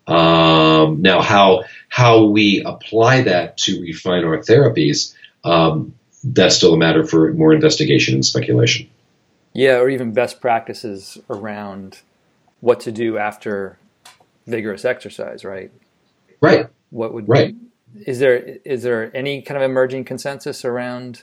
Um, 0.07 1.01
now, 1.01 1.23
how 1.23 1.65
how 1.89 2.25
we 2.25 2.63
apply 2.65 3.23
that 3.23 3.57
to 3.59 3.81
refine 3.81 4.25
our 4.25 4.39
therapies, 4.39 5.15
um, 5.45 5.95
that's 6.23 6.57
still 6.57 6.75
a 6.75 6.79
matter 6.79 7.05
for 7.05 7.33
more 7.33 7.53
investigation 7.55 8.15
and 8.15 8.25
speculation. 8.25 8.91
Yeah, 9.55 9.77
or 9.77 9.89
even 9.89 10.13
best 10.13 10.41
practices 10.41 11.17
around 11.31 12.01
what 12.61 12.81
to 12.81 12.93
do 12.93 13.19
after 13.19 13.79
vigorous 14.47 14.85
exercise, 14.85 15.45
right? 15.45 15.71
Right. 16.41 16.67
What 16.91 17.15
would 17.15 17.29
right? 17.29 17.55
Is 18.07 18.19
there 18.19 18.59
is 18.65 18.83
there 18.83 19.15
any 19.17 19.43
kind 19.43 19.57
of 19.57 19.63
emerging 19.69 20.05
consensus 20.05 20.65
around 20.65 21.23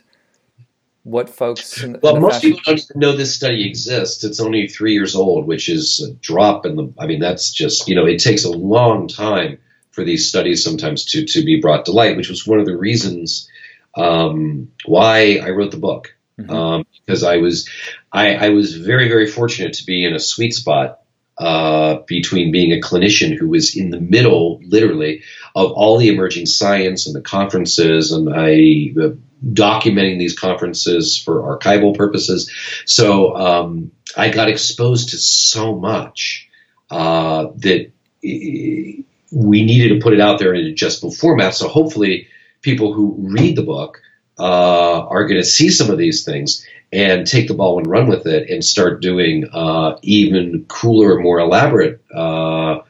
what 1.04 1.28
folks? 1.28 1.82
In, 1.82 1.98
well, 2.02 2.16
in 2.16 2.22
most 2.22 2.34
fashion? 2.34 2.50
people 2.50 2.62
don't 2.66 2.78
even 2.78 3.00
know 3.00 3.16
this 3.16 3.34
study 3.34 3.68
exists. 3.68 4.24
It's 4.24 4.40
only 4.40 4.68
three 4.68 4.92
years 4.92 5.14
old, 5.14 5.46
which 5.46 5.68
is 5.68 6.00
a 6.00 6.12
drop 6.14 6.64
in 6.66 6.76
the. 6.76 6.92
I 6.98 7.06
mean, 7.06 7.20
that's 7.20 7.50
just 7.50 7.88
you 7.88 7.94
know, 7.94 8.06
it 8.06 8.18
takes 8.18 8.44
a 8.44 8.50
long 8.50 9.08
time 9.08 9.58
for 9.90 10.04
these 10.04 10.28
studies 10.28 10.64
sometimes 10.64 11.04
to 11.06 11.24
to 11.24 11.44
be 11.44 11.60
brought 11.60 11.84
to 11.86 11.92
light, 11.92 12.16
which 12.16 12.28
was 12.28 12.46
one 12.46 12.58
of 12.58 12.66
the 12.66 12.76
reasons 12.76 13.48
um, 13.94 14.70
why 14.84 15.38
I 15.42 15.50
wrote 15.50 15.70
the 15.70 15.78
book. 15.78 16.14
Mm-hmm. 16.40 16.50
Um, 16.50 16.86
because 17.04 17.22
I 17.22 17.36
was 17.36 17.68
I, 18.10 18.34
I 18.34 18.48
was 18.50 18.76
very 18.76 19.08
very 19.08 19.26
fortunate 19.26 19.74
to 19.74 19.86
be 19.86 20.04
in 20.04 20.14
a 20.14 20.18
sweet 20.18 20.54
spot 20.54 21.01
uh, 21.38 21.98
between 22.06 22.52
being 22.52 22.72
a 22.72 22.80
clinician 22.80 23.36
who 23.36 23.48
was 23.48 23.76
in 23.76 23.90
the 23.90 24.00
middle, 24.00 24.60
literally, 24.64 25.22
of 25.54 25.72
all 25.72 25.98
the 25.98 26.08
emerging 26.08 26.46
science 26.46 27.06
and 27.06 27.14
the 27.14 27.20
conferences, 27.20 28.12
and 28.12 28.28
I 28.32 28.92
uh, 29.00 29.10
documenting 29.44 30.18
these 30.18 30.38
conferences 30.38 31.18
for 31.18 31.58
archival 31.58 31.96
purposes. 31.96 32.50
So 32.86 33.34
um, 33.36 33.92
I 34.16 34.28
got 34.28 34.48
exposed 34.48 35.10
to 35.10 35.18
so 35.18 35.74
much 35.74 36.48
uh, 36.90 37.48
that 37.56 37.90
we 38.22 39.64
needed 39.64 39.88
to 39.94 40.00
put 40.00 40.12
it 40.12 40.20
out 40.20 40.38
there 40.38 40.54
in 40.54 40.60
a 40.60 40.68
digestible 40.68 41.12
format. 41.12 41.54
So 41.54 41.68
hopefully, 41.68 42.28
people 42.60 42.92
who 42.92 43.16
read 43.18 43.56
the 43.56 43.62
book 43.62 44.00
uh, 44.38 45.06
are 45.06 45.26
going 45.26 45.40
to 45.40 45.46
see 45.46 45.70
some 45.70 45.90
of 45.90 45.98
these 45.98 46.24
things 46.24 46.66
and 46.92 47.26
take 47.26 47.48
the 47.48 47.54
ball 47.54 47.78
and 47.78 47.86
run 47.86 48.06
with 48.06 48.26
it 48.26 48.50
and 48.50 48.64
start 48.64 49.00
doing 49.00 49.48
uh, 49.52 49.98
even 50.02 50.64
cooler, 50.68 51.18
more 51.20 51.38
elaborate 51.38 52.02
uh, 52.14 52.80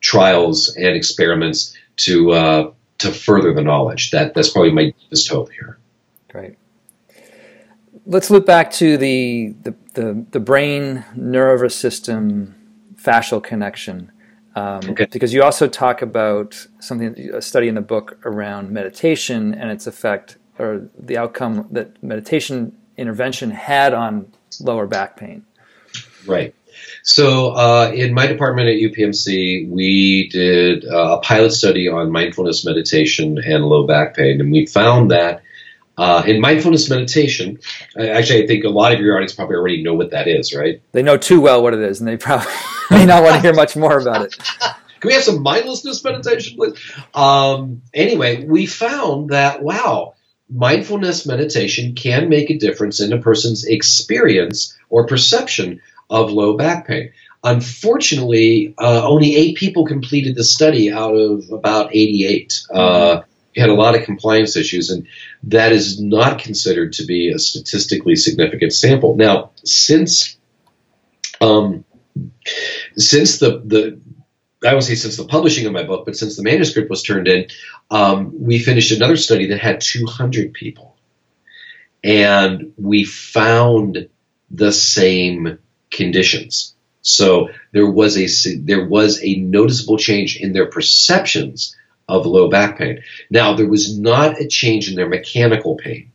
trials 0.00 0.74
and 0.76 0.94
experiments 0.94 1.76
to 1.96 2.32
uh, 2.32 2.72
to 2.98 3.10
further 3.10 3.52
the 3.52 3.62
knowledge. 3.62 4.10
That 4.10 4.34
that's 4.34 4.50
probably 4.50 4.72
my 4.72 4.84
deepest 4.84 5.28
hope 5.28 5.50
here. 5.50 5.78
Great. 6.28 6.56
Let's 8.06 8.30
loop 8.30 8.46
back 8.46 8.70
to 8.72 8.96
the 8.96 9.54
the, 9.62 9.74
the, 9.94 10.26
the 10.30 10.40
brain 10.40 11.04
nervous 11.16 11.74
system 11.74 12.54
fascial 12.96 13.42
connection. 13.42 14.12
Um, 14.54 14.80
okay. 14.90 15.06
Because 15.10 15.32
you 15.32 15.42
also 15.42 15.68
talk 15.68 16.02
about 16.02 16.66
something, 16.80 17.16
a 17.32 17.40
study 17.40 17.68
in 17.68 17.76
the 17.76 17.80
book 17.80 18.18
around 18.24 18.70
meditation 18.70 19.54
and 19.54 19.70
its 19.70 19.86
effect 19.86 20.36
or 20.58 20.88
the 20.98 21.16
outcome 21.16 21.68
that 21.70 22.02
meditation 22.02 22.76
intervention 22.98 23.50
had 23.50 23.94
on 23.94 24.30
lower 24.60 24.86
back 24.86 25.16
pain. 25.16 25.44
Right. 26.26 26.54
So, 27.02 27.50
uh, 27.52 27.90
in 27.94 28.12
my 28.12 28.26
department 28.26 28.68
at 28.68 28.74
UPMC, 28.74 29.68
we 29.68 30.28
did 30.28 30.84
uh, 30.84 31.18
a 31.18 31.20
pilot 31.20 31.52
study 31.52 31.88
on 31.88 32.10
mindfulness 32.10 32.64
meditation 32.64 33.38
and 33.38 33.64
low 33.64 33.86
back 33.86 34.14
pain, 34.14 34.40
and 34.40 34.52
we 34.52 34.66
found 34.66 35.10
that 35.10 35.42
uh, 35.96 36.22
in 36.26 36.40
mindfulness 36.40 36.88
meditation, 36.88 37.58
actually, 37.98 38.44
I 38.44 38.46
think 38.46 38.64
a 38.64 38.68
lot 38.68 38.92
of 38.92 39.00
your 39.00 39.16
audience 39.16 39.32
probably 39.32 39.56
already 39.56 39.82
know 39.82 39.94
what 39.94 40.12
that 40.12 40.28
is, 40.28 40.54
right? 40.54 40.80
They 40.92 41.02
know 41.02 41.16
too 41.16 41.40
well 41.40 41.62
what 41.62 41.74
it 41.74 41.80
is, 41.80 42.00
and 42.00 42.08
they 42.08 42.16
probably 42.16 42.52
may 42.90 43.04
not 43.04 43.22
want 43.22 43.36
to 43.36 43.40
hear 43.40 43.54
much 43.54 43.74
more 43.74 43.98
about 43.98 44.22
it. 44.22 44.38
Can 45.00 45.08
we 45.08 45.14
have 45.14 45.22
some 45.22 45.42
mindlessness 45.42 46.02
meditation, 46.02 46.56
please? 46.56 46.78
Um, 47.14 47.82
anyway, 47.94 48.44
we 48.44 48.66
found 48.66 49.30
that 49.30 49.62
wow, 49.62 50.14
mindfulness 50.50 51.26
meditation 51.26 51.94
can 51.94 52.28
make 52.28 52.50
a 52.50 52.58
difference 52.58 53.00
in 53.00 53.12
a 53.12 53.20
person's 53.20 53.64
experience 53.64 54.76
or 54.88 55.06
perception 55.06 55.80
of 56.10 56.30
low 56.30 56.56
back 56.56 56.86
pain. 56.86 57.10
Unfortunately, 57.44 58.74
uh, 58.78 59.06
only 59.06 59.36
eight 59.36 59.56
people 59.56 59.86
completed 59.86 60.34
the 60.34 60.44
study 60.44 60.90
out 60.90 61.14
of 61.14 61.50
about 61.52 61.94
88. 61.94 62.60
Uh, 62.72 63.22
had 63.56 63.68
a 63.68 63.74
lot 63.74 63.96
of 63.96 64.04
compliance 64.04 64.56
issues, 64.56 64.90
and 64.90 65.06
that 65.44 65.72
is 65.72 66.00
not 66.00 66.38
considered 66.38 66.92
to 66.94 67.04
be 67.04 67.30
a 67.30 67.38
statistically 67.38 68.16
significant 68.16 68.72
sample. 68.72 69.16
Now, 69.16 69.50
since 69.64 70.36
um, 71.40 71.84
since 72.96 73.38
the 73.38 73.62
the 73.64 74.00
I 74.64 74.72
won't 74.72 74.84
say 74.84 74.96
since 74.96 75.16
the 75.16 75.24
publishing 75.24 75.66
of 75.66 75.72
my 75.72 75.84
book, 75.84 76.04
but 76.04 76.16
since 76.16 76.36
the 76.36 76.42
manuscript 76.42 76.90
was 76.90 77.02
turned 77.02 77.28
in, 77.28 77.46
um, 77.90 78.32
we 78.40 78.58
finished 78.58 78.90
another 78.90 79.16
study 79.16 79.46
that 79.46 79.60
had 79.60 79.80
200 79.80 80.52
people, 80.52 80.96
and 82.02 82.72
we 82.76 83.04
found 83.04 84.08
the 84.50 84.72
same 84.72 85.58
conditions. 85.90 86.74
So 87.02 87.50
there 87.72 87.90
was 87.90 88.18
a 88.18 88.56
there 88.56 88.84
was 88.84 89.22
a 89.22 89.36
noticeable 89.36 89.96
change 89.96 90.36
in 90.36 90.52
their 90.52 90.66
perceptions 90.66 91.76
of 92.08 92.26
low 92.26 92.48
back 92.48 92.78
pain. 92.78 93.02
Now 93.30 93.54
there 93.54 93.68
was 93.68 93.96
not 93.98 94.40
a 94.40 94.48
change 94.48 94.88
in 94.88 94.96
their 94.96 95.08
mechanical 95.08 95.76
pain. 95.76 96.10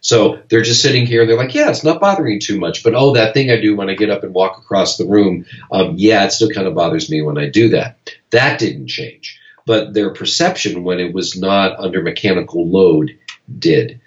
So 0.00 0.40
they're 0.48 0.62
just 0.62 0.82
sitting 0.82 1.06
here 1.06 1.22
and 1.22 1.30
they're 1.30 1.36
like, 1.36 1.54
yeah, 1.54 1.70
it's 1.70 1.84
not 1.84 2.00
bothering 2.00 2.40
too 2.40 2.58
much. 2.58 2.82
But 2.82 2.94
oh, 2.94 3.14
that 3.14 3.34
thing 3.34 3.50
I 3.50 3.60
do 3.60 3.76
when 3.76 3.90
I 3.90 3.94
get 3.94 4.10
up 4.10 4.22
and 4.22 4.34
walk 4.34 4.58
across 4.58 4.96
the 4.96 5.06
room, 5.06 5.44
um, 5.72 5.94
yeah, 5.96 6.24
it 6.24 6.32
still 6.32 6.50
kind 6.50 6.66
of 6.66 6.74
bothers 6.74 7.10
me 7.10 7.22
when 7.22 7.38
I 7.38 7.48
do 7.48 7.70
that. 7.70 7.98
That 8.30 8.58
didn't 8.58 8.88
change. 8.88 9.40
But 9.66 9.94
their 9.94 10.12
perception 10.12 10.84
when 10.84 11.00
it 11.00 11.12
was 11.12 11.36
not 11.36 11.78
under 11.78 12.02
mechanical 12.02 12.66
load 12.68 13.18
did. 13.58 14.00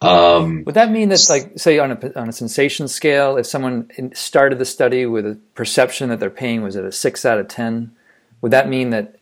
Um, 0.00 0.62
Would 0.64 0.76
that 0.76 0.92
mean 0.92 1.08
that, 1.08 1.26
like, 1.28 1.58
say, 1.58 1.78
on 1.80 1.90
a, 1.90 2.18
on 2.18 2.28
a 2.28 2.32
sensation 2.32 2.86
scale, 2.86 3.36
if 3.36 3.46
someone 3.46 3.90
started 4.14 4.58
the 4.60 4.64
study 4.64 5.06
with 5.06 5.26
a 5.26 5.38
perception 5.54 6.10
that 6.10 6.20
their 6.20 6.30
pain 6.30 6.62
was 6.62 6.76
at 6.76 6.84
a 6.84 6.92
six 6.92 7.24
out 7.24 7.38
of 7.38 7.48
10, 7.48 7.90
would 8.40 8.52
that 8.52 8.68
mean 8.68 8.90
that 8.90 9.17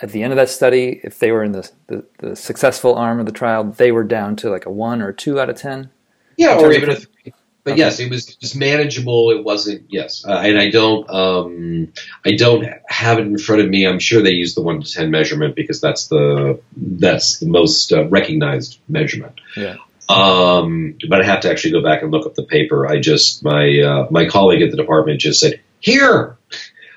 at 0.00 0.10
the 0.10 0.22
end 0.22 0.32
of 0.32 0.36
that 0.36 0.48
study, 0.48 1.00
if 1.02 1.18
they 1.18 1.32
were 1.32 1.42
in 1.42 1.52
the, 1.52 1.70
the, 1.88 2.04
the, 2.18 2.36
successful 2.36 2.94
arm 2.94 3.18
of 3.18 3.26
the 3.26 3.32
trial, 3.32 3.64
they 3.64 3.90
were 3.90 4.04
down 4.04 4.36
to 4.36 4.50
like 4.50 4.66
a 4.66 4.70
one 4.70 5.02
or 5.02 5.12
two 5.12 5.40
out 5.40 5.50
of 5.50 5.56
ten. 5.56 5.90
Yeah, 6.36 6.58
or 6.58 6.72
even 6.72 6.90
a 6.90 6.96
three. 6.96 7.34
But 7.64 7.72
okay. 7.72 7.80
yes, 7.80 8.00
it 8.00 8.08
was 8.08 8.24
just 8.36 8.56
manageable. 8.56 9.30
It 9.30 9.44
wasn't 9.44 9.86
yes, 9.90 10.24
uh, 10.26 10.40
and 10.42 10.58
I 10.58 10.70
don't 10.70 11.10
um, 11.10 11.92
I 12.24 12.36
don't 12.36 12.66
have 12.88 13.18
it 13.18 13.26
in 13.26 13.36
front 13.36 13.60
of 13.60 13.68
me. 13.68 13.86
I'm 13.86 13.98
sure 13.98 14.22
they 14.22 14.30
use 14.30 14.54
the 14.54 14.62
one 14.62 14.80
to 14.80 14.90
ten 14.90 15.10
measurement 15.10 15.54
because 15.54 15.80
that's 15.80 16.06
the 16.06 16.62
that's 16.74 17.40
the 17.40 17.46
most 17.46 17.92
uh, 17.92 18.08
recognized 18.08 18.80
measurement. 18.88 19.40
Yeah. 19.54 19.76
Um, 20.08 20.96
but 21.10 21.20
I 21.20 21.24
have 21.24 21.40
to 21.40 21.50
actually 21.50 21.72
go 21.72 21.82
back 21.82 22.02
and 22.02 22.10
look 22.10 22.24
up 22.24 22.34
the 22.34 22.44
paper. 22.44 22.86
I 22.86 23.00
just 23.00 23.44
my 23.44 23.80
uh, 23.80 24.06
my 24.10 24.26
colleague 24.28 24.62
at 24.62 24.70
the 24.70 24.78
department 24.78 25.20
just 25.20 25.40
said 25.40 25.60
here 25.80 26.37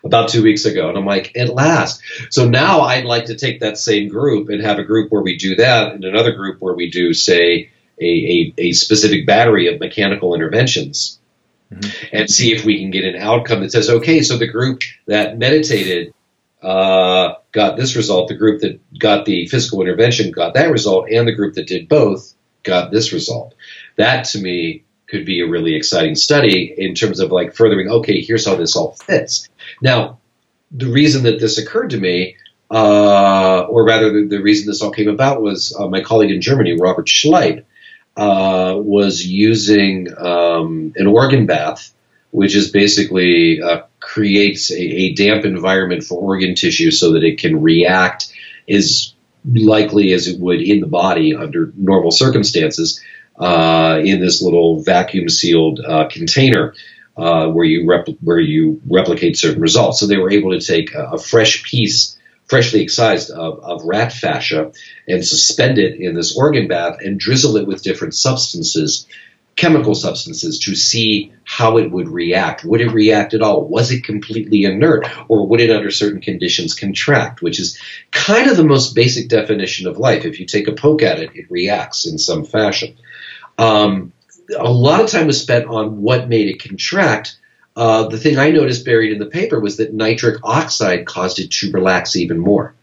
about 0.04 0.30
two 0.30 0.44
weeks 0.44 0.66
ago. 0.66 0.90
And 0.90 0.98
I'm 0.98 1.06
like, 1.06 1.36
at 1.36 1.54
last. 1.54 2.02
So 2.30 2.48
now 2.48 2.82
I'd 2.82 3.06
like 3.06 3.26
to 3.26 3.36
take 3.36 3.60
that 3.60 3.78
same 3.78 4.10
group 4.10 4.50
and 4.50 4.62
have 4.62 4.80
a 4.80 4.84
group 4.84 5.12
where 5.12 5.22
we 5.22 5.38
do 5.38 5.56
that 5.58 5.94
and 5.94 6.04
another 6.04 6.32
group 6.32 6.62
where 6.62 6.74
we 6.74 6.90
do, 6.90 7.14
say, 7.14 7.70
a, 8.00 8.06
a, 8.06 8.54
a 8.58 8.72
specific 8.72 9.28
battery 9.28 9.72
of 9.72 9.80
mechanical 9.80 10.34
interventions 10.34 11.20
mm-hmm. 11.72 12.16
and 12.16 12.30
see 12.30 12.54
if 12.54 12.66
we 12.66 12.80
can 12.80 12.90
get 12.90 13.06
an 13.06 13.16
outcome 13.16 13.62
that 13.62 13.72
says, 13.72 13.90
okay, 13.90 14.22
so 14.22 14.38
the 14.38 14.48
group 14.48 14.82
that 15.06 15.38
meditated 15.38 16.14
uh, 16.62 17.36
got 17.52 17.78
this 17.78 17.96
result, 17.96 18.28
the 18.28 18.36
group 18.36 18.62
that 18.62 18.80
got 18.98 19.26
the 19.26 19.48
physical 19.48 19.82
intervention 19.82 20.32
got 20.32 20.54
that 20.54 20.72
result, 20.72 21.10
and 21.10 21.28
the 21.28 21.36
group 21.36 21.56
that 21.56 21.68
did 21.68 21.88
both 21.88 22.34
got 22.64 22.92
this 22.92 23.14
result. 23.14 23.56
That 23.98 24.26
to 24.26 24.40
me 24.40 24.84
could 25.08 25.26
be 25.26 25.42
a 25.42 25.48
really 25.48 25.76
exciting 25.76 26.16
study 26.16 26.74
in 26.78 26.96
terms 26.96 27.20
of 27.20 27.32
like 27.32 27.56
furthering, 27.56 27.90
okay, 27.90 28.22
here's 28.22 28.46
how 28.46 28.56
this 28.56 28.76
all 28.76 28.94
fits. 28.94 29.50
Now, 29.82 30.20
the 30.72 30.88
reason 30.88 31.24
that 31.24 31.40
this 31.40 31.58
occurred 31.58 31.92
to 31.92 32.00
me, 32.00 32.38
uh, 32.70 33.62
or 33.62 33.84
rather 33.84 34.12
the, 34.12 34.28
the, 34.28 34.42
reason 34.42 34.68
this 34.68 34.82
all 34.82 34.92
came 34.92 35.10
about 35.10 35.42
was 35.42 35.76
uh, 35.78 35.88
my 35.88 36.02
colleague 36.02 36.32
in 36.32 36.42
Germany, 36.42 36.78
Robert 36.80 37.08
Schleip, 37.08 37.66
uh, 38.16 38.76
was 38.78 39.26
using 39.26 40.08
um, 40.18 40.94
an 40.96 41.08
organ 41.08 41.46
bath, 41.46 41.94
which 42.32 42.56
is 42.56 42.72
basically 42.72 43.62
uh, 43.62 43.82
creates 44.00 44.72
a, 44.72 44.82
a 44.82 45.14
damp 45.14 45.46
environment 45.46 46.04
for 46.04 46.20
organ 46.20 46.56
tissue 46.56 46.92
so 46.92 47.14
that 47.14 47.24
it 47.24 47.40
can 47.40 47.62
react 47.62 48.34
as 48.70 49.14
likely 49.46 50.14
as 50.14 50.28
it 50.28 50.40
would 50.40 50.62
in 50.62 50.80
the 50.80 50.88
body 50.88 51.36
under 51.36 51.74
normal 51.76 52.12
circumstances 52.12 53.02
uh, 53.38 54.00
in 54.04 54.20
this 54.22 54.42
little 54.42 54.82
vacuum 54.82 55.28
sealed 55.30 55.80
uh, 55.80 56.08
container 56.10 56.74
uh, 57.22 57.48
where 57.50 57.66
you 57.66 57.88
where 58.22 58.40
you 58.40 58.82
replicate 58.90 59.38
certain 59.38 59.62
results. 59.62 60.00
So 60.00 60.08
they 60.08 60.18
were 60.18 60.32
able 60.32 60.52
to 60.52 60.60
take 60.60 60.94
a, 60.96 61.12
a 61.14 61.18
fresh 61.20 61.64
piece 61.64 62.18
freshly 62.46 62.82
excised 62.82 63.30
of, 63.30 63.60
of 63.64 63.84
rat 63.86 64.12
fascia 64.12 64.72
and 65.08 65.26
suspend 65.26 65.78
it 65.78 66.00
in 66.02 66.16
this 66.16 66.36
organ 66.36 66.68
bath 66.68 66.98
and 67.00 67.20
drizzle 67.20 67.56
it 67.58 67.68
with 67.68 67.84
different 67.84 68.14
substances 68.14 69.08
chemical 69.56 69.94
substances 69.94 70.60
to 70.60 70.76
see 70.76 71.32
how 71.44 71.78
it 71.78 71.92
would 71.92 72.08
react. 72.08 72.64
Would 72.64 72.82
it 72.82 72.92
react 72.92 73.34
at 73.34 73.42
all? 73.42 73.68
Was 73.68 73.92
it 73.92 74.04
completely 74.04 74.64
inert? 74.64 75.06
Or 75.28 75.46
would 75.46 75.62
it, 75.62 75.70
under 75.70 75.92
certain 75.92 76.22
conditions, 76.22 76.74
contract? 76.74 77.42
Which 77.42 77.60
is 77.60 77.78
kind 78.12 78.50
of 78.50 78.58
the 78.58 78.64
most 78.64 78.96
basic 78.96 79.28
definition 79.28 79.88
of 79.88 79.98
life. 79.98 80.26
If 80.26 80.40
you 80.40 80.46
take 80.46 80.68
a 80.68 80.72
poke 80.72 81.04
at 81.04 81.20
it, 81.20 81.32
it 81.36 81.52
reacts 81.52 82.08
in 82.08 82.18
some 82.18 82.46
fashion. 82.46 82.98
Um, 83.58 84.14
a 84.58 84.72
lot 84.72 85.02
of 85.02 85.10
time 85.10 85.28
was 85.28 85.42
spent 85.42 85.68
on 85.68 86.02
what 86.02 86.30
made 86.30 86.48
it 86.48 86.62
contract. 86.62 87.38
Uh, 87.76 88.08
the 88.08 88.18
thing 88.18 88.38
I 88.38 88.52
noticed 88.52 88.86
buried 88.86 89.14
in 89.14 89.20
the 89.20 89.26
paper 89.26 89.60
was 89.60 89.78
that 89.78 89.94
nitric 89.94 90.40
oxide 90.44 91.06
caused 91.06 91.40
it 91.40 91.52
to 91.52 91.72
relax 91.72 92.16
even 92.16 92.38
more. 92.40 92.76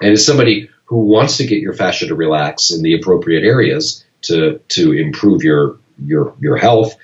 And 0.00 0.12
as 0.12 0.24
somebody 0.24 0.70
who 0.90 1.04
wants 1.04 1.36
to 1.36 1.46
get 1.46 1.60
your 1.60 1.72
fascia 1.72 2.06
to 2.08 2.14
relax 2.14 2.70
in 2.70 2.82
the 2.82 2.94
appropriate 2.94 3.44
areas 3.44 4.04
to 4.22 4.60
to 4.68 4.92
improve 4.92 5.42
your 5.42 5.78
your 6.04 6.34
your 6.40 6.56
health 6.56 6.96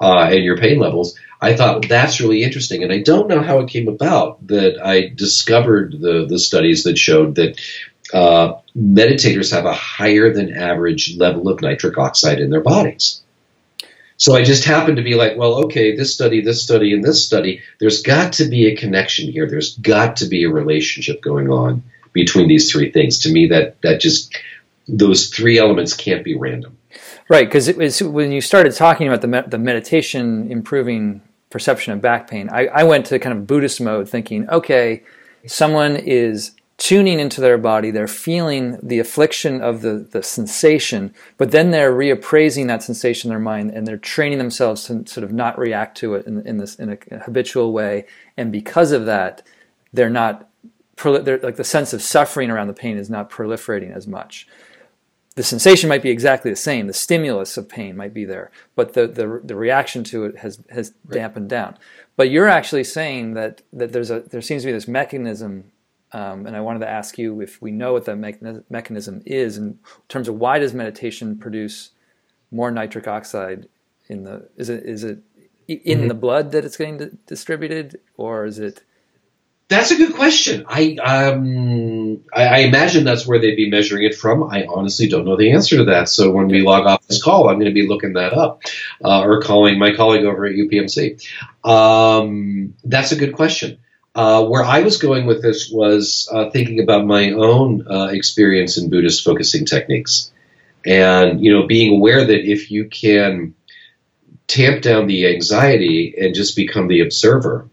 uh, 0.00 0.28
and 0.30 0.44
your 0.44 0.58
pain 0.58 0.78
levels. 0.78 1.18
I 1.40 1.56
thought 1.56 1.88
that's 1.88 2.20
really 2.20 2.42
interesting, 2.42 2.82
and 2.82 2.92
I 2.92 3.00
don't 3.00 3.28
know 3.28 3.40
how 3.40 3.60
it 3.60 3.70
came 3.70 3.88
about 3.88 4.46
that 4.48 4.78
I 4.84 5.08
discovered 5.08 5.96
the 5.98 6.26
the 6.28 6.38
studies 6.38 6.84
that 6.84 6.98
showed 6.98 7.36
that 7.36 7.58
uh, 8.12 8.54
meditators 8.76 9.52
have 9.52 9.64
a 9.64 9.72
higher 9.72 10.32
than 10.32 10.54
average 10.54 11.16
level 11.16 11.48
of 11.48 11.62
nitric 11.62 11.96
oxide 11.96 12.40
in 12.40 12.50
their 12.50 12.60
bodies. 12.60 13.22
So 14.20 14.34
I 14.36 14.42
just 14.42 14.64
happened 14.64 14.98
to 14.98 15.02
be 15.02 15.14
like, 15.14 15.38
well, 15.38 15.64
okay, 15.64 15.96
this 15.96 16.12
study, 16.12 16.42
this 16.42 16.62
study, 16.62 16.92
and 16.92 17.02
this 17.02 17.24
study, 17.24 17.62
there's 17.78 18.02
got 18.02 18.34
to 18.34 18.44
be 18.44 18.66
a 18.66 18.76
connection 18.76 19.32
here. 19.32 19.48
There's 19.48 19.78
got 19.78 20.16
to 20.16 20.26
be 20.26 20.44
a 20.44 20.50
relationship 20.50 21.22
going 21.22 21.48
on 21.48 21.82
between 22.12 22.46
these 22.46 22.70
three 22.70 22.92
things. 22.92 23.20
To 23.20 23.32
me, 23.32 23.48
that 23.48 23.80
that 23.80 23.98
just 23.98 24.36
those 24.86 25.28
three 25.28 25.58
elements 25.58 25.94
can't 25.94 26.22
be 26.22 26.36
random. 26.36 26.76
Right, 27.30 27.46
because 27.46 28.02
when 28.02 28.30
you 28.30 28.42
started 28.42 28.74
talking 28.74 29.08
about 29.08 29.22
the 29.22 29.28
me- 29.28 29.48
the 29.48 29.58
meditation 29.58 30.52
improving 30.52 31.22
perception 31.48 31.94
of 31.94 32.02
back 32.02 32.28
pain, 32.28 32.50
I, 32.50 32.66
I 32.66 32.82
went 32.84 33.06
to 33.06 33.18
kind 33.18 33.38
of 33.38 33.46
Buddhist 33.46 33.80
mode, 33.80 34.06
thinking, 34.06 34.46
okay, 34.50 35.02
someone 35.46 35.96
is 35.96 36.52
tuning 36.80 37.20
into 37.20 37.42
their 37.42 37.58
body, 37.58 37.90
they're 37.90 38.08
feeling 38.08 38.78
the 38.82 38.98
affliction 38.98 39.60
of 39.60 39.82
the, 39.82 40.08
the 40.10 40.22
sensation, 40.22 41.14
but 41.36 41.50
then 41.50 41.70
they're 41.70 41.92
reappraising 41.92 42.66
that 42.68 42.82
sensation 42.82 43.28
in 43.28 43.30
their 43.30 43.38
mind 43.38 43.70
and 43.70 43.86
they're 43.86 43.98
training 43.98 44.38
themselves 44.38 44.84
to 44.84 45.06
sort 45.06 45.22
of 45.22 45.30
not 45.30 45.58
react 45.58 45.96
to 45.98 46.14
it 46.14 46.26
in, 46.26 46.44
in 46.46 46.56
this 46.56 46.76
in 46.76 46.98
a 47.10 47.18
habitual 47.18 47.72
way. 47.72 48.06
And 48.36 48.50
because 48.50 48.92
of 48.92 49.04
that, 49.04 49.46
they're 49.92 50.10
not 50.10 50.48
they're, 51.02 51.38
like 51.38 51.56
the 51.56 51.64
sense 51.64 51.92
of 51.92 52.02
suffering 52.02 52.50
around 52.50 52.68
the 52.68 52.74
pain 52.74 52.96
is 52.96 53.10
not 53.10 53.30
proliferating 53.30 53.94
as 53.94 54.06
much 54.06 54.46
the 55.36 55.42
sensation 55.42 55.88
might 55.88 56.02
be 56.02 56.10
exactly 56.10 56.50
the 56.50 56.56
same. 56.56 56.86
The 56.86 56.92
stimulus 56.92 57.56
of 57.56 57.68
pain 57.68 57.96
might 57.96 58.12
be 58.12 58.24
there, 58.24 58.50
but 58.74 58.94
the, 58.94 59.06
the, 59.06 59.40
the 59.42 59.54
reaction 59.54 60.04
to 60.04 60.24
it 60.24 60.38
has, 60.38 60.58
has 60.70 60.92
right. 61.06 61.14
dampened 61.14 61.48
down. 61.48 61.78
But 62.16 62.30
you're 62.30 62.48
actually 62.48 62.84
saying 62.84 63.34
that, 63.34 63.62
that 63.72 63.92
there's 63.92 64.10
a, 64.10 64.20
there 64.20 64.42
seems 64.42 64.62
to 64.62 64.66
be 64.66 64.72
this 64.72 64.88
mechanism, 64.88 65.70
um, 66.12 66.46
and 66.46 66.56
I 66.56 66.60
wanted 66.60 66.80
to 66.80 66.88
ask 66.88 67.18
you 67.18 67.40
if 67.40 67.60
we 67.62 67.70
know 67.70 67.92
what 67.92 68.04
that 68.06 68.16
me- 68.16 68.62
mechanism 68.68 69.22
is 69.26 69.56
in 69.56 69.78
terms 70.08 70.28
of 70.28 70.36
why 70.36 70.58
does 70.58 70.74
meditation 70.74 71.38
produce 71.38 71.90
more 72.50 72.70
nitric 72.70 73.06
oxide 73.06 73.68
in 74.08 74.24
the, 74.24 74.48
is 74.56 74.68
it, 74.68 74.84
is 74.84 75.04
it 75.04 75.20
in 75.68 75.98
mm-hmm. 75.98 76.08
the 76.08 76.14
blood 76.14 76.50
that 76.52 76.64
it's 76.64 76.76
getting 76.76 77.18
distributed 77.26 78.00
or 78.16 78.44
is 78.44 78.58
it 78.58 78.82
that's 79.70 79.92
a 79.92 79.96
good 79.96 80.16
question. 80.16 80.64
I, 80.68 80.96
um, 80.96 82.24
I, 82.34 82.44
I 82.44 82.56
imagine 82.58 83.04
that's 83.04 83.24
where 83.24 83.38
they'd 83.38 83.54
be 83.54 83.70
measuring 83.70 84.02
it 84.02 84.16
from. 84.16 84.42
I 84.42 84.66
honestly 84.66 85.06
don't 85.06 85.24
know 85.24 85.36
the 85.36 85.52
answer 85.52 85.76
to 85.76 85.84
that. 85.84 86.08
So 86.08 86.32
when 86.32 86.48
we 86.48 86.62
log 86.62 86.86
off 86.86 87.06
this 87.06 87.22
call, 87.22 87.48
I'm 87.48 87.54
going 87.54 87.72
to 87.72 87.72
be 87.72 87.86
looking 87.86 88.14
that 88.14 88.32
up 88.32 88.62
uh, 89.04 89.22
or 89.22 89.40
calling 89.40 89.78
my 89.78 89.94
colleague 89.94 90.24
over 90.24 90.44
at 90.44 90.56
UPMC. 90.56 91.24
Um, 91.64 92.74
that's 92.82 93.12
a 93.12 93.16
good 93.16 93.32
question. 93.34 93.78
Uh, 94.12 94.44
where 94.44 94.64
I 94.64 94.80
was 94.80 94.98
going 94.98 95.26
with 95.26 95.40
this 95.40 95.70
was 95.70 96.28
uh, 96.32 96.50
thinking 96.50 96.80
about 96.80 97.06
my 97.06 97.30
own 97.30 97.86
uh, 97.88 98.06
experience 98.06 98.76
in 98.76 98.90
Buddhist 98.90 99.24
focusing 99.24 99.64
techniques, 99.64 100.32
and 100.84 101.44
you 101.44 101.52
know, 101.52 101.66
being 101.66 101.94
aware 101.94 102.24
that 102.24 102.50
if 102.50 102.72
you 102.72 102.86
can 102.88 103.54
tamp 104.48 104.82
down 104.82 105.06
the 105.06 105.28
anxiety 105.32 106.14
and 106.18 106.34
just 106.34 106.56
become 106.56 106.88
the 106.88 107.02
observer, 107.02 107.68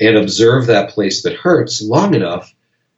and 0.00 0.16
observe 0.16 0.66
that 0.66 0.90
place 0.90 1.24
that 1.24 1.36
hurts 1.36 1.82
long 1.82 2.14
enough, 2.14 2.54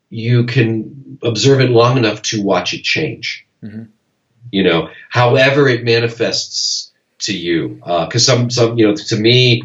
you 0.09 0.44
can 0.44 1.18
observe 1.24 1.61
it 1.61 1.70
long 1.70 1.99
enough 1.99 2.22
to 2.22 2.42
watch 2.42 2.74
it 2.74 2.84
change. 2.84 3.44
Mm-hmm. 3.62 3.84
You 4.53 4.62
know, 4.62 4.90
however 5.11 5.68
it 5.68 5.82
manifests 5.82 6.92
to 7.18 7.36
you, 7.36 7.80
because 7.80 8.28
uh, 8.28 8.36
some 8.36 8.51
some 8.51 8.78
you 8.78 8.86
know 8.86 8.94
to 8.94 9.16
me, 9.16 9.62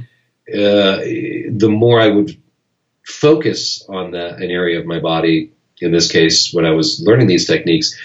uh, 0.52 0.98
the 0.98 1.70
more 1.70 2.02
I 2.02 2.08
would 2.08 2.42
focus 3.04 3.86
on 3.90 4.12
the, 4.12 4.36
an 4.36 4.52
area 4.52 4.80
of 4.80 4.86
my 4.86 5.00
body, 5.00 5.54
in 5.80 5.92
this 5.92 6.12
case, 6.12 6.54
when 6.54 6.66
I 6.66 6.72
was 6.72 7.02
learning 7.06 7.28
these 7.28 7.48
techniques, 7.48 7.98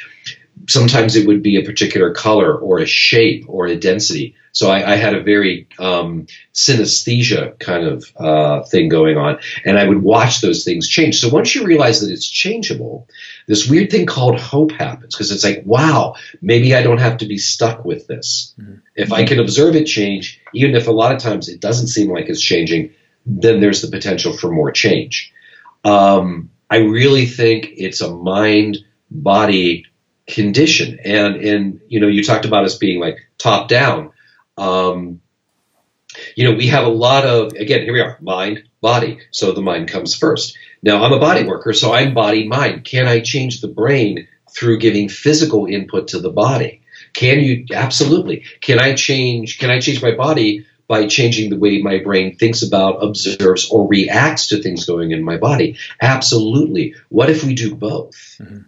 sometimes 0.68 1.16
it 1.16 1.26
would 1.26 1.42
be 1.42 1.56
a 1.56 1.64
particular 1.64 2.12
color 2.12 2.56
or 2.56 2.78
a 2.78 2.86
shape 2.86 3.44
or 3.48 3.66
a 3.66 3.76
density. 3.76 4.34
So 4.52 4.70
I, 4.70 4.92
I 4.92 4.96
had 4.96 5.14
a 5.14 5.22
very 5.22 5.68
um, 5.78 6.26
synesthesia 6.54 7.58
kind 7.58 7.86
of 7.86 8.10
uh, 8.16 8.62
thing 8.62 8.88
going 8.88 9.18
on, 9.18 9.38
and 9.66 9.78
I 9.78 9.86
would 9.86 10.02
watch 10.02 10.40
those 10.40 10.64
things 10.64 10.88
change. 10.88 11.20
So 11.20 11.28
once 11.28 11.54
you 11.54 11.62
realize 11.62 12.00
that 12.00 12.10
it's 12.10 12.26
changeable, 12.26 13.06
this 13.46 13.68
weird 13.68 13.90
thing 13.90 14.06
called 14.06 14.40
hope 14.40 14.72
happens 14.72 15.14
because 15.14 15.30
it's 15.30 15.44
like, 15.44 15.62
wow, 15.66 16.14
maybe 16.40 16.74
I 16.74 16.82
don't 16.82 17.00
have 17.00 17.18
to 17.18 17.26
be 17.26 17.36
stuck 17.36 17.84
with 17.84 18.06
this. 18.06 18.54
Mm-hmm. 18.58 18.76
If 18.94 19.12
I 19.12 19.24
can 19.24 19.40
observe 19.40 19.76
it 19.76 19.84
change, 19.84 20.40
even 20.54 20.74
if 20.74 20.88
a 20.88 20.92
lot 20.92 21.14
of 21.14 21.18
times 21.18 21.50
it 21.50 21.60
doesn't 21.60 21.88
seem 21.88 22.10
like 22.10 22.30
it's 22.30 22.40
changing, 22.40 22.94
then 23.26 23.60
there's 23.60 23.82
the 23.82 23.88
potential 23.88 24.36
for 24.36 24.50
more 24.50 24.70
change. 24.70 25.32
Um, 25.84 26.50
I 26.70 26.78
really 26.78 27.26
think 27.26 27.70
it's 27.76 28.00
a 28.00 28.14
mind 28.14 28.78
body 29.10 29.84
condition. 30.26 30.98
And 31.04 31.36
and 31.36 31.80
you 31.88 32.00
know, 32.00 32.08
you 32.08 32.22
talked 32.22 32.44
about 32.44 32.64
us 32.64 32.76
being 32.76 33.00
like 33.00 33.18
top 33.38 33.68
down. 33.68 34.12
Um, 34.56 35.20
you 36.34 36.48
know, 36.48 36.56
we 36.56 36.68
have 36.68 36.86
a 36.86 36.90
lot 36.90 37.24
of 37.24 37.52
again, 37.52 37.82
here 37.82 37.92
we 37.92 38.00
are, 38.00 38.18
mind, 38.20 38.64
body. 38.80 39.18
So 39.30 39.52
the 39.52 39.62
mind 39.62 39.88
comes 39.88 40.14
first. 40.14 40.56
Now 40.82 41.02
I'm 41.02 41.12
a 41.12 41.18
body 41.18 41.44
worker, 41.44 41.72
so 41.72 41.92
I'm 41.92 42.14
body 42.14 42.46
mind. 42.46 42.84
Can 42.84 43.06
I 43.06 43.20
change 43.20 43.60
the 43.60 43.68
brain 43.68 44.28
through 44.50 44.78
giving 44.78 45.08
physical 45.08 45.66
input 45.66 46.08
to 46.08 46.20
the 46.20 46.30
body? 46.30 46.82
Can 47.14 47.40
you 47.40 47.66
absolutely? 47.72 48.44
Can 48.60 48.78
I 48.78 48.94
change 48.94 49.58
can 49.58 49.70
I 49.70 49.80
change 49.80 50.02
my 50.02 50.12
body 50.12 50.66
by 50.88 51.06
changing 51.06 51.50
the 51.50 51.58
way 51.58 51.82
my 51.82 51.98
brain 51.98 52.36
thinks 52.36 52.62
about, 52.62 53.02
observes, 53.02 53.70
or 53.70 53.88
reacts 53.88 54.48
to 54.48 54.62
things 54.62 54.86
going 54.86 55.10
in 55.10 55.24
my 55.24 55.36
body? 55.36 55.78
Absolutely. 56.00 56.94
What 57.08 57.30
if 57.30 57.44
we 57.44 57.54
do 57.54 57.74
both? 57.74 58.14
Mm-hmm. 58.40 58.62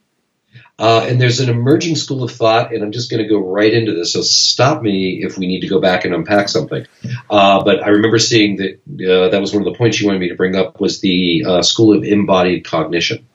Uh, 0.81 1.05
and 1.09 1.21
there's 1.21 1.41
an 1.41 1.49
emerging 1.49 1.97
school 1.97 2.23
of 2.23 2.31
thought, 2.31 2.73
and 2.73 2.85
I'm 2.85 2.93
just 2.93 3.11
going 3.11 3.21
to 3.21 3.29
go 3.29 3.41
right 3.41 3.73
into 3.73 3.95
this. 3.95 4.13
So 4.13 4.23
stop 4.23 4.81
me 4.81 5.25
if 5.25 5.37
we 5.37 5.49
need 5.49 5.61
to 5.61 5.67
go 5.67 5.81
back 5.81 6.05
and 6.05 6.15
unpack 6.15 6.49
something. 6.49 6.87
Uh, 7.29 7.65
but 7.65 7.83
I 7.83 7.89
remember 7.89 8.19
seeing 8.21 8.59
that 8.59 8.75
uh, 8.75 9.29
that 9.31 9.41
was 9.41 9.53
one 9.53 9.67
of 9.67 9.73
the 9.73 9.77
points 9.77 10.01
you 10.01 10.07
wanted 10.07 10.21
me 10.21 10.29
to 10.29 10.37
bring 10.37 10.55
up 10.55 10.81
was 10.81 11.01
the 11.01 11.45
uh, 11.45 11.63
school 11.63 11.97
of 11.97 12.05
embodied 12.05 12.65
cognition. 12.65 13.27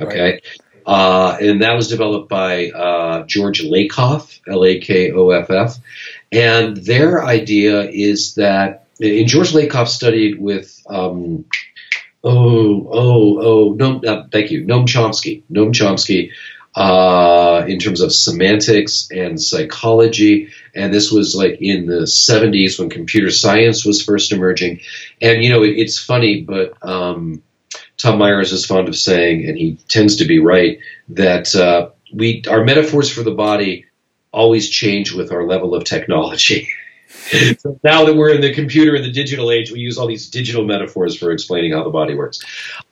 Okay, 0.00 0.20
right. 0.20 0.42
Uh, 0.86 1.38
and 1.40 1.62
that 1.62 1.74
was 1.74 1.88
developed 1.88 2.28
by 2.28 2.70
uh, 2.70 3.24
George 3.26 3.62
Lakoff, 3.62 4.40
L-A-K-O-F-F, 4.46 5.78
and 6.34 6.76
their 6.76 7.24
idea 7.24 7.88
is 7.88 8.34
that. 8.34 8.86
And 9.00 9.26
George 9.26 9.50
Lakoff 9.52 9.88
studied 9.88 10.40
with 10.40 10.80
um, 10.88 11.46
oh, 12.22 12.88
oh, 12.92 13.38
oh, 13.40 13.72
no, 13.74 14.00
uh, 14.00 14.26
thank 14.30 14.50
you, 14.50 14.64
Noam 14.64 14.86
Chomsky. 14.86 15.42
Noam 15.50 15.72
Chomsky, 15.72 16.30
uh, 16.74 17.64
in 17.66 17.78
terms 17.78 18.00
of 18.00 18.12
semantics 18.12 19.08
and 19.10 19.40
psychology. 19.40 20.48
And 20.74 20.92
this 20.92 21.12
was 21.12 21.34
like 21.34 21.60
in 21.60 21.86
the 21.86 22.02
70s 22.02 22.78
when 22.78 22.88
computer 22.88 23.30
science 23.30 23.84
was 23.84 24.02
first 24.02 24.32
emerging. 24.32 24.80
And, 25.20 25.42
you 25.42 25.50
know, 25.50 25.62
it, 25.62 25.76
it's 25.76 25.98
funny, 25.98 26.42
but 26.42 26.74
um, 26.82 27.42
Tom 27.96 28.18
Myers 28.18 28.52
is 28.52 28.66
fond 28.66 28.88
of 28.88 28.96
saying, 28.96 29.48
and 29.48 29.56
he 29.56 29.78
tends 29.88 30.16
to 30.16 30.24
be 30.24 30.38
right, 30.38 30.78
that 31.10 31.54
uh, 31.54 31.90
we 32.12 32.42
our 32.48 32.64
metaphors 32.64 33.10
for 33.10 33.22
the 33.22 33.32
body 33.32 33.86
always 34.34 34.68
change 34.68 35.12
with 35.12 35.32
our 35.32 35.46
level 35.46 35.74
of 35.74 35.84
technology. 35.84 36.68
so 37.58 37.78
now 37.84 38.04
that 38.04 38.14
we're 38.14 38.34
in 38.34 38.40
the 38.40 38.52
computer 38.52 38.94
and 38.94 39.04
the 39.04 39.12
digital 39.12 39.50
age, 39.50 39.70
we 39.70 39.78
use 39.80 39.96
all 39.96 40.06
these 40.06 40.28
digital 40.28 40.64
metaphors 40.64 41.16
for 41.16 41.30
explaining 41.30 41.72
how 41.72 41.84
the 41.84 41.90
body 41.90 42.14
works. 42.14 42.40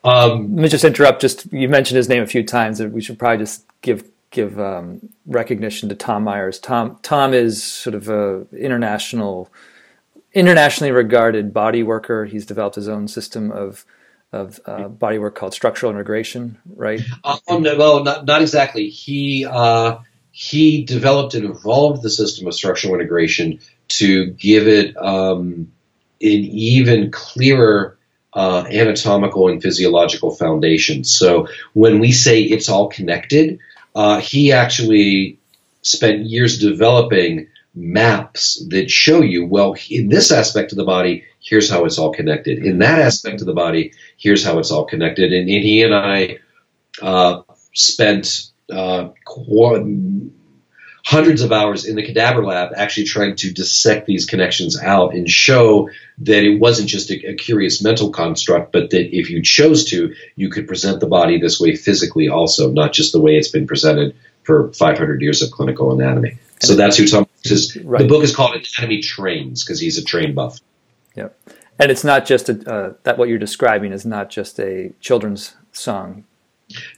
Um, 0.04 0.54
Let 0.54 0.62
me 0.62 0.68
just 0.68 0.84
interrupt. 0.84 1.20
Just 1.20 1.52
you 1.52 1.68
mentioned 1.68 1.96
his 1.96 2.08
name 2.08 2.22
a 2.22 2.26
few 2.26 2.44
times. 2.44 2.80
We 2.80 3.00
should 3.02 3.18
probably 3.18 3.38
just 3.38 3.64
give 3.82 4.08
give 4.30 4.58
um, 4.58 5.10
recognition 5.26 5.88
to 5.90 5.94
Tom 5.94 6.24
Myers. 6.24 6.58
Tom 6.58 6.98
Tom 7.02 7.34
is 7.34 7.62
sort 7.62 7.94
of 7.94 8.08
a 8.08 8.46
international, 8.56 9.50
internationally 10.32 10.92
regarded 10.92 11.52
body 11.52 11.82
worker. 11.82 12.24
He's 12.24 12.46
developed 12.46 12.76
his 12.76 12.88
own 12.88 13.08
system 13.08 13.50
of 13.50 13.84
of 14.32 14.60
uh, 14.64 14.88
body 14.88 15.18
work 15.18 15.34
called 15.34 15.52
structural 15.52 15.92
integration, 15.92 16.58
right? 16.74 17.02
Oh, 17.22 17.58
no, 17.58 17.76
well, 17.76 18.02
not, 18.02 18.24
not 18.24 18.40
exactly. 18.40 18.88
He 18.88 19.44
uh, 19.44 19.98
he 20.32 20.82
developed 20.82 21.34
and 21.34 21.44
evolved 21.44 22.02
the 22.02 22.10
system 22.10 22.46
of 22.46 22.54
structural 22.54 22.94
integration 22.94 23.60
to 23.88 24.26
give 24.30 24.66
it 24.66 24.96
um, 24.96 25.70
an 26.20 26.28
even 26.70 27.10
clearer 27.10 27.98
uh, 28.32 28.64
anatomical 28.70 29.48
and 29.48 29.62
physiological 29.62 30.34
foundation. 30.34 31.04
So 31.04 31.48
when 31.74 31.98
we 31.98 32.12
say 32.12 32.40
it's 32.42 32.70
all 32.70 32.88
connected, 32.88 33.58
uh, 33.94 34.20
he 34.20 34.52
actually 34.52 35.38
spent 35.82 36.24
years 36.24 36.58
developing 36.58 37.48
maps 37.74 38.64
that 38.70 38.90
show 38.90 39.20
you, 39.20 39.46
well, 39.46 39.76
in 39.90 40.08
this 40.08 40.32
aspect 40.32 40.72
of 40.72 40.78
the 40.78 40.84
body, 40.84 41.24
here's 41.40 41.68
how 41.68 41.84
it's 41.84 41.98
all 41.98 42.12
connected. 42.12 42.64
In 42.64 42.78
that 42.78 42.98
aspect 42.98 43.40
of 43.40 43.46
the 43.46 43.52
body, 43.52 43.92
here's 44.16 44.44
how 44.44 44.58
it's 44.58 44.70
all 44.70 44.84
connected. 44.84 45.32
And, 45.32 45.48
and 45.48 45.62
he 45.62 45.82
and 45.82 45.94
I 45.94 46.38
uh, 47.02 47.42
spent 47.74 48.50
uh, 48.70 49.10
hundreds 51.04 51.42
of 51.42 51.52
hours 51.52 51.84
in 51.84 51.96
the 51.96 52.02
cadaver 52.02 52.44
lab 52.44 52.72
actually 52.76 53.04
trying 53.04 53.34
to 53.36 53.52
dissect 53.52 54.06
these 54.06 54.24
connections 54.24 54.80
out 54.80 55.14
and 55.14 55.28
show 55.28 55.90
that 56.18 56.44
it 56.44 56.60
wasn't 56.60 56.88
just 56.88 57.10
a, 57.10 57.30
a, 57.30 57.34
curious 57.34 57.82
mental 57.82 58.10
construct, 58.10 58.72
but 58.72 58.90
that 58.90 59.16
if 59.16 59.28
you 59.28 59.42
chose 59.42 59.84
to, 59.84 60.14
you 60.36 60.48
could 60.48 60.68
present 60.68 61.00
the 61.00 61.06
body 61.06 61.40
this 61.40 61.58
way 61.58 61.74
physically 61.74 62.28
also, 62.28 62.70
not 62.70 62.92
just 62.92 63.12
the 63.12 63.20
way 63.20 63.36
it's 63.36 63.48
been 63.48 63.66
presented 63.66 64.14
for 64.44 64.72
500 64.72 65.20
years 65.20 65.42
of 65.42 65.50
clinical 65.50 65.92
anatomy. 65.92 66.38
So 66.60 66.76
that's 66.76 66.96
who 66.96 67.06
Tom 67.08 67.26
is. 67.44 67.76
Right. 67.82 68.02
The 68.02 68.08
book 68.08 68.22
is 68.22 68.34
called 68.34 68.54
Anatomy 68.54 69.00
Trains 69.00 69.64
because 69.64 69.80
he's 69.80 69.98
a 69.98 70.04
train 70.04 70.34
buff. 70.34 70.60
Yep. 71.16 71.36
And 71.78 71.90
it's 71.90 72.04
not 72.04 72.24
just 72.24 72.48
a, 72.48 72.72
uh, 72.72 72.92
that 73.02 73.18
what 73.18 73.28
you're 73.28 73.38
describing 73.38 73.92
is 73.92 74.06
not 74.06 74.30
just 74.30 74.60
a 74.60 74.92
children's 75.00 75.56
song 75.72 76.24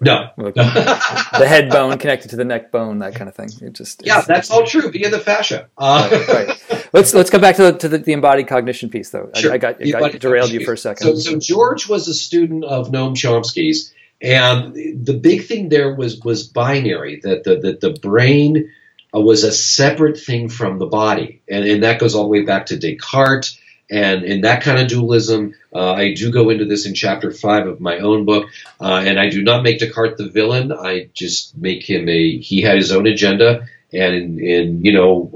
no. 0.01 0.31
the 0.37 1.47
head 1.47 1.71
bone 1.71 1.99
connected 1.99 2.31
to 2.31 2.37
the 2.37 2.45
neck 2.45 2.71
bone, 2.71 2.99
that 3.01 3.15
kind 3.15 3.29
of 3.29 3.35
thing. 3.35 3.49
It 3.63 3.73
just 3.73 4.03
yeah, 4.05 4.21
that's 4.23 4.51
all 4.51 4.67
true 4.67 4.91
via 4.91 5.11
the 5.11 5.21
fascia. 5.21 5.69
Uh, 5.77 6.09
right, 6.11 6.29
right. 6.29 6.89
Let's 6.93 7.13
let's 7.13 7.29
come 7.29 7.41
back 7.41 7.57
to 7.57 7.73
the, 7.73 7.79
to 7.79 7.89
the, 7.89 7.99
the 7.99 8.13
embodied 8.13 8.47
cognition 8.47 8.89
piece, 8.89 9.11
though. 9.11 9.29
Sure. 9.35 9.51
I, 9.51 9.55
I, 9.55 9.59
got, 9.59 9.83
I 9.83 9.91
got 9.91 10.13
derailed 10.21 10.51
you 10.51 10.65
for 10.65 10.75
a 10.75 10.79
second. 10.79 11.05
So, 11.05 11.17
so 11.17 11.39
George 11.41 11.89
was 11.89 12.07
a 12.07 12.15
student 12.15 12.63
of 12.63 12.93
Noam 12.93 13.15
Chomsky's, 13.15 13.93
and 14.23 14.75
the 14.75 15.19
big 15.21 15.47
thing 15.47 15.71
there 15.71 15.93
was 15.93 16.21
was 16.21 16.47
binary 16.47 17.19
that 17.25 17.43
the 17.43 17.57
that 17.57 17.81
the 17.81 17.91
brain 17.91 18.71
uh, 19.13 19.21
was 19.21 19.43
a 19.43 19.51
separate 19.51 20.19
thing 20.19 20.49
from 20.49 20.79
the 20.79 20.87
body, 20.87 21.43
and 21.49 21.65
and 21.65 21.83
that 21.83 21.99
goes 21.99 22.15
all 22.15 22.23
the 22.23 22.29
way 22.29 22.43
back 22.43 22.67
to 22.67 22.77
Descartes 22.77 23.59
and 23.91 24.25
in 24.25 24.41
that 24.43 24.63
kind 24.63 24.81
of 24.81 24.89
dualism, 24.89 25.55
uh, 25.75 25.93
I 25.93 26.15
do 26.15 26.31
go 26.31 26.51
into 26.51 26.65
this 26.65 26.87
in 26.87 26.95
chapter 26.95 27.31
five 27.31 27.67
of 27.67 27.81
my 27.81 27.99
own 27.99 28.25
book, 28.25 28.49
uh, 28.81 29.03
and 29.05 29.19
I 29.21 29.29
do 29.29 29.43
not 29.43 29.63
make 29.63 29.79
Descartes 29.79 30.17
the 30.17 30.29
villain. 30.29 30.73
I 30.73 31.11
just 31.13 31.57
make 31.57 31.89
him 31.89 32.09
a. 32.09 32.39
He 32.39 32.63
had 32.63 32.77
his 32.77 32.93
own 32.93 33.07
agenda, 33.07 33.67
and 33.93 34.39
and 34.41 34.85
you 34.85 34.93
know, 34.93 35.31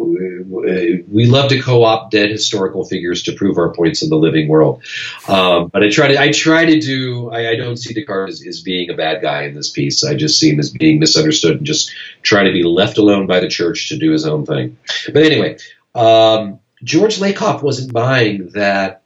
we 1.10 1.26
love 1.26 1.50
to 1.50 1.60
co-opt 1.60 2.10
dead 2.10 2.30
historical 2.30 2.84
figures 2.84 3.22
to 3.24 3.32
prove 3.32 3.58
our 3.58 3.72
points 3.74 4.02
in 4.02 4.08
the 4.08 4.16
living 4.16 4.48
world. 4.48 4.82
Um, 5.28 5.68
but 5.68 5.82
I 5.82 5.90
try 5.90 6.08
to. 6.08 6.20
I 6.20 6.32
try 6.32 6.64
to 6.64 6.80
do. 6.80 7.30
I, 7.30 7.50
I 7.50 7.56
don't 7.56 7.76
see 7.76 7.92
Descartes 7.92 8.40
as, 8.40 8.46
as, 8.46 8.60
being 8.62 8.88
a 8.90 8.94
bad 8.94 9.20
guy 9.20 9.42
in 9.42 9.54
this 9.54 9.70
piece. 9.70 10.04
I 10.04 10.14
just 10.14 10.40
see 10.40 10.50
him 10.50 10.58
as 10.58 10.70
being 10.70 10.98
misunderstood 11.00 11.58
and 11.58 11.66
just 11.66 11.92
trying 12.22 12.46
to 12.46 12.52
be 12.52 12.62
left 12.62 12.96
alone 12.96 13.26
by 13.26 13.40
the 13.40 13.48
church 13.48 13.90
to 13.90 13.98
do 13.98 14.10
his 14.10 14.26
own 14.26 14.46
thing. 14.46 14.78
But 15.06 15.22
anyway. 15.22 15.58
Um, 15.94 16.60
George 16.82 17.18
Lakoff 17.18 17.62
wasn't 17.62 17.92
buying 17.92 18.50
that 18.50 19.02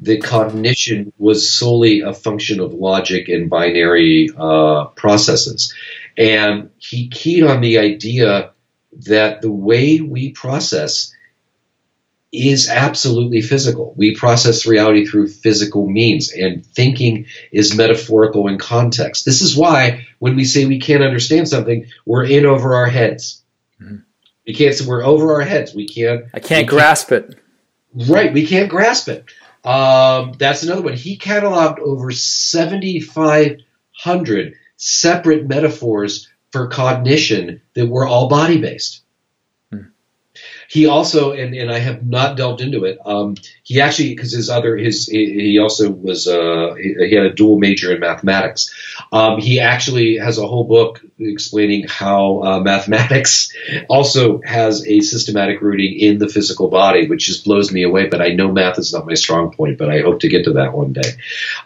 the 0.00 0.18
cognition 0.18 1.12
was 1.18 1.50
solely 1.50 2.00
a 2.00 2.12
function 2.12 2.60
of 2.60 2.72
logic 2.72 3.28
and 3.28 3.50
binary 3.50 4.30
uh, 4.36 4.86
processes. 4.96 5.74
And 6.16 6.70
he 6.78 7.08
keyed 7.08 7.44
on 7.44 7.60
the 7.60 7.78
idea 7.78 8.52
that 9.06 9.42
the 9.42 9.50
way 9.50 10.00
we 10.00 10.32
process 10.32 11.14
is 12.32 12.68
absolutely 12.68 13.42
physical. 13.42 13.92
We 13.96 14.14
process 14.14 14.66
reality 14.66 15.04
through 15.04 15.28
physical 15.28 15.88
means, 15.88 16.32
and 16.32 16.64
thinking 16.64 17.26
is 17.50 17.76
metaphorical 17.76 18.46
in 18.46 18.58
context. 18.58 19.24
This 19.24 19.42
is 19.42 19.56
why 19.56 20.06
when 20.20 20.36
we 20.36 20.44
say 20.44 20.64
we 20.64 20.78
can't 20.78 21.02
understand 21.02 21.48
something, 21.48 21.86
we're 22.06 22.24
in 22.24 22.46
over 22.46 22.76
our 22.76 22.86
heads. 22.86 23.42
Mm-hmm. 23.82 23.96
We 24.46 24.54
can't. 24.54 24.80
We're 24.82 25.04
over 25.04 25.34
our 25.34 25.42
heads. 25.42 25.74
We 25.74 25.86
can't. 25.86 26.26
I 26.34 26.40
can't 26.40 26.68
grasp 26.68 27.08
can't, 27.08 27.30
it. 27.30 27.38
Right. 28.08 28.32
We 28.32 28.46
can't 28.46 28.70
grasp 28.70 29.08
it. 29.08 29.24
Um, 29.64 30.32
that's 30.38 30.62
another 30.62 30.82
one. 30.82 30.94
He 30.94 31.18
cataloged 31.18 31.78
over 31.78 32.10
seventy 32.10 33.00
five 33.00 33.58
hundred 33.92 34.54
separate 34.76 35.46
metaphors 35.46 36.28
for 36.52 36.68
cognition 36.68 37.60
that 37.74 37.86
were 37.86 38.06
all 38.06 38.28
body 38.28 38.60
based. 38.60 39.02
He 40.68 40.86
also, 40.86 41.32
and, 41.32 41.52
and 41.52 41.68
I 41.68 41.78
have 41.80 42.06
not 42.06 42.36
delved 42.36 42.60
into 42.60 42.84
it. 42.84 42.98
Um, 43.04 43.34
he 43.64 43.80
actually, 43.80 44.10
because 44.10 44.32
his 44.32 44.48
other, 44.48 44.76
his 44.76 45.06
he 45.06 45.58
also 45.58 45.90
was 45.90 46.28
uh, 46.28 46.74
he 46.76 47.12
had 47.12 47.26
a 47.26 47.34
dual 47.34 47.58
major 47.58 47.92
in 47.92 47.98
mathematics. 47.98 48.72
Um, 49.12 49.40
he 49.40 49.60
actually 49.60 50.18
has 50.18 50.38
a 50.38 50.46
whole 50.46 50.64
book 50.64 51.02
explaining 51.18 51.86
how 51.88 52.42
uh, 52.42 52.60
mathematics 52.60 53.52
also 53.88 54.40
has 54.42 54.86
a 54.86 55.00
systematic 55.00 55.60
rooting 55.60 55.98
in 55.98 56.18
the 56.18 56.28
physical 56.28 56.68
body, 56.68 57.08
which 57.08 57.26
just 57.26 57.44
blows 57.44 57.72
me 57.72 57.82
away. 57.82 58.08
But 58.08 58.22
I 58.22 58.28
know 58.28 58.52
math 58.52 58.78
is 58.78 58.92
not 58.92 59.06
my 59.06 59.14
strong 59.14 59.52
point, 59.52 59.78
but 59.78 59.90
I 59.90 60.00
hope 60.00 60.20
to 60.20 60.28
get 60.28 60.44
to 60.44 60.52
that 60.54 60.72
one 60.72 60.92
day. 60.92 61.12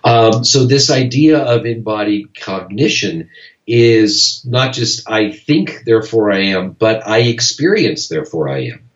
Um, 0.02 0.44
so 0.44 0.64
this 0.66 0.90
idea 0.90 1.38
of 1.38 1.66
embodied 1.66 2.38
cognition 2.40 3.30
is 3.66 4.42
not 4.44 4.72
just 4.72 5.08
I 5.10 5.32
think, 5.32 5.84
therefore 5.84 6.32
I 6.32 6.40
am, 6.40 6.72
but 6.72 7.06
I 7.06 7.20
experience, 7.20 8.08
therefore 8.08 8.48
I 8.48 8.58
am. 8.64 8.90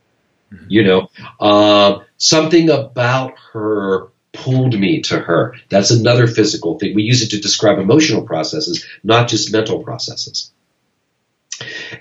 Mm-hmm. 0.53 0.64
You 0.68 0.84
know, 0.84 1.11
uh, 1.40 2.01
something 2.16 2.70
about 2.70 3.34
her 3.53 4.09
pulled 4.39 4.78
me 4.78 5.03
to 5.03 5.18
her. 5.18 5.55
That's 5.68 5.91
another 5.91 6.26
physical 6.26 6.78
thing. 6.78 6.95
We 6.95 7.03
use 7.03 7.22
it 7.22 7.30
to 7.30 7.41
describe 7.41 7.78
emotional 7.78 8.22
processes, 8.22 8.86
not 9.03 9.28
just 9.28 9.53
mental 9.53 9.82
processes. 9.82 10.53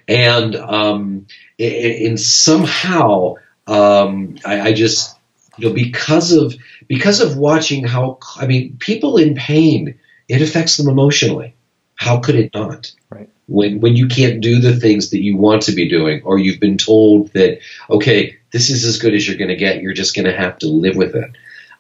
And 0.07 0.55
um, 0.55 1.27
in 1.57 2.17
somehow, 2.17 3.35
um, 3.65 4.37
I, 4.45 4.61
I 4.61 4.73
just 4.73 5.17
you 5.57 5.69
know 5.69 5.73
because 5.73 6.31
of 6.31 6.55
because 6.87 7.21
of 7.21 7.37
watching 7.37 7.85
how 7.85 8.19
I 8.35 8.45
mean 8.45 8.77
people 8.77 9.17
in 9.17 9.35
pain, 9.35 9.99
it 10.27 10.41
affects 10.41 10.77
them 10.77 10.87
emotionally. 10.87 11.55
How 11.95 12.19
could 12.19 12.35
it 12.35 12.53
not? 12.53 12.91
Right 13.09 13.29
when 13.47 13.79
when 13.79 13.95
you 13.95 14.07
can't 14.07 14.41
do 14.41 14.59
the 14.59 14.75
things 14.75 15.09
that 15.09 15.23
you 15.23 15.37
want 15.37 15.63
to 15.63 15.71
be 15.71 15.89
doing 15.89 16.21
or 16.23 16.37
you've 16.37 16.59
been 16.59 16.77
told 16.77 17.31
that 17.33 17.59
okay 17.89 18.37
this 18.51 18.69
is 18.69 18.85
as 18.85 18.99
good 18.99 19.13
as 19.13 19.27
you're 19.27 19.37
going 19.37 19.49
to 19.49 19.55
get 19.55 19.81
you're 19.81 19.93
just 19.93 20.15
going 20.15 20.25
to 20.25 20.35
have 20.35 20.57
to 20.57 20.67
live 20.67 20.95
with 20.95 21.15
it 21.15 21.31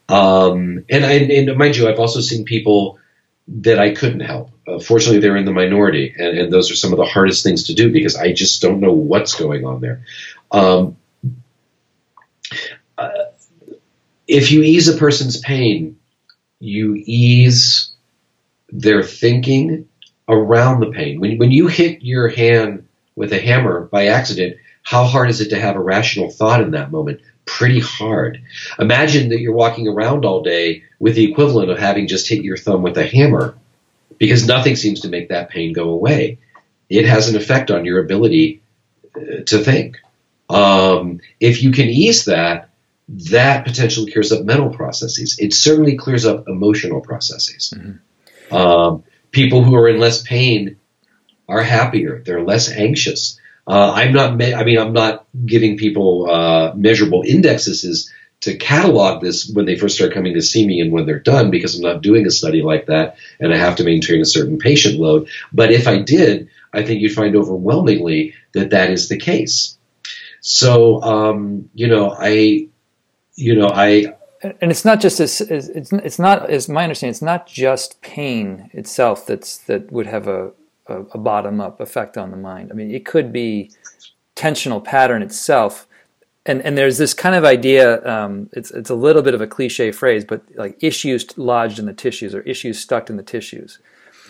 um, 0.09 0.85
and, 0.89 1.05
I, 1.05 1.13
and 1.13 1.57
mind 1.57 1.75
you 1.75 1.87
i've 1.87 1.99
also 1.99 2.21
seen 2.21 2.45
people 2.45 2.99
that 3.47 3.79
i 3.79 3.93
couldn't 3.93 4.21
help 4.21 4.51
uh, 4.67 4.79
fortunately 4.79 5.19
they're 5.19 5.37
in 5.37 5.45
the 5.45 5.51
minority 5.51 6.13
and, 6.17 6.37
and, 6.37 6.53
those 6.53 6.71
are 6.71 6.75
some 6.75 6.91
of 6.91 6.97
the 6.97 7.05
hardest 7.05 7.43
things 7.43 7.63
to 7.65 7.73
do 7.73 7.91
because 7.91 8.15
i 8.15 8.33
just 8.33 8.61
don't 8.61 8.79
know 8.79 8.93
what's 8.93 9.35
going 9.35 9.65
on 9.65 9.81
there 9.81 10.03
um, 10.51 10.97
uh, 12.97 13.09
if 14.27 14.51
you 14.51 14.63
ease 14.63 14.87
a 14.87 14.97
person's 14.97 15.39
pain 15.39 15.97
you 16.59 16.95
ease 17.05 17.93
their 18.69 19.03
thinking 19.03 19.87
around 20.27 20.79
the 20.79 20.91
pain. 20.91 21.19
When, 21.19 21.37
when 21.37 21.51
you 21.51 21.67
hit 21.67 22.01
your 22.01 22.29
hand 22.29 22.87
with 23.15 23.31
a 23.33 23.39
hammer 23.39 23.81
by 23.85 24.07
accident, 24.07 24.57
how 24.83 25.03
hard 25.05 25.29
is 25.29 25.41
it 25.41 25.49
to 25.49 25.59
have 25.59 25.75
a 25.75 25.81
rational 25.81 26.29
thought 26.29 26.61
in 26.61 26.71
that 26.71 26.91
moment? 26.91 27.21
Pretty 27.47 27.79
hard. 27.79 28.43
Imagine 28.77 29.29
that 29.29 29.39
you're 29.39 29.53
walking 29.53 29.87
around 29.87 30.25
all 30.25 30.43
day 30.43 30.83
with 30.99 31.15
the 31.15 31.23
equivalent 31.29 31.71
of 31.71 31.79
having 31.79 32.07
just 32.07 32.29
hit 32.29 32.43
your 32.43 32.57
thumb 32.57 32.83
with 32.83 32.97
a 32.97 33.07
hammer 33.07 33.57
because 34.19 34.45
nothing 34.45 34.75
seems 34.75 35.01
to 35.01 35.09
make 35.09 35.29
that 35.29 35.49
pain 35.49 35.73
go 35.73 35.89
away. 35.89 36.37
It 36.89 37.05
has 37.05 37.29
an 37.29 37.35
effect 37.35 37.71
on 37.71 37.85
your 37.85 37.99
ability 37.99 38.61
uh, 39.15 39.43
to 39.45 39.59
think. 39.59 39.97
Um, 40.49 41.19
if 41.39 41.63
you 41.63 41.71
can 41.71 41.87
ease 41.87 42.25
that, 42.25 42.69
that 43.07 43.65
potentially 43.65 44.11
clears 44.11 44.31
up 44.31 44.43
mental 44.43 44.69
processes. 44.69 45.37
It 45.39 45.53
certainly 45.53 45.95
clears 45.95 46.25
up 46.25 46.47
emotional 46.47 47.01
processes. 47.01 47.73
Mm-hmm. 47.75 48.55
Um, 48.55 49.03
people 49.31 49.63
who 49.63 49.75
are 49.75 49.87
in 49.87 49.99
less 49.99 50.21
pain 50.21 50.77
are 51.47 51.61
happier. 51.61 52.21
They're 52.25 52.43
less 52.43 52.69
anxious. 52.69 53.39
Uh, 53.67 53.91
I'm 53.93 54.13
not. 54.13 54.37
Me- 54.37 54.53
I 54.53 54.63
mean, 54.63 54.77
I'm 54.77 54.93
not 54.93 55.25
giving 55.45 55.77
people 55.77 56.29
uh, 56.29 56.73
measurable 56.75 57.23
indexes 57.27 58.11
to 58.39 58.55
catalog 58.55 59.21
this 59.21 59.49
when 59.53 59.65
they 59.65 59.77
first 59.77 59.95
start 59.95 60.13
coming 60.13 60.33
to 60.33 60.41
see 60.41 60.65
me 60.65 60.79
and 60.79 60.91
when 60.91 61.05
they're 61.05 61.19
done 61.19 61.49
because 61.49 61.75
I'm 61.75 61.81
not 61.81 62.03
doing 62.03 62.25
a 62.25 62.31
study 62.31 62.61
like 62.61 62.85
that 62.85 63.17
and 63.39 63.53
I 63.53 63.57
have 63.57 63.75
to 63.77 63.83
maintain 63.83 64.21
a 64.21 64.25
certain 64.25 64.59
patient 64.59 64.99
load. 64.99 65.27
But 65.51 65.71
if 65.71 65.87
I 65.87 65.97
did, 65.97 66.47
I 66.73 66.83
think 66.83 67.01
you'd 67.01 67.13
find 67.13 67.35
overwhelmingly 67.35 68.35
that 68.53 68.69
that 68.69 68.91
is 68.91 69.09
the 69.09 69.17
case. 69.17 69.77
So, 70.41 71.01
um, 71.01 71.69
you 71.73 71.87
know, 71.87 72.15
I, 72.17 72.67
you 73.35 73.55
know, 73.55 73.69
I, 73.69 74.15
and 74.61 74.69
it's 74.71 74.85
not 74.85 74.99
just 74.99 75.19
as 75.19 75.41
it's 75.41 75.91
it's 75.91 76.19
not 76.19 76.49
as 76.49 76.69
my 76.69 76.83
understanding. 76.83 77.11
It's 77.11 77.23
not 77.23 77.47
just 77.47 78.01
pain 78.01 78.69
itself 78.71 79.25
that's 79.25 79.57
that 79.65 79.91
would 79.91 80.05
have 80.05 80.27
a, 80.27 80.51
a, 80.89 81.01
a 81.01 81.17
bottom 81.17 81.59
up 81.61 81.79
effect 81.79 82.17
on 82.17 82.31
the 82.31 82.37
mind. 82.37 82.71
I 82.71 82.75
mean, 82.75 82.91
it 82.91 83.05
could 83.05 83.31
be 83.31 83.71
tensional 84.35 84.83
pattern 84.83 85.21
itself. 85.21 85.87
And, 86.45 86.61
and 86.61 86.77
there's 86.77 86.97
this 86.97 87.13
kind 87.13 87.35
of 87.35 87.43
idea. 87.43 88.05
Um, 88.07 88.49
it's 88.53 88.71
it's 88.71 88.89
a 88.89 88.95
little 88.95 89.21
bit 89.21 89.33
of 89.33 89.41
a 89.41 89.47
cliche 89.47 89.91
phrase, 89.91 90.23
but 90.23 90.43
like 90.55 90.81
issues 90.81 91.37
lodged 91.37 91.77
in 91.77 91.85
the 91.85 91.93
tissues 91.93 92.33
or 92.33 92.41
issues 92.41 92.79
stuck 92.79 93.09
in 93.09 93.17
the 93.17 93.23
tissues. 93.23 93.79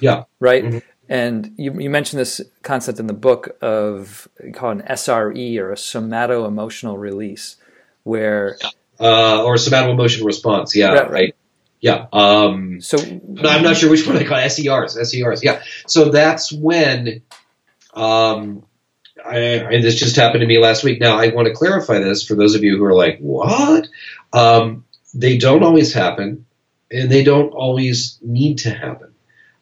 Yeah. 0.02 0.24
Right. 0.40 0.64
Mm-hmm. 0.64 0.78
And 1.10 1.54
you, 1.58 1.80
you 1.80 1.90
mentioned 1.90 2.20
this 2.20 2.42
concept 2.64 3.00
in 3.00 3.08
the 3.08 3.14
book 3.14 3.58
of 3.62 4.28
called 4.54 4.82
an 4.82 4.88
SRE 4.88 5.58
or 5.60 5.72
a 5.72 5.78
somato 5.78 6.46
emotional 6.46 6.98
release, 6.98 7.56
where 8.04 8.58
uh, 9.00 9.44
or 9.44 9.58
somato 9.58 9.92
emotional 9.92 10.26
response. 10.26 10.76
Yeah, 10.76 10.90
right. 10.90 11.12
right. 11.12 11.36
Yeah. 11.80 12.08
Um, 12.12 12.82
so 12.82 12.98
I'm 12.98 13.64
not 13.64 13.78
sure 13.78 13.90
which 13.90 14.06
one 14.08 14.16
they 14.16 14.26
call 14.26 14.40
it. 14.40 14.50
SERs. 14.50 14.96
SERs. 14.96 15.44
Yeah. 15.44 15.62
So 15.88 16.10
that's 16.10 16.52
when, 16.52 17.22
um, 17.94 18.66
I, 19.24 19.38
and 19.38 19.84
this 19.84 19.96
just 19.96 20.16
happened 20.16 20.42
to 20.42 20.48
me 20.48 20.60
last 20.60 20.84
week. 20.84 21.00
Now 21.00 21.18
I 21.18 21.30
want 21.30 21.48
to 21.48 21.54
clarify 21.54 22.00
this 22.00 22.26
for 22.26 22.36
those 22.36 22.56
of 22.56 22.64
you 22.64 22.78
who 22.78 22.86
are 22.86 22.94
like, 22.94 23.20
what? 23.20 23.88
Um, 24.34 24.86
they 25.14 25.38
don't 25.38 25.64
always 25.64 25.94
happen, 25.94 26.46
and 26.92 27.10
they 27.10 27.24
don't 27.24 27.50
always 27.50 28.20
need 28.22 28.60
to 28.60 28.70
happen. 28.70 29.14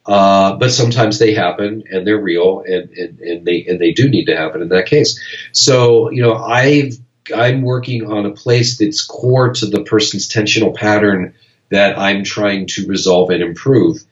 Uh, 0.05 0.55
but 0.57 0.71
sometimes 0.71 1.17
they 1.17 1.33
happen 1.33 1.83
and 1.89 2.05
they're 2.05 2.19
real 2.19 2.59
and, 2.59 2.91
and, 2.91 3.19
and 3.19 3.45
they 3.45 3.65
and 3.65 3.81
they 3.81 3.91
do 3.91 4.07
need 4.07 4.25
to 4.25 4.37
happen 4.37 4.61
in 4.61 4.69
that 4.69 4.85
case. 4.85 5.19
So 5.51 6.11
you 6.11 6.21
know 6.21 6.35
I've 6.35 6.97
I'm 7.35 7.63
working 7.63 8.11
on 8.11 8.27
a 8.27 8.31
place 8.31 8.77
that's 8.77 9.03
core 9.03 9.53
to 9.53 9.65
the 9.65 9.83
person's 9.83 10.29
tensional 10.29 10.75
pattern 10.75 11.33
that 11.69 11.97
I'm 11.97 12.23
trying 12.23 12.67
to 12.67 12.87
resolve 12.87 13.29
and 13.29 13.41
improve, 13.41 14.03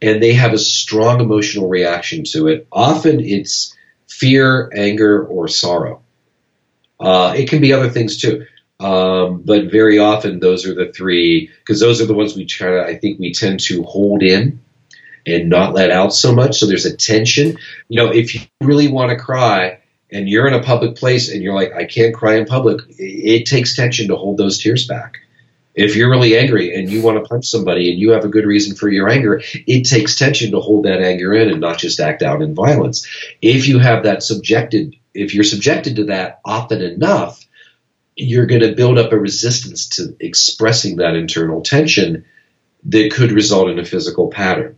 and 0.00 0.22
they 0.22 0.34
have 0.34 0.52
a 0.52 0.58
strong 0.58 1.20
emotional 1.20 1.68
reaction 1.68 2.24
to 2.32 2.48
it. 2.48 2.66
Often 2.72 3.20
it's 3.20 3.76
fear, 4.08 4.70
anger, 4.74 5.24
or 5.24 5.48
sorrow. 5.48 6.02
Uh, 7.00 7.34
it 7.36 7.48
can 7.48 7.60
be 7.60 7.72
other 7.72 7.90
things 7.90 8.20
too. 8.20 8.46
Um, 8.80 9.42
but 9.42 9.70
very 9.70 9.98
often 9.98 10.40
those 10.40 10.66
are 10.66 10.74
the 10.74 10.92
three 10.92 11.50
because 11.58 11.80
those 11.80 12.00
are 12.00 12.06
the 12.06 12.14
ones 12.14 12.34
we 12.34 12.44
try 12.44 12.70
to 12.70 12.84
I 12.84 12.98
think 12.98 13.20
we 13.20 13.32
tend 13.32 13.60
to 13.60 13.84
hold 13.84 14.22
in 14.22 14.60
and 15.26 15.48
not 15.48 15.74
let 15.74 15.90
out 15.90 16.12
so 16.12 16.34
much. 16.34 16.58
So 16.58 16.66
there's 16.66 16.86
a 16.86 16.96
tension. 16.96 17.56
You 17.88 18.02
know, 18.02 18.12
if 18.12 18.34
you 18.34 18.42
really 18.60 18.88
want 18.88 19.10
to 19.10 19.16
cry 19.16 19.78
and 20.10 20.28
you're 20.28 20.48
in 20.48 20.54
a 20.54 20.62
public 20.62 20.96
place 20.96 21.30
and 21.30 21.42
you're 21.42 21.54
like, 21.54 21.72
I 21.72 21.84
can't 21.84 22.14
cry 22.14 22.36
in 22.36 22.46
public, 22.46 22.82
it 22.98 23.46
takes 23.46 23.74
tension 23.74 24.08
to 24.08 24.16
hold 24.16 24.36
those 24.36 24.58
tears 24.58 24.86
back. 24.86 25.18
If 25.74 25.96
you're 25.96 26.10
really 26.10 26.38
angry 26.38 26.74
and 26.74 26.90
you 26.90 27.02
want 27.02 27.22
to 27.22 27.28
punch 27.28 27.46
somebody 27.46 27.90
and 27.90 27.98
you 27.98 28.10
have 28.10 28.24
a 28.24 28.28
good 28.28 28.46
reason 28.46 28.76
for 28.76 28.88
your 28.88 29.08
anger, 29.08 29.42
it 29.66 29.84
takes 29.84 30.16
tension 30.16 30.52
to 30.52 30.60
hold 30.60 30.84
that 30.84 31.00
anger 31.00 31.34
in 31.34 31.50
and 31.50 31.60
not 31.60 31.78
just 31.78 32.00
act 32.00 32.22
out 32.22 32.42
in 32.42 32.54
violence. 32.54 33.06
If 33.42 33.66
you 33.66 33.78
have 33.80 34.04
that 34.04 34.22
subjected, 34.22 34.94
if 35.14 35.34
you're 35.34 35.44
subjected 35.44 35.96
to 35.96 36.04
that 36.04 36.40
often 36.44 36.80
enough, 36.80 37.44
you're 38.16 38.46
going 38.46 38.60
to 38.60 38.74
build 38.74 38.98
up 38.98 39.12
a 39.12 39.18
resistance 39.18 39.88
to 39.96 40.16
expressing 40.20 40.96
that 40.96 41.16
internal 41.16 41.62
tension 41.62 42.24
that 42.84 43.12
could 43.12 43.32
result 43.32 43.68
in 43.68 43.78
a 43.78 43.84
physical 43.84 44.28
pattern. 44.28 44.76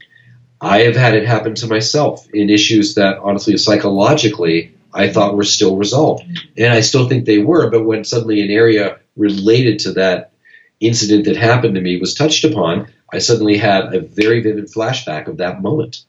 I 0.61 0.82
have 0.82 0.97
had 0.97 1.14
it 1.14 1.26
happen 1.26 1.55
to 1.57 1.66
myself 1.66 2.26
in 2.32 2.49
issues 2.49 2.94
that 2.94 3.18
honestly 3.18 3.59
psychologically 3.59 4.74
I 4.94 5.12
thought 5.12 5.36
were 5.36 5.44
still 5.44 5.76
resolved. 5.76 6.24
And 6.57 6.72
I 6.72 6.80
still 6.80 7.07
think 7.07 7.26
they 7.26 7.38
were, 7.38 7.68
but 7.68 7.84
when 7.84 8.05
suddenly 8.05 8.40
an 8.40 8.51
area 8.51 8.99
related 9.16 9.80
to 9.80 9.92
that 9.92 10.32
incident 10.81 11.24
that 11.24 11.37
happened 11.37 11.74
to 11.74 11.81
me 11.81 11.99
was 11.99 12.14
touched 12.14 12.45
upon, 12.45 12.89
I 13.12 13.18
suddenly 13.18 13.57
had 13.57 13.95
a 13.95 14.01
very 14.01 14.43
vivid 14.43 14.66
flashback 14.66 15.27
of 15.27 15.39
that 15.39 15.62
moment. 15.62 16.05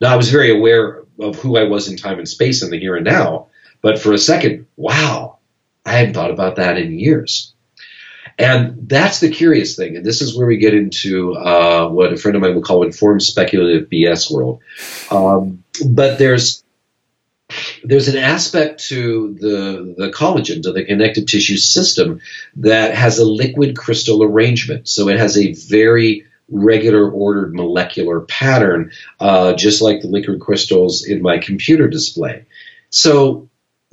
Now, 0.00 0.12
I 0.12 0.16
was 0.16 0.30
very 0.30 0.50
aware 0.50 1.04
of 1.20 1.36
who 1.36 1.56
I 1.56 1.64
was 1.64 1.88
in 1.88 1.96
time 1.96 2.18
and 2.18 2.28
space 2.28 2.62
in 2.62 2.70
the 2.70 2.78
here 2.78 2.96
and 2.96 3.04
now, 3.04 3.46
but 3.80 3.98
for 3.98 4.12
a 4.12 4.18
second, 4.18 4.66
wow, 4.76 5.38
I 5.86 5.92
hadn't 5.92 6.14
thought 6.14 6.30
about 6.30 6.56
that 6.56 6.78
in 6.78 6.98
years. 6.98 7.52
And 8.38 8.88
that's 8.88 9.20
the 9.20 9.30
curious 9.30 9.76
thing. 9.76 9.96
And 9.96 10.04
this 10.04 10.20
is 10.20 10.36
where 10.36 10.46
we 10.46 10.56
get 10.56 10.74
into 10.74 11.34
uh, 11.36 11.88
what 11.88 12.12
a 12.12 12.16
friend 12.16 12.34
of 12.34 12.42
mine 12.42 12.54
would 12.56 12.64
call 12.64 12.82
informed 12.82 13.22
speculative 13.22 13.88
BS 13.88 14.30
world. 14.30 14.60
Um, 15.10 15.62
but 15.86 16.18
there's 16.18 16.63
there's 17.82 18.08
an 18.08 18.16
aspect 18.16 18.84
to 18.88 19.34
the, 19.40 19.94
the 19.96 20.10
collagen, 20.10 20.62
to 20.62 20.72
the 20.72 20.84
connective 20.84 21.26
tissue 21.26 21.56
system, 21.56 22.20
that 22.56 22.94
has 22.94 23.18
a 23.18 23.24
liquid 23.24 23.76
crystal 23.76 24.22
arrangement. 24.22 24.88
So 24.88 25.08
it 25.08 25.18
has 25.18 25.36
a 25.38 25.52
very 25.52 26.26
regular 26.48 27.10
ordered 27.10 27.54
molecular 27.54 28.20
pattern, 28.20 28.92
uh, 29.20 29.54
just 29.54 29.80
like 29.80 30.00
the 30.00 30.08
liquid 30.08 30.40
crystals 30.40 31.04
in 31.04 31.22
my 31.22 31.38
computer 31.38 31.88
display. 31.88 32.44
So 32.90 33.48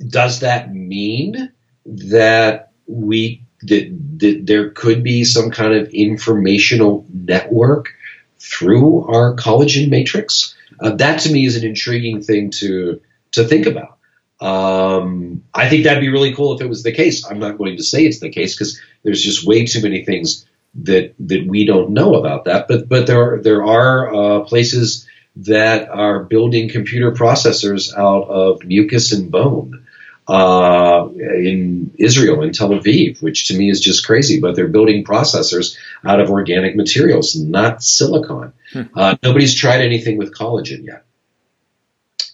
does 0.06 0.40
that 0.40 0.72
mean 0.72 1.52
that 1.86 2.72
we 2.86 3.42
that, 3.62 4.18
that 4.18 4.46
there 4.46 4.70
could 4.70 5.04
be 5.04 5.24
some 5.24 5.50
kind 5.50 5.74
of 5.74 5.88
informational 5.90 7.06
network 7.12 7.94
through 8.38 9.06
our 9.06 9.36
collagen 9.36 9.88
matrix? 9.88 10.54
Uh, 10.80 10.90
that 10.96 11.20
to 11.20 11.32
me 11.32 11.46
is 11.46 11.56
an 11.56 11.64
intriguing 11.64 12.22
thing 12.22 12.50
to 12.50 13.00
to 13.32 13.44
think 13.44 13.66
about. 13.66 13.98
Um, 14.40 15.44
I 15.54 15.68
think 15.68 15.84
that'd 15.84 16.00
be 16.00 16.08
really 16.08 16.34
cool 16.34 16.54
if 16.54 16.60
it 16.60 16.68
was 16.68 16.82
the 16.82 16.92
case. 16.92 17.24
I'm 17.24 17.38
not 17.38 17.58
going 17.58 17.76
to 17.76 17.84
say 17.84 18.04
it's 18.04 18.18
the 18.18 18.30
case 18.30 18.54
because 18.54 18.80
there's 19.04 19.22
just 19.22 19.46
way 19.46 19.66
too 19.66 19.80
many 19.82 20.04
things 20.04 20.46
that 20.82 21.14
that 21.20 21.46
we 21.46 21.64
don't 21.64 21.90
know 21.90 22.14
about 22.16 22.44
that. 22.46 22.66
But 22.66 22.88
but 22.88 23.06
there 23.06 23.34
are, 23.34 23.42
there 23.42 23.64
are 23.64 24.14
uh, 24.14 24.40
places 24.40 25.06
that 25.36 25.88
are 25.88 26.24
building 26.24 26.68
computer 26.68 27.12
processors 27.12 27.96
out 27.96 28.28
of 28.28 28.64
mucus 28.64 29.12
and 29.12 29.30
bone 29.30 29.86
uh, 30.28 31.08
in 31.16 31.94
Israel, 31.98 32.42
in 32.42 32.52
Tel 32.52 32.70
Aviv, 32.70 33.22
which 33.22 33.48
to 33.48 33.56
me 33.56 33.70
is 33.70 33.80
just 33.80 34.04
crazy. 34.04 34.40
But 34.40 34.56
they're 34.56 34.66
building 34.66 35.04
processors 35.04 35.76
out 36.04 36.20
of 36.20 36.30
organic 36.30 36.74
materials, 36.74 37.36
not 37.36 37.82
silicon. 37.82 38.52
Hmm. 38.72 38.82
Uh, 38.96 39.16
nobody's 39.22 39.54
tried 39.54 39.82
anything 39.82 40.16
with 40.16 40.34
collagen 40.34 40.84
yet. 40.84 41.04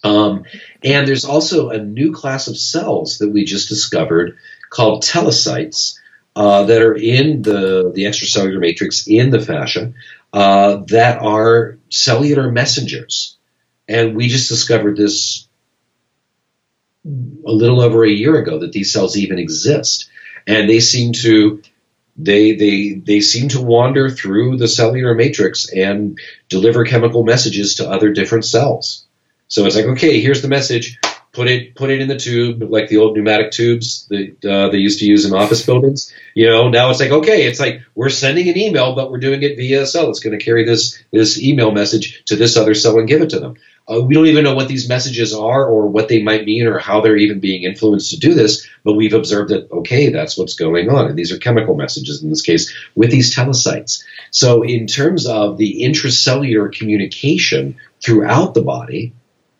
Um, 0.03 0.45
and 0.83 1.07
there's 1.07 1.25
also 1.25 1.69
a 1.69 1.77
new 1.77 2.13
class 2.13 2.47
of 2.47 2.57
cells 2.57 3.17
that 3.19 3.29
we 3.29 3.43
just 3.45 3.69
discovered 3.69 4.37
called 4.69 5.03
telocytes 5.03 5.99
uh, 6.35 6.63
that 6.65 6.81
are 6.81 6.95
in 6.95 7.41
the, 7.41 7.91
the 7.93 8.05
extracellular 8.05 8.59
matrix 8.59 9.07
in 9.07 9.29
the 9.29 9.41
fascia 9.41 9.93
uh, 10.31 10.77
that 10.87 11.21
are 11.21 11.77
cellular 11.89 12.51
messengers. 12.51 13.37
And 13.87 14.15
we 14.15 14.27
just 14.27 14.49
discovered 14.49 14.95
this 14.95 15.47
a 17.05 17.51
little 17.51 17.81
over 17.81 18.05
a 18.05 18.09
year 18.09 18.37
ago 18.37 18.59
that 18.59 18.71
these 18.71 18.91
cells 18.93 19.17
even 19.17 19.39
exist. 19.39 20.09
And 20.45 20.69
they 20.69 20.79
seem 20.79 21.13
to 21.13 21.61
they 22.15 22.53
they 22.55 22.93
they 22.93 23.21
seem 23.21 23.49
to 23.49 23.61
wander 23.61 24.09
through 24.09 24.57
the 24.57 24.67
cellular 24.67 25.15
matrix 25.15 25.71
and 25.71 26.19
deliver 26.49 26.83
chemical 26.83 27.23
messages 27.23 27.75
to 27.75 27.89
other 27.89 28.11
different 28.11 28.45
cells. 28.45 29.05
So 29.49 29.65
it's 29.65 29.75
like, 29.75 29.85
okay, 29.85 30.21
here's 30.21 30.41
the 30.41 30.47
message. 30.47 30.99
Put 31.31 31.47
it 31.47 31.75
put 31.75 31.91
it 31.91 32.01
in 32.01 32.07
the 32.07 32.17
tube, 32.17 32.63
like 32.63 32.87
the 32.87 32.97
old 32.97 33.15
pneumatic 33.15 33.51
tubes 33.51 34.07
that 34.07 34.45
uh, 34.45 34.69
they 34.69 34.77
used 34.77 34.99
to 34.99 35.05
use 35.05 35.25
in 35.25 35.33
office 35.33 35.63
buildings. 35.65 36.11
You 36.33 36.47
know, 36.47 36.69
now 36.69 36.89
it's 36.89 36.99
like, 36.99 37.11
okay, 37.11 37.45
it's 37.45 37.59
like 37.59 37.81
we're 37.93 38.09
sending 38.09 38.49
an 38.49 38.57
email, 38.57 38.95
but 38.95 39.11
we're 39.11 39.19
doing 39.19 39.43
it 39.43 39.55
via 39.55 39.85
cell. 39.85 40.09
It's 40.09 40.19
going 40.19 40.37
to 40.37 40.43
carry 40.43 40.65
this 40.65 41.03
this 41.11 41.41
email 41.41 41.71
message 41.71 42.23
to 42.25 42.35
this 42.35 42.57
other 42.57 42.73
cell 42.73 42.97
and 42.97 43.07
give 43.07 43.21
it 43.21 43.29
to 43.31 43.39
them. 43.39 43.55
Uh, 43.89 44.01
we 44.01 44.13
don't 44.13 44.27
even 44.27 44.43
know 44.43 44.53
what 44.53 44.67
these 44.67 44.87
messages 44.87 45.33
are 45.33 45.65
or 45.65 45.87
what 45.87 46.09
they 46.09 46.21
might 46.21 46.45
mean 46.45 46.67
or 46.67 46.77
how 46.77 47.01
they're 47.01 47.17
even 47.17 47.39
being 47.39 47.63
influenced 47.63 48.11
to 48.11 48.19
do 48.19 48.35
this, 48.35 48.67
but 48.83 48.93
we've 48.93 49.15
observed 49.15 49.49
that, 49.49 49.69
okay, 49.71 50.09
that's 50.09 50.37
what's 50.37 50.53
going 50.53 50.89
on. 50.89 51.07
And 51.07 51.17
these 51.17 51.31
are 51.31 51.39
chemical 51.39 51.75
messages 51.75 52.21
in 52.21 52.29
this 52.29 52.43
case 52.43 52.71
with 52.95 53.09
these 53.09 53.35
telocytes. 53.35 54.03
So, 54.29 54.61
in 54.61 54.85
terms 54.85 55.25
of 55.25 55.57
the 55.57 55.81
intracellular 55.81 56.71
communication 56.71 57.77
throughout 57.99 58.53
the 58.53 58.61
body, 58.61 59.13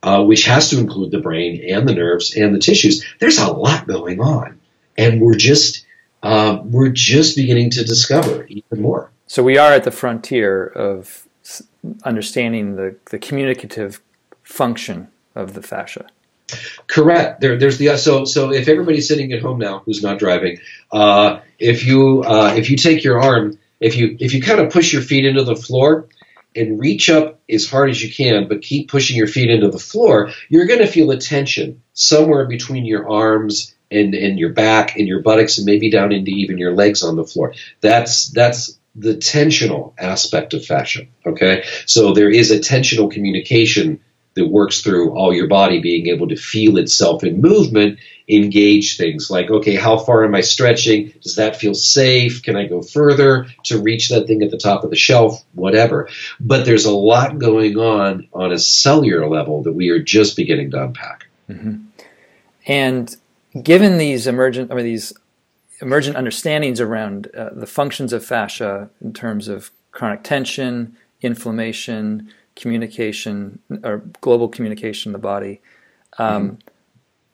uh, 0.04 0.24
which 0.24 0.46
has 0.46 0.70
to 0.70 0.80
include 0.80 1.12
the 1.12 1.20
brain 1.20 1.64
and 1.70 1.88
the 1.88 1.94
nerves 1.94 2.36
and 2.36 2.56
the 2.56 2.60
tissues. 2.60 3.06
There's 3.20 3.38
a 3.38 3.52
lot 3.52 3.88
going 3.88 4.20
on, 4.20 4.60
and 4.98 5.22
we're 5.22 5.36
just 5.36 5.86
uh, 6.24 6.60
we're 6.64 6.90
just 6.90 7.36
beginning 7.36 7.72
to 7.72 7.84
discover 7.84 8.46
even 8.46 8.82
more. 8.82 9.12
So 9.28 9.44
we 9.44 9.58
are 9.58 9.72
at 9.72 9.84
the 9.84 9.92
frontier 9.92 10.66
of 10.66 11.28
understanding 12.04 12.76
the, 12.76 12.96
the 13.12 13.20
communicative 13.20 14.02
function 14.44 15.08
of 15.36 15.54
the 15.54 15.62
fascia. 15.62 16.08
Correct. 16.88 17.42
There, 17.42 17.58
there's 17.58 17.78
the 17.78 17.96
so 17.98 18.26
so. 18.26 18.52
If 18.52 18.68
everybody's 18.68 19.08
sitting 19.08 19.32
at 19.34 19.42
home 19.42 19.60
now 19.60 19.80
who's 19.86 20.02
not 20.02 20.18
driving, 20.18 20.58
uh, 20.92 21.42
if 21.60 21.86
you 21.86 22.24
uh, 22.24 22.56
if 22.58 22.72
you 22.72 22.78
take 22.78 23.04
your 23.04 23.22
arm, 23.22 23.60
if 23.80 23.96
you 23.96 24.18
if 24.20 24.34
you 24.34 24.42
kind 24.42 24.60
of 24.60 24.72
push 24.72 24.92
your 24.92 25.04
feet 25.04 25.26
into 25.26 25.44
the 25.44 25.56
floor, 25.56 26.08
and 26.60 26.80
reach 26.80 27.10
up 27.10 27.40
as 27.50 27.70
hard 27.70 27.90
as 27.90 28.02
you 28.04 28.14
can, 28.14 28.48
but 28.48 28.62
keep 28.62 28.90
pushing 28.90 29.18
your 29.18 29.28
feet 29.28 29.50
into 29.50 29.70
the 29.70 29.80
floor, 29.80 30.32
you're 30.50 30.68
going 30.68 30.80
to 30.80 30.88
feel 30.88 31.12
a 31.12 31.18
tension 31.18 31.82
somewhere 31.94 32.46
between 32.46 32.86
your 32.86 33.10
arms 33.10 33.76
and, 33.90 34.14
and 34.14 34.38
your 34.38 34.54
back 34.54 34.96
and 34.98 35.08
your 35.08 35.22
buttocks 35.22 35.58
and 35.58 35.66
maybe 35.66 35.90
down 35.90 36.12
into 36.12 36.32
even 36.32 36.58
your 36.58 36.74
legs 36.74 37.02
on 37.02 37.16
the 37.16 37.26
floor. 37.26 37.54
That's 37.82 38.30
that's 38.30 38.78
the 38.96 39.16
tensional 39.16 39.94
aspect 39.98 40.54
of 40.54 40.66
fascia. 40.66 41.08
Okay, 41.26 41.64
so 41.86 42.14
there 42.14 42.30
is 42.30 42.52
a 42.52 42.60
tensional 42.60 43.12
communication 43.12 44.02
that 44.36 44.48
works 44.48 44.82
through 44.82 45.12
all 45.12 45.34
your 45.34 45.48
body 45.48 45.82
being 45.82 46.08
able 46.08 46.28
to 46.30 46.36
feel 46.36 46.78
itself 46.78 47.24
in 47.24 47.42
movement, 47.42 48.00
engage 48.30 48.98
things 48.98 49.30
like, 49.30 49.50
okay, 49.50 49.76
how 49.76 49.98
far 49.98 50.24
am 50.24 50.36
I 50.36 50.42
stretching? 50.42 51.14
Does 51.22 51.36
that 51.36 51.56
feel 51.56 51.74
safe? 51.74 52.44
Can 52.44 52.56
I 52.56 52.68
go 52.68 52.82
further 52.82 53.48
to 53.66 53.82
reach 53.82 54.10
that 54.10 54.28
thing 54.28 54.44
at 54.44 54.52
the 54.52 54.58
top 54.58 54.84
of 54.84 54.92
the 54.92 54.96
shelf? 54.96 55.44
Whatever. 55.54 56.10
But 56.40 56.66
there's 56.66 56.86
a 56.86 56.96
lot 56.96 57.40
going 57.40 57.78
on 57.78 58.30
on 58.32 58.52
a 58.52 58.60
cellular 58.60 59.28
level 59.28 59.64
that 59.64 59.74
we 59.74 59.90
are 59.90 60.00
just 60.02 60.38
beginning 60.38 60.72
to 60.72 60.84
unpack. 60.84 61.28
Mm-hmm. 61.50 61.78
And 62.68 63.16
given 63.64 63.98
these 63.98 64.28
emergent, 64.28 64.72
I 64.72 64.76
mean, 64.76 64.86
these 64.86 65.12
emergent 65.82 66.16
understandings 66.16 66.80
around 66.80 67.28
uh, 67.36 67.50
the 67.54 67.66
functions 67.66 68.14
of 68.14 68.24
fascia 68.24 68.90
in 69.02 69.14
terms 69.14 69.48
of 69.48 69.72
chronic 69.92 70.24
tension, 70.24 70.96
inflammation, 71.22 72.32
communication, 72.56 73.60
or 73.84 74.04
global 74.22 74.50
communication 74.50 75.10
in 75.10 75.14
the 75.14 75.20
body. 75.20 75.62
Um, 76.18 76.44
mm-hmm. 76.44 76.69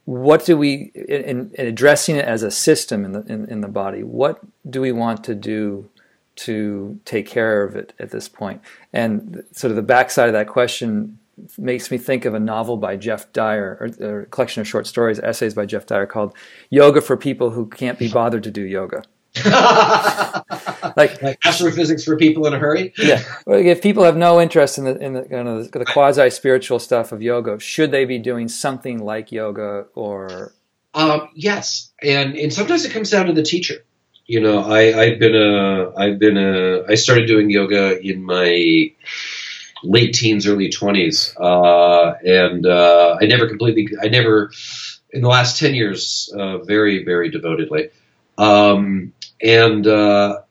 What 0.06 0.46
do 0.46 0.56
we, 0.56 0.92
in, 0.94 1.52
in, 1.56 1.68
addressing 1.68 2.16
it 2.16 2.26
as 2.26 2.44
a 2.44 2.52
system 2.52 3.06
in 3.06 3.12
the 3.12 3.22
in, 3.22 3.50
in, 3.50 3.62
the 3.62 3.68
body, 3.68 4.04
what 4.04 4.40
do 4.70 4.80
we 4.80 4.92
want 4.92 5.24
to 5.24 5.34
do 5.34 5.90
to 6.36 7.00
take 7.06 7.28
care 7.28 7.64
of 7.64 7.76
it 7.76 7.94
at 8.00 8.12
this 8.12 8.30
point? 8.30 8.62
And 8.94 9.44
sort 9.52 9.72
of 9.72 9.76
the 9.76 9.82
backside 9.82 10.28
of 10.28 10.34
that 10.34 10.48
question 10.48 11.18
makes 11.58 11.90
me 11.90 11.98
think 11.98 12.26
of 12.26 12.34
a 12.34 12.40
novel 12.40 12.78
by 12.78 12.96
Geoff 12.98 13.32
Dyer, 13.34 13.78
or, 13.82 14.08
or, 14.08 14.20
a 14.22 14.26
collection 14.28 14.62
of 14.62 14.68
short 14.68 14.86
stories, 14.88 15.20
essays 15.20 15.54
by 15.56 15.66
Geoff 15.66 15.88
Dyer 15.88 16.06
called 16.06 16.36
"Yoga 16.70 17.02
for 17.02 17.18
People 17.18 17.50
Who 17.50 17.66
Can't 17.66 17.98
Be 17.98 18.08
Bothered 18.08 18.44
to 18.44 18.52
Do 18.52 18.62
Yoga." 18.62 19.04
like, 20.96 21.22
like, 21.22 21.46
astrophysics 21.46 22.04
for 22.04 22.18
people 22.18 22.46
in 22.48 22.54
a 22.54 22.60
hurry. 22.60 22.94
yeah, 22.98 23.22
if 23.48 23.82
people 23.82 24.04
have 24.04 24.18
no 24.18 24.40
interest 24.40 24.78
in 24.78 24.86
the 24.86 24.98
in 24.98 25.14
the, 25.14 25.28
you 25.30 25.44
know, 25.44 25.64
the, 25.64 25.80
the 25.80 25.86
quasi 25.86 26.30
spiritual 26.30 26.80
stuff 26.80 27.12
of 27.12 27.22
yoga, 27.22 27.60
should 27.60 27.92
they 27.92 28.06
be 28.06 28.20
doing 28.20 28.48
something 28.48 29.00
like 29.00 29.32
yoga 29.32 29.86
or? 29.96 30.54
Um, 30.94 31.30
yes, 31.34 31.92
and 32.02 32.36
and 32.36 32.54
sometimes 32.54 32.86
it 32.86 32.92
comes 32.92 33.10
down 33.10 33.26
to 33.26 33.34
the 33.34 33.44
teacher. 33.44 33.84
You 34.26 34.40
know, 34.40 34.60
I 34.60 35.00
I've 35.00 35.20
been 35.20 35.36
a 35.36 35.94
I've 35.98 36.20
been 36.20 36.38
a 36.38 36.84
I 36.90 36.96
started 36.96 37.28
doing 37.28 37.50
yoga 37.50 38.00
in 38.00 38.24
my 38.24 38.92
late 39.84 40.14
teens, 40.14 40.48
early 40.48 40.70
twenties, 40.70 41.36
uh, 41.38 42.14
and 42.26 42.66
uh, 42.66 43.18
I 43.22 43.26
never 43.26 43.48
completely, 43.48 43.90
I 44.02 44.08
never, 44.08 44.52
in 45.12 45.22
the 45.22 45.28
last 45.28 45.60
ten 45.60 45.76
years, 45.76 46.34
uh, 46.36 46.60
very, 46.60 47.04
very 47.04 47.30
devotedly, 47.30 47.90
um, 48.38 49.14
and 49.42 49.86
uh, 49.86 50.42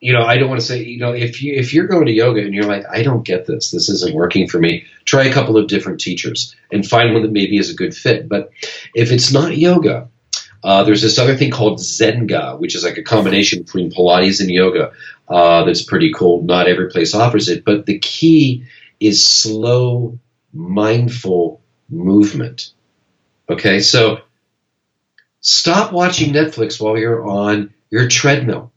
you 0.00 0.12
know, 0.12 0.24
I 0.24 0.36
don't 0.36 0.48
want 0.48 0.60
to 0.60 0.66
say, 0.66 0.84
you 0.84 0.98
know, 0.98 1.12
if 1.12 1.42
you 1.42 1.54
if 1.54 1.72
you're 1.72 1.86
going 1.86 2.06
to 2.06 2.12
yoga 2.12 2.40
and 2.40 2.54
you're 2.54 2.66
like, 2.66 2.84
I 2.90 3.02
don't 3.02 3.24
get 3.24 3.46
this, 3.46 3.70
this 3.70 3.88
isn't 3.88 4.14
working 4.14 4.46
for 4.46 4.58
me, 4.58 4.84
try 5.04 5.24
a 5.24 5.32
couple 5.32 5.56
of 5.56 5.68
different 5.68 6.00
teachers 6.00 6.54
and 6.70 6.86
find 6.86 7.12
one 7.12 7.22
that 7.22 7.32
maybe 7.32 7.58
is 7.58 7.70
a 7.70 7.74
good 7.74 7.94
fit. 7.94 8.28
But 8.28 8.50
if 8.94 9.10
it's 9.10 9.32
not 9.32 9.56
yoga, 9.56 10.08
uh, 10.62 10.84
there's 10.84 11.02
this 11.02 11.18
other 11.18 11.36
thing 11.36 11.50
called 11.50 11.78
Zenga, 11.78 12.58
which 12.58 12.74
is 12.74 12.84
like 12.84 12.98
a 12.98 13.02
combination 13.02 13.62
between 13.62 13.90
Pilates 13.90 14.40
and 14.40 14.50
yoga. 14.50 14.92
Uh, 15.28 15.64
that's 15.64 15.82
pretty 15.82 16.12
cool. 16.12 16.42
Not 16.42 16.68
every 16.68 16.90
place 16.90 17.14
offers 17.14 17.48
it, 17.48 17.64
but 17.64 17.86
the 17.86 17.98
key 17.98 18.64
is 19.00 19.24
slow, 19.24 20.18
mindful 20.52 21.60
movement. 21.88 22.72
Okay, 23.48 23.80
so 23.80 24.20
stop 25.40 25.92
watching 25.92 26.32
Netflix 26.32 26.80
while 26.80 26.98
you're 26.98 27.26
on 27.26 27.72
your 27.90 28.08
treadmill. 28.08 28.72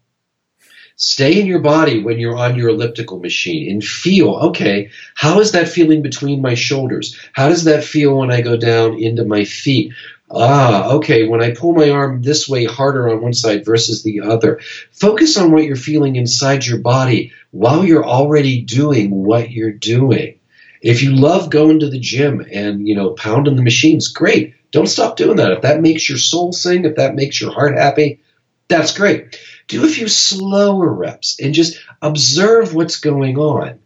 Stay 0.96 1.40
in 1.40 1.46
your 1.48 1.60
body 1.62 2.04
when 2.04 2.20
you're 2.20 2.36
on 2.36 2.58
your 2.58 2.70
elliptical 2.70 3.20
machine 3.20 3.72
and 3.72 3.82
feel, 3.82 4.36
okay, 4.36 4.90
how 5.16 5.40
is 5.40 5.54
that 5.54 5.70
feeling 5.70 6.02
between 6.02 6.42
my 6.42 6.54
shoulders? 6.54 7.18
How 7.32 7.48
does 7.48 7.64
that 7.64 7.86
feel 7.86 8.18
when 8.18 8.32
I 8.32 8.42
go 8.42 8.58
down 8.58 9.02
into 9.02 9.24
my 9.24 9.46
feet? 9.46 9.94
Ah, 10.30 10.90
okay, 10.92 11.26
when 11.26 11.42
I 11.42 11.52
pull 11.52 11.74
my 11.74 11.90
arm 11.90 12.22
this 12.22 12.50
way 12.50 12.66
harder 12.66 13.10
on 13.10 13.22
one 13.22 13.34
side 13.34 13.64
versus 13.64 14.04
the 14.04 14.20
other. 14.20 14.60
Focus 14.92 15.38
on 15.38 15.54
what 15.54 15.64
you're 15.64 15.78
feeling 15.78 16.18
inside 16.18 16.66
your 16.66 16.80
body 16.80 17.32
while 17.52 17.86
you're 17.86 18.06
already 18.06 18.62
doing 18.62 19.10
what 19.24 19.52
you're 19.52 19.72
doing. 19.72 20.38
If 20.82 21.02
you 21.02 21.16
love 21.16 21.50
going 21.50 21.80
to 21.80 21.90
the 21.90 22.00
gym 22.00 22.46
and, 22.52 22.86
you 22.86 22.94
know, 22.94 23.12
pounding 23.12 23.56
the 23.56 23.64
machines, 23.64 24.10
great. 24.10 24.54
Don't 24.72 24.88
stop 24.88 25.16
doing 25.16 25.38
that. 25.38 25.52
If 25.54 25.62
that 25.62 25.82
makes 25.82 26.10
your 26.10 26.18
soul 26.18 26.52
sing, 26.52 26.84
if 26.84 26.98
that 26.98 27.16
makes 27.16 27.40
your 27.40 27.52
heart 27.52 27.78
happy, 27.78 28.20
that's 28.70 28.96
great. 28.96 29.40
Do 29.68 29.84
a 29.84 29.90
few 29.90 30.08
slower 30.08 30.92
reps 30.92 31.40
and 31.42 31.54
just 31.54 31.80
observe 32.02 32.74
what's 32.74 33.00
going 33.00 33.38
on. 33.38 33.80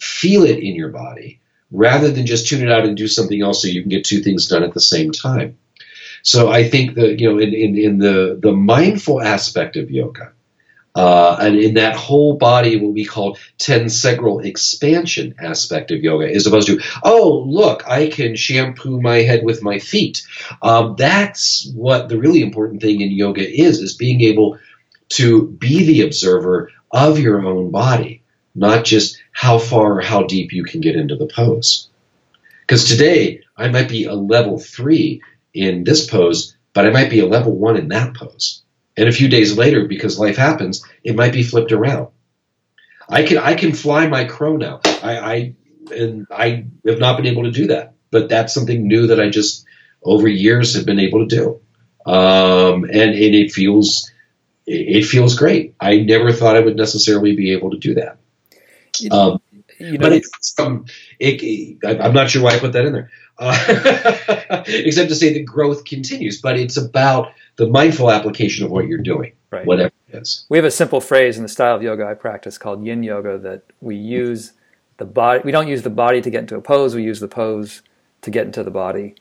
Feel 0.00 0.44
it 0.44 0.58
in 0.58 0.74
your 0.74 0.88
body 0.88 1.40
rather 1.70 2.10
than 2.10 2.26
just 2.26 2.48
tune 2.48 2.62
it 2.62 2.72
out 2.72 2.84
and 2.86 2.96
do 2.96 3.06
something 3.06 3.40
else 3.40 3.62
so 3.62 3.68
you 3.68 3.82
can 3.82 3.90
get 3.90 4.04
two 4.04 4.20
things 4.20 4.46
done 4.48 4.64
at 4.64 4.74
the 4.74 4.80
same 4.80 5.12
time. 5.12 5.58
So 6.22 6.50
I 6.50 6.68
think 6.68 6.94
that 6.94 7.20
you 7.20 7.30
know 7.30 7.38
in, 7.38 7.54
in, 7.54 7.78
in 7.78 7.98
the 7.98 8.38
the 8.40 8.52
mindful 8.52 9.22
aspect 9.22 9.76
of 9.76 9.90
yoga, 9.90 10.32
uh, 10.98 11.36
and 11.40 11.56
in 11.56 11.74
that 11.74 11.94
whole 11.96 12.36
body, 12.36 12.76
what 12.76 12.92
we 12.92 13.04
call 13.04 13.38
tensegral 13.58 14.44
expansion 14.44 15.34
aspect 15.38 15.90
of 15.90 16.00
yoga, 16.00 16.28
as 16.34 16.46
opposed 16.46 16.66
to, 16.66 16.80
oh, 17.04 17.44
look, 17.46 17.88
I 17.88 18.08
can 18.08 18.36
shampoo 18.36 19.00
my 19.00 19.18
head 19.18 19.44
with 19.44 19.62
my 19.62 19.78
feet. 19.78 20.26
Um, 20.60 20.96
that's 20.98 21.70
what 21.74 22.08
the 22.08 22.18
really 22.18 22.42
important 22.42 22.82
thing 22.82 23.00
in 23.00 23.12
yoga 23.12 23.48
is, 23.48 23.78
is 23.78 23.94
being 23.94 24.20
able 24.22 24.58
to 25.10 25.46
be 25.46 25.84
the 25.86 26.02
observer 26.02 26.70
of 26.90 27.18
your 27.18 27.46
own 27.46 27.70
body 27.70 28.22
not 28.58 28.84
just 28.84 29.22
how 29.32 29.58
far 29.58 29.98
or 29.98 30.00
how 30.00 30.24
deep 30.24 30.52
you 30.52 30.64
can 30.64 30.80
get 30.80 30.96
into 30.96 31.16
the 31.16 31.26
pose. 31.26 31.88
Because 32.62 32.88
today 32.88 33.42
I 33.56 33.68
might 33.68 33.88
be 33.88 34.04
a 34.04 34.14
level 34.14 34.58
three 34.58 35.22
in 35.54 35.84
this 35.84 36.08
pose, 36.08 36.56
but 36.74 36.84
I 36.84 36.90
might 36.90 37.10
be 37.10 37.20
a 37.20 37.26
level 37.26 37.56
one 37.56 37.76
in 37.76 37.88
that 37.88 38.14
pose. 38.14 38.62
And 38.98 39.08
a 39.08 39.12
few 39.12 39.28
days 39.28 39.56
later, 39.56 39.86
because 39.86 40.18
life 40.18 40.36
happens, 40.36 40.84
it 41.04 41.14
might 41.14 41.32
be 41.32 41.44
flipped 41.44 41.70
around. 41.70 42.08
I 43.08 43.22
can 43.22 43.38
I 43.38 43.54
can 43.54 43.72
fly 43.72 44.08
my 44.08 44.24
crow 44.24 44.56
now. 44.56 44.80
I, 44.84 45.18
I 45.18 45.54
and 45.94 46.26
I 46.30 46.66
have 46.84 46.98
not 46.98 47.16
been 47.16 47.26
able 47.26 47.44
to 47.44 47.52
do 47.52 47.68
that, 47.68 47.94
but 48.10 48.28
that's 48.28 48.52
something 48.52 48.88
new 48.88 49.06
that 49.06 49.20
I 49.20 49.30
just 49.30 49.64
over 50.02 50.26
years 50.26 50.74
have 50.74 50.84
been 50.84 50.98
able 50.98 51.26
to 51.26 51.36
do, 51.36 51.60
um, 52.12 52.84
and, 52.84 53.14
and 53.14 53.34
it 53.34 53.52
feels 53.52 54.10
it 54.66 55.04
feels 55.06 55.36
great. 55.36 55.76
I 55.80 55.98
never 55.98 56.32
thought 56.32 56.56
I 56.56 56.60
would 56.60 56.76
necessarily 56.76 57.36
be 57.36 57.52
able 57.52 57.70
to 57.70 57.78
do 57.78 57.94
that. 57.94 58.18
Um, 59.10 59.40
you 59.78 59.92
know, 59.92 59.98
but 60.00 60.12
it's 60.12 60.54
um, 60.58 60.86
it, 61.20 61.78
I'm 61.84 62.12
not 62.12 62.30
sure 62.30 62.42
why 62.42 62.50
I 62.50 62.58
put 62.58 62.72
that 62.72 62.84
in 62.84 62.92
there, 62.92 63.10
uh, 63.38 64.64
except 64.66 65.08
to 65.08 65.14
say 65.14 65.32
the 65.32 65.42
growth 65.42 65.84
continues. 65.84 66.40
But 66.40 66.58
it's 66.58 66.76
about 66.76 67.32
the 67.56 67.66
mindful 67.66 68.10
application 68.10 68.64
of 68.64 68.70
what 68.70 68.86
you're 68.86 68.98
doing, 68.98 69.32
right. 69.50 69.66
whatever 69.66 69.92
it 70.08 70.18
is. 70.18 70.46
We 70.48 70.58
have 70.58 70.64
a 70.64 70.70
simple 70.70 71.00
phrase 71.00 71.36
in 71.36 71.42
the 71.42 71.48
style 71.48 71.76
of 71.76 71.82
yoga 71.82 72.06
I 72.06 72.14
practice 72.14 72.58
called 72.58 72.84
Yin 72.84 73.02
Yoga 73.02 73.38
that 73.38 73.62
we 73.80 73.96
use 73.96 74.52
the 74.98 75.04
body. 75.04 75.42
We 75.44 75.52
don't 75.52 75.68
use 75.68 75.82
the 75.82 75.90
body 75.90 76.20
to 76.20 76.30
get 76.30 76.40
into 76.40 76.56
a 76.56 76.60
pose. 76.60 76.94
We 76.94 77.02
use 77.02 77.20
the 77.20 77.28
pose 77.28 77.82
to 78.22 78.30
get 78.30 78.46
into 78.46 78.62
the 78.62 78.70
body. 78.70 79.14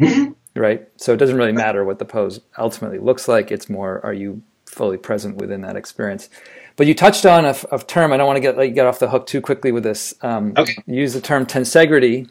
Mm-hmm. 0.00 0.32
Right. 0.58 0.88
So 0.96 1.12
it 1.12 1.18
doesn't 1.18 1.36
really 1.36 1.52
matter 1.52 1.84
what 1.84 1.98
the 1.98 2.04
pose 2.04 2.40
ultimately 2.58 2.98
looks 2.98 3.28
like. 3.28 3.52
It's 3.52 3.68
more, 3.68 4.00
are 4.04 4.14
you 4.14 4.42
fully 4.64 4.96
present 4.96 5.36
within 5.36 5.60
that 5.62 5.76
experience? 5.76 6.30
But 6.76 6.86
you 6.86 6.94
touched 6.94 7.24
on 7.24 7.44
a, 7.44 7.54
a 7.72 7.78
term. 7.78 8.12
I 8.12 8.16
don't 8.18 8.26
want 8.26 8.36
to 8.36 8.40
get 8.40 8.74
get 8.74 8.86
off 8.86 8.98
the 8.98 9.08
hook 9.08 9.26
too 9.26 9.40
quickly 9.40 9.72
with 9.72 9.82
this. 9.82 10.14
Um, 10.20 10.52
okay. 10.56 10.76
use 10.86 11.14
the 11.14 11.22
term 11.22 11.46
tensegrity, 11.46 12.28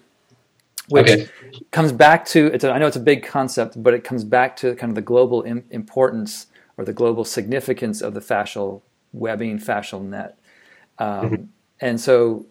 which 0.89 1.09
okay. 1.09 1.29
comes 1.71 1.91
back 1.91 2.25
to. 2.27 2.47
It's 2.47 2.63
a, 2.63 2.71
I 2.71 2.77
know 2.77 2.87
it's 2.87 2.95
a 2.95 3.01
big 3.01 3.25
concept, 3.25 3.81
but 3.81 3.93
it 3.93 4.03
comes 4.03 4.23
back 4.23 4.55
to 4.57 4.75
kind 4.75 4.91
of 4.91 4.95
the 4.95 5.01
global 5.01 5.41
Im- 5.43 5.65
importance 5.71 6.47
or 6.77 6.85
the 6.85 6.93
global 6.93 7.25
significance 7.25 8.01
of 8.01 8.13
the 8.13 8.19
fascial 8.19 8.81
webbing, 9.13 9.59
fascial 9.59 10.03
net. 10.03 10.37
Um, 10.99 11.07
mm-hmm. 11.07 11.43
And 11.79 11.99
so, 11.99 12.45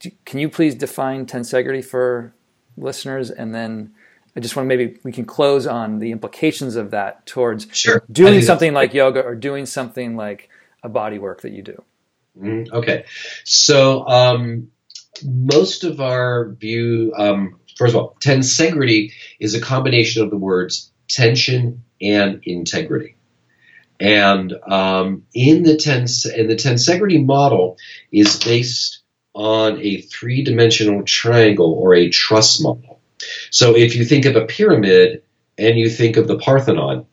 do, 0.00 0.10
can 0.24 0.40
you 0.40 0.48
please 0.48 0.74
define 0.74 1.26
tensegrity 1.26 1.84
for 1.84 2.34
listeners, 2.76 3.30
and 3.30 3.54
then 3.54 3.94
I 4.36 4.40
just 4.40 4.56
want 4.56 4.68
to 4.68 4.76
maybe 4.76 4.98
we 5.02 5.12
can 5.12 5.24
close 5.24 5.66
on 5.66 5.98
the 5.98 6.10
implications 6.10 6.76
of 6.76 6.90
that 6.92 7.26
towards 7.26 7.66
sure. 7.72 8.02
doing 8.10 8.40
something 8.42 8.72
like 8.72 8.94
yoga 8.94 9.22
or 9.22 9.34
doing 9.34 9.66
something 9.66 10.16
like 10.16 10.48
a 10.82 10.88
body 10.88 11.18
work 11.18 11.42
that 11.42 11.52
you 11.52 11.62
do? 11.62 11.82
Mm, 12.40 12.72
okay, 12.72 13.04
so 13.44 14.08
um, 14.08 14.70
most 15.24 15.84
of 15.84 16.00
our 16.00 16.50
view, 16.50 17.12
um, 17.16 17.58
first 17.76 17.94
of 17.94 18.00
all, 18.00 18.16
tensegrity 18.20 19.12
is 19.40 19.54
a 19.54 19.60
combination 19.60 20.22
of 20.22 20.30
the 20.30 20.36
words 20.36 20.90
tension 21.08 21.84
and 22.00 22.40
integrity. 22.44 23.16
And 24.00 24.52
um, 24.66 25.24
in 25.34 25.62
the 25.62 25.76
tens 25.76 26.26
in 26.26 26.48
the 26.48 26.56
tensegrity 26.56 27.24
model 27.24 27.76
is 28.10 28.42
based 28.42 29.00
on 29.34 29.80
a 29.80 30.00
three-dimensional 30.00 31.04
triangle 31.04 31.72
or 31.72 31.94
a 31.94 32.08
truss 32.08 32.60
model. 32.60 33.00
So 33.50 33.76
if 33.76 33.94
you 33.94 34.04
think 34.04 34.24
of 34.24 34.36
a 34.36 34.44
pyramid 34.44 35.22
and 35.56 35.78
you 35.78 35.88
think 35.88 36.16
of 36.16 36.26
the 36.26 36.38
Parthenon, 36.38 37.06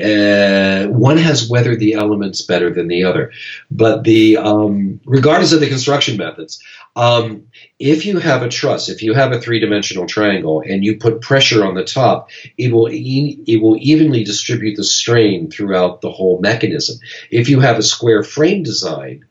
uh, 0.00 0.88
one 0.88 1.16
has 1.16 1.48
weathered 1.48 1.80
the 1.80 1.94
elements 1.94 2.42
better 2.42 2.72
than 2.72 2.88
the 2.88 3.04
other. 3.04 3.32
But 3.70 4.04
the 4.04 4.36
um, 4.36 5.00
regardless 5.04 5.52
of 5.52 5.60
the 5.60 5.68
construction 5.68 6.16
methods, 6.16 6.62
um, 6.96 7.46
if 7.78 8.06
you 8.06 8.18
have 8.18 8.42
a 8.42 8.48
truss, 8.48 8.88
if 8.88 9.02
you 9.02 9.14
have 9.14 9.32
a 9.32 9.40
three-dimensional 9.40 10.06
triangle, 10.06 10.62
and 10.66 10.84
you 10.84 10.96
put 10.96 11.20
pressure 11.20 11.64
on 11.64 11.74
the 11.74 11.84
top, 11.84 12.30
it 12.56 12.72
will 12.72 12.90
e- 12.90 13.42
it 13.46 13.62
will 13.62 13.76
evenly 13.80 14.24
distribute 14.24 14.76
the 14.76 14.84
strain 14.84 15.50
throughout 15.50 16.00
the 16.00 16.10
whole 16.10 16.40
mechanism. 16.40 16.98
If 17.30 17.48
you 17.48 17.60
have 17.60 17.78
a 17.78 17.82
square 17.82 18.22
frame 18.22 18.62
design, 18.62 19.24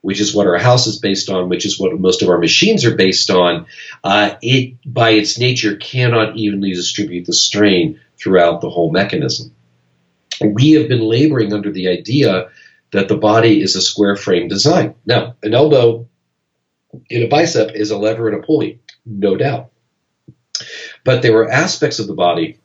which 0.00 0.20
is 0.20 0.34
what 0.34 0.46
our 0.46 0.58
house 0.58 0.86
is 0.86 0.98
based 0.98 1.30
on, 1.30 1.48
which 1.48 1.64
is 1.64 1.80
what 1.80 1.98
most 1.98 2.22
of 2.22 2.28
our 2.28 2.38
machines 2.38 2.84
are 2.84 2.94
based 2.94 3.30
on, 3.30 3.66
uh, 4.04 4.34
it 4.42 4.74
by 4.84 5.10
its 5.10 5.38
nature 5.38 5.76
cannot 5.76 6.36
evenly 6.36 6.72
distribute 6.72 7.24
the 7.26 7.32
strain 7.32 8.00
throughout 8.18 8.60
the 8.60 8.70
whole 8.70 8.92
mechanism 8.92 9.54
we 10.40 10.72
have 10.72 10.88
been 10.88 11.00
laboring 11.00 11.52
under 11.52 11.70
the 11.70 11.88
idea 11.88 12.48
that 12.92 13.08
the 13.08 13.16
body 13.16 13.60
is 13.60 13.76
a 13.76 13.82
square 13.82 14.16
frame 14.16 14.48
design. 14.48 14.94
Now, 15.04 15.36
an 15.42 15.54
elbow 15.54 16.08
in 17.10 17.22
a 17.22 17.28
bicep 17.28 17.72
is 17.74 17.90
a 17.90 17.98
lever 17.98 18.28
and 18.28 18.42
a 18.42 18.46
pulley, 18.46 18.80
no 19.04 19.36
doubt. 19.36 19.70
But 21.04 21.22
there 21.22 21.36
are 21.38 21.50
aspects 21.50 21.98
of 21.98 22.06
the 22.06 22.14
body 22.14 22.60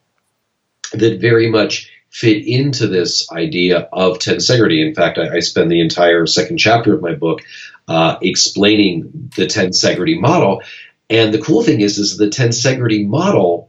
that 0.94 1.20
very 1.20 1.50
much 1.50 1.92
fit 2.10 2.46
into 2.46 2.88
this 2.88 3.32
idea 3.32 3.88
of 3.92 4.20
tensegrity. 4.20 4.86
In 4.86 4.96
fact, 4.96 5.18
I, 5.18 5.38
I 5.38 5.40
spend 5.40 5.72
the 5.72 5.82
entire 5.82 6.26
second 6.26 6.58
chapter 6.58 6.94
of 6.94 7.02
my 7.02 7.14
book 7.14 7.42
uh, 7.88 8.18
explaining 8.22 9.32
the 9.36 9.46
tensegrity 9.46 10.20
model. 10.20 10.62
And 11.10 11.34
the 11.34 11.42
cool 11.42 11.64
thing 11.64 11.82
is, 11.82 11.98
is 11.98 12.18
the 12.18 12.28
tensegrity 12.28 13.08
model 13.08 13.69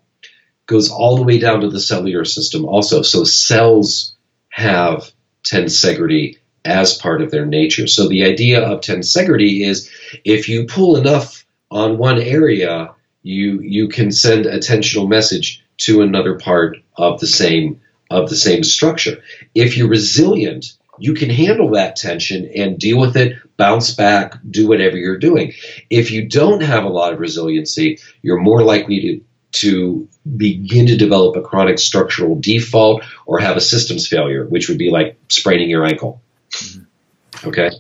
goes 0.71 0.91
all 0.91 1.17
the 1.17 1.25
way 1.25 1.39
down 1.39 1.61
to 1.61 1.69
the 1.69 1.81
cellular 1.81 2.25
system 2.25 2.65
also. 2.65 3.03
So 3.03 3.25
cells 3.25 4.15
have 4.49 5.11
tensegrity 5.45 6.39
as 6.65 6.97
part 6.97 7.21
of 7.21 7.31
their 7.31 7.45
nature. 7.45 7.87
So 7.87 8.09
the 8.09 8.25
idea 8.25 8.63
of 8.63 8.81
tensegrity 8.81 9.67
is 9.67 9.91
if 10.25 10.49
you 10.49 10.67
pull 10.67 10.97
enough 10.97 11.45
on 11.71 11.99
one 11.99 12.21
area, 12.21 12.95
you 13.23 13.61
you 13.61 13.89
can 13.89 14.13
send 14.13 14.47
a 14.47 14.59
tensional 14.59 15.09
message 15.09 15.65
to 15.79 16.03
another 16.03 16.39
part 16.39 16.79
of 16.97 17.21
the 17.21 17.27
same 17.27 17.81
of 18.11 18.31
the 18.31 18.37
same 18.37 18.63
structure. 18.63 19.23
If 19.55 19.77
you're 19.77 19.89
resilient, 19.89 20.73
you 20.99 21.15
can 21.15 21.31
handle 21.31 21.71
that 21.71 21.97
tension 21.97 22.51
and 22.55 22.79
deal 22.79 22.99
with 22.99 23.17
it, 23.17 23.37
bounce 23.57 23.95
back, 23.95 24.35
do 24.51 24.69
whatever 24.69 24.97
you're 24.97 25.19
doing. 25.19 25.53
If 25.89 26.11
you 26.11 26.29
don't 26.29 26.63
have 26.63 26.85
a 26.85 26.89
lot 26.89 27.13
of 27.13 27.21
resiliency, 27.21 27.99
you're 28.23 28.41
more 28.41 28.63
likely 28.63 29.01
to 29.01 29.21
to 29.53 30.09
begin 30.37 30.87
to 30.87 30.97
develop 30.97 31.37
a 31.37 31.43
chronic 31.43 31.79
structural 31.79 32.39
default 32.39 33.05
or 33.27 33.39
have 33.39 33.57
a 33.57 33.61
systems 33.61 34.07
failure, 34.07 34.47
which 34.47 34.69
would 34.69 34.79
be 34.79 34.91
like 34.91 35.19
spraining 35.29 35.69
your 35.71 35.85
ankle. 35.85 36.21
Mm-hmm. 36.51 37.49
Okay. 37.49 37.71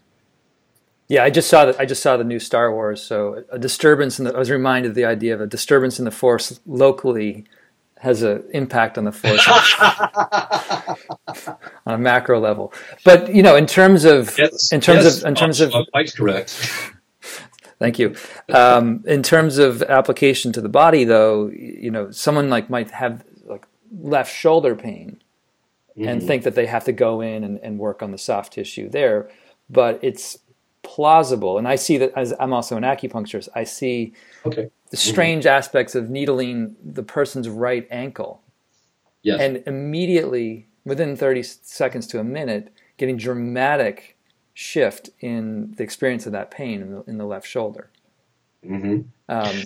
Yeah, 1.08 1.24
I 1.24 1.30
just 1.30 1.48
saw 1.48 1.64
that. 1.66 1.80
I 1.80 1.86
just 1.86 2.02
saw 2.02 2.16
the 2.16 2.24
new 2.24 2.38
Star 2.38 2.72
Wars. 2.72 3.02
So 3.02 3.44
a 3.50 3.58
disturbance 3.58 4.20
in 4.20 4.26
the. 4.26 4.34
I 4.34 4.38
was 4.38 4.50
reminded 4.50 4.90
of 4.90 4.94
the 4.94 5.04
idea 5.04 5.34
of 5.34 5.40
a 5.40 5.46
disturbance 5.46 5.98
in 5.98 6.04
the 6.04 6.12
force 6.12 6.60
locally 6.66 7.46
has 7.98 8.22
an 8.22 8.44
impact 8.52 8.96
on 8.96 9.04
the 9.04 9.12
force 9.12 9.46
on 11.84 11.94
a 11.94 11.98
macro 11.98 12.38
level. 12.40 12.72
But 13.04 13.34
you 13.34 13.42
know, 13.42 13.56
in 13.56 13.66
terms 13.66 14.04
of 14.04 14.38
yes, 14.38 14.72
in 14.72 14.80
terms 14.80 15.04
yes, 15.04 15.20
of 15.20 15.26
in 15.26 15.34
terms 15.34 15.60
of 15.60 15.72
quite 15.90 16.14
correct. 16.14 16.70
Thank 17.80 17.98
you. 17.98 18.14
Um, 18.50 19.02
in 19.06 19.22
terms 19.22 19.56
of 19.56 19.82
application 19.82 20.52
to 20.52 20.60
the 20.60 20.68
body, 20.68 21.04
though, 21.04 21.48
you 21.48 21.90
know, 21.90 22.10
someone 22.10 22.50
like 22.50 22.68
might 22.68 22.90
have 22.90 23.24
like 23.44 23.66
left 23.90 24.32
shoulder 24.32 24.76
pain 24.76 25.22
mm-hmm. 25.96 26.06
and 26.06 26.22
think 26.22 26.44
that 26.44 26.54
they 26.54 26.66
have 26.66 26.84
to 26.84 26.92
go 26.92 27.22
in 27.22 27.42
and, 27.42 27.58
and 27.62 27.78
work 27.78 28.02
on 28.02 28.12
the 28.12 28.18
soft 28.18 28.52
tissue 28.52 28.90
there, 28.90 29.30
but 29.70 29.98
it's 30.02 30.38
plausible. 30.82 31.56
And 31.56 31.66
I 31.66 31.76
see 31.76 31.96
that 31.96 32.12
as 32.14 32.34
I'm 32.38 32.52
also 32.52 32.76
an 32.76 32.82
acupuncturist, 32.82 33.48
I 33.54 33.64
see 33.64 34.12
okay. 34.44 34.70
the 34.90 34.96
mm-hmm. 34.96 35.10
strange 35.10 35.44
mm-hmm. 35.44 35.56
aspects 35.56 35.94
of 35.94 36.10
needling 36.10 36.76
the 36.84 37.02
person's 37.02 37.48
right 37.48 37.88
ankle, 37.90 38.42
yes. 39.22 39.40
and 39.40 39.62
immediately 39.66 40.66
within 40.84 41.16
30 41.16 41.42
seconds 41.42 42.06
to 42.08 42.20
a 42.20 42.24
minute, 42.24 42.74
getting 42.98 43.16
dramatic 43.16 44.18
shift 44.60 45.08
in 45.20 45.72
the 45.78 45.82
experience 45.82 46.26
of 46.26 46.32
that 46.32 46.50
pain 46.50 46.82
in 46.82 46.90
the, 46.92 47.02
in 47.04 47.16
the 47.16 47.24
left 47.24 47.48
shoulder. 47.48 47.88
Mm-hmm. 48.62 49.00
Um, 49.26 49.62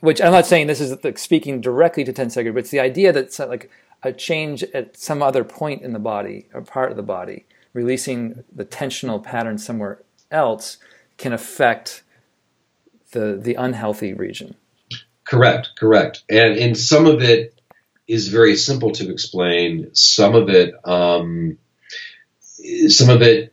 which 0.00 0.22
I'm 0.22 0.32
not 0.32 0.46
saying 0.46 0.68
this 0.68 0.80
is 0.80 0.96
like 1.04 1.18
speaking 1.18 1.60
directly 1.60 2.02
to 2.04 2.14
tensegrity, 2.14 2.54
but 2.54 2.60
it's 2.60 2.70
the 2.70 2.80
idea 2.80 3.12
that 3.12 3.38
like 3.40 3.70
a 4.02 4.10
change 4.10 4.62
at 4.62 4.96
some 4.96 5.22
other 5.22 5.44
point 5.44 5.82
in 5.82 5.92
the 5.92 5.98
body 5.98 6.48
or 6.54 6.62
part 6.62 6.90
of 6.90 6.96
the 6.96 7.02
body, 7.02 7.44
releasing 7.74 8.42
the 8.50 8.64
tensional 8.64 9.22
pattern 9.22 9.58
somewhere 9.58 10.02
else, 10.30 10.78
can 11.18 11.34
affect 11.34 12.02
the 13.10 13.38
the 13.38 13.54
unhealthy 13.54 14.14
region. 14.14 14.54
Correct, 15.24 15.72
correct, 15.76 16.22
and 16.30 16.56
and 16.56 16.78
some 16.78 17.04
of 17.04 17.20
it 17.20 17.60
is 18.06 18.28
very 18.28 18.56
simple 18.56 18.92
to 18.92 19.10
explain. 19.10 19.94
Some 19.94 20.34
of 20.34 20.48
it, 20.48 20.74
um, 20.88 21.58
some 22.88 23.10
of 23.10 23.20
it 23.20 23.52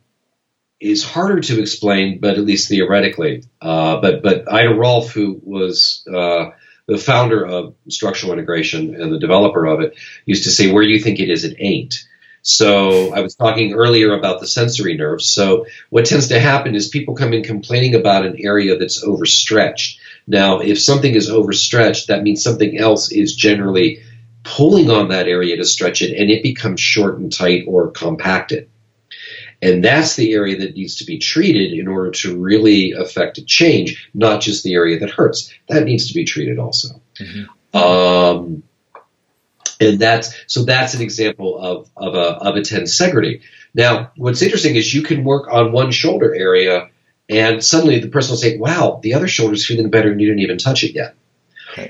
is 0.79 1.03
harder 1.03 1.39
to 1.39 1.61
explain, 1.61 2.19
but 2.19 2.37
at 2.37 2.45
least 2.45 2.69
theoretically. 2.69 3.43
Uh, 3.61 4.01
but 4.01 4.21
but 4.21 4.51
Ida 4.51 4.73
Rolf, 4.73 5.11
who 5.11 5.39
was 5.43 6.05
uh, 6.07 6.51
the 6.87 6.97
founder 6.97 7.45
of 7.45 7.75
structural 7.89 8.33
integration 8.33 8.95
and 9.01 9.11
the 9.11 9.19
developer 9.19 9.65
of 9.65 9.81
it, 9.81 9.95
used 10.25 10.43
to 10.43 10.51
say, 10.51 10.71
"Where 10.71 10.83
do 10.83 10.89
you 10.89 10.99
think 10.99 11.19
it 11.19 11.29
is, 11.29 11.43
it 11.43 11.57
ain't." 11.59 11.95
So 12.41 13.11
I 13.11 13.21
was 13.21 13.35
talking 13.35 13.73
earlier 13.73 14.13
about 14.13 14.39
the 14.39 14.45
sensory 14.45 14.95
nerves. 14.95 15.27
So 15.27 15.65
what 15.89 16.05
tends 16.05 16.27
to 16.27 16.39
happen 16.39 16.75
is 16.75 16.89
people 16.89 17.15
come 17.15 17.33
in 17.33 17.41
complaining 17.43 17.95
about 17.95 18.23
an 18.23 18.35
area 18.39 18.77
that's 18.77 19.03
overstretched. 19.03 19.99
Now, 20.27 20.59
if 20.59 20.79
something 20.79 21.15
is 21.15 21.27
overstretched, 21.27 22.07
that 22.09 22.21
means 22.21 22.43
something 22.43 22.77
else 22.77 23.11
is 23.11 23.35
generally 23.35 24.03
pulling 24.43 24.91
on 24.91 25.09
that 25.09 25.27
area 25.27 25.57
to 25.57 25.65
stretch 25.65 26.03
it, 26.03 26.15
and 26.19 26.29
it 26.29 26.43
becomes 26.43 26.79
short 26.79 27.17
and 27.17 27.33
tight 27.33 27.63
or 27.67 27.89
compacted. 27.89 28.69
And 29.61 29.83
that's 29.83 30.15
the 30.15 30.33
area 30.33 30.57
that 30.59 30.75
needs 30.75 30.95
to 30.95 31.05
be 31.05 31.17
treated 31.17 31.73
in 31.73 31.87
order 31.87 32.11
to 32.11 32.37
really 32.37 32.91
affect 32.91 33.37
a 33.37 33.45
change, 33.45 34.09
not 34.13 34.41
just 34.41 34.63
the 34.63 34.73
area 34.73 34.99
that 34.99 35.09
hurts. 35.09 35.53
That 35.69 35.85
needs 35.85 36.07
to 36.07 36.13
be 36.13 36.25
treated 36.25 36.59
also. 36.59 37.01
Mm-hmm. 37.19 37.77
Um, 37.77 38.63
and 39.79 39.99
that's 39.99 40.33
so 40.47 40.63
that's 40.63 40.93
an 40.93 41.01
example 41.01 41.57
of, 41.57 41.89
of 41.97 42.15
a 42.15 42.37
of 42.37 42.55
a 42.55 42.61
tensegrity. 42.61 43.41
Now, 43.73 44.11
what's 44.15 44.41
interesting 44.41 44.75
is 44.75 44.93
you 44.93 45.03
can 45.03 45.23
work 45.23 45.51
on 45.51 45.71
one 45.71 45.91
shoulder 45.91 46.33
area, 46.33 46.89
and 47.27 47.63
suddenly 47.63 47.99
the 47.99 48.07
person 48.07 48.31
will 48.31 48.37
say, 48.37 48.57
"Wow, 48.57 48.99
the 49.03 49.13
other 49.13 49.27
shoulder's 49.27 49.65
feeling 49.65 49.89
better, 49.89 50.11
and 50.11 50.21
you 50.21 50.27
didn't 50.27 50.41
even 50.41 50.57
touch 50.57 50.83
it 50.83 50.93
yet." 50.93 51.15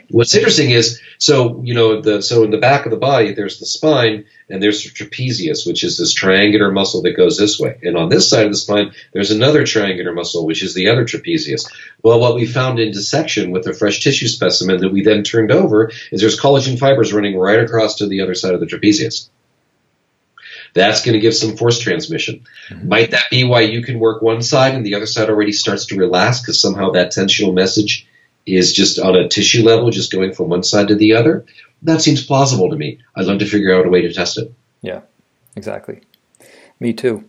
What's 0.09 0.35
interesting 0.35 0.71
is, 0.71 0.99
so 1.19 1.61
you 1.63 1.73
know, 1.73 2.01
the 2.01 2.21
so 2.21 2.43
in 2.43 2.51
the 2.51 2.57
back 2.57 2.85
of 2.85 2.91
the 2.91 2.97
body, 2.97 3.33
there's 3.33 3.59
the 3.59 3.65
spine, 3.65 4.25
and 4.49 4.61
there's 4.61 4.83
the 4.83 4.89
trapezius, 4.89 5.65
which 5.67 5.83
is 5.83 5.97
this 5.97 6.13
triangular 6.13 6.71
muscle 6.71 7.01
that 7.03 7.17
goes 7.17 7.37
this 7.37 7.59
way, 7.59 7.77
and 7.83 7.95
on 7.95 8.09
this 8.09 8.29
side 8.29 8.45
of 8.45 8.51
the 8.51 8.57
spine, 8.57 8.93
there's 9.13 9.31
another 9.31 9.65
triangular 9.65 10.13
muscle, 10.13 10.45
which 10.45 10.63
is 10.63 10.73
the 10.73 10.89
other 10.89 11.05
trapezius. 11.05 11.71
Well, 12.03 12.19
what 12.19 12.35
we 12.35 12.45
found 12.45 12.79
in 12.79 12.91
dissection 12.91 13.51
with 13.51 13.67
a 13.67 13.73
fresh 13.73 13.99
tissue 14.01 14.27
specimen 14.27 14.79
that 14.81 14.91
we 14.91 15.03
then 15.03 15.23
turned 15.23 15.51
over 15.51 15.91
is 16.11 16.21
there's 16.21 16.39
collagen 16.39 16.79
fibers 16.79 17.13
running 17.13 17.37
right 17.37 17.59
across 17.59 17.95
to 17.95 18.07
the 18.07 18.21
other 18.21 18.35
side 18.35 18.53
of 18.53 18.59
the 18.59 18.67
trapezius. 18.67 19.29
That's 20.73 21.05
going 21.05 21.13
to 21.13 21.21
give 21.21 21.33
some 21.33 21.55
force 21.55 21.79
transmission. 21.79 22.45
Mm-hmm. 22.69 22.87
Might 22.89 23.11
that 23.11 23.29
be 23.31 23.45
why 23.45 23.61
you 23.61 23.81
can 23.81 23.97
work 23.97 24.21
one 24.21 24.41
side 24.41 24.75
and 24.75 24.85
the 24.85 24.95
other 24.95 25.05
side 25.05 25.29
already 25.29 25.53
starts 25.53 25.85
to 25.87 25.95
relax 25.95 26.41
because 26.41 26.59
somehow 26.59 26.91
that 26.91 27.13
tensional 27.13 27.53
message 27.53 28.05
is 28.45 28.73
just 28.73 28.99
on 28.99 29.15
a 29.15 29.27
tissue 29.27 29.63
level, 29.63 29.89
just 29.89 30.11
going 30.11 30.33
from 30.33 30.49
one 30.49 30.63
side 30.63 30.89
to 30.89 30.95
the 30.95 31.13
other, 31.13 31.45
that 31.81 32.01
seems 32.01 32.25
plausible 32.25 32.69
to 32.69 32.75
me. 32.75 32.99
I'd 33.15 33.25
love 33.25 33.39
to 33.39 33.45
figure 33.45 33.73
out 33.73 33.85
a 33.85 33.89
way 33.89 34.01
to 34.01 34.13
test 34.13 34.37
it. 34.37 34.53
Yeah, 34.81 35.01
exactly. 35.55 36.01
Me 36.79 36.93
too. 36.93 37.23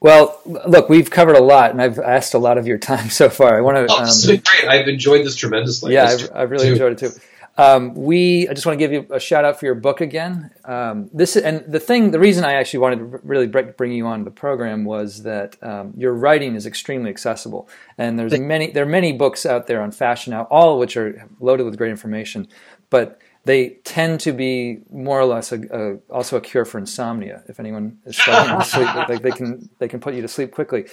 Well, 0.00 0.40
look, 0.44 0.88
we've 0.88 1.10
covered 1.10 1.36
a 1.36 1.42
lot, 1.42 1.72
and 1.72 1.82
I've 1.82 1.98
asked 1.98 2.34
a 2.34 2.38
lot 2.38 2.58
of 2.58 2.66
your 2.66 2.78
time 2.90 3.10
so 3.10 3.28
far. 3.28 3.56
I 3.56 3.60
want 3.60 3.76
to. 3.76 3.82
Oh, 3.82 3.86
this 3.86 3.98
um, 3.98 4.04
has 4.04 4.26
been 4.26 4.42
great. 4.44 4.70
I've 4.70 4.88
enjoyed 4.88 5.26
this 5.26 5.36
tremendously. 5.36 5.94
Yeah, 5.94 6.04
I've, 6.04 6.30
I've, 6.34 6.50
really 6.50 6.66
too. 6.66 6.72
enjoyed 6.72 6.92
it 6.92 6.98
too. 6.98 7.20
Um, 7.58 7.94
we, 7.94 8.48
I 8.48 8.54
just 8.54 8.64
want 8.64 8.78
to 8.78 8.78
give 8.78 8.92
you 8.92 9.04
a 9.10 9.18
shout 9.18 9.44
out 9.44 9.58
for 9.58 9.66
your 9.66 9.74
book 9.74 10.00
again. 10.00 10.52
Um, 10.64 11.10
this 11.12 11.36
and 11.36 11.64
the 11.66 11.80
thing, 11.80 12.12
the 12.12 12.20
reason 12.20 12.44
I 12.44 12.54
actually 12.54 12.78
wanted 12.78 12.98
to 13.00 13.04
really 13.24 13.48
bring 13.48 13.92
you 13.92 14.06
on 14.06 14.22
the 14.22 14.30
program 14.30 14.84
was 14.84 15.24
that 15.24 15.60
um, 15.60 15.92
your 15.96 16.14
writing 16.14 16.54
is 16.54 16.66
extremely 16.66 17.10
accessible, 17.10 17.68
and 17.98 18.16
there's 18.16 18.38
many, 18.38 18.70
there 18.70 18.84
are 18.84 18.88
many 18.88 19.12
books 19.12 19.44
out 19.44 19.66
there 19.66 19.82
on 19.82 19.90
fascia 19.90 20.30
now, 20.30 20.44
all 20.44 20.74
of 20.74 20.78
which 20.78 20.96
are 20.96 21.28
loaded 21.40 21.64
with 21.64 21.76
great 21.76 21.90
information, 21.90 22.46
but 22.90 23.20
they 23.44 23.70
tend 23.82 24.20
to 24.20 24.32
be 24.32 24.80
more 24.90 25.18
or 25.18 25.24
less 25.24 25.50
a, 25.52 25.60
a, 25.72 26.14
also 26.14 26.36
a 26.36 26.40
cure 26.40 26.64
for 26.64 26.78
insomnia. 26.78 27.42
If 27.48 27.58
anyone 27.58 27.98
is 28.04 28.16
struggling 28.16 28.58
to 28.60 28.64
sleep, 28.64 28.94
like 29.08 29.22
they 29.22 29.32
can 29.32 29.68
they 29.78 29.88
can 29.88 29.98
put 29.98 30.14
you 30.14 30.22
to 30.22 30.28
sleep 30.28 30.52
quickly. 30.52 30.86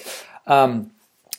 Um, 0.48 0.92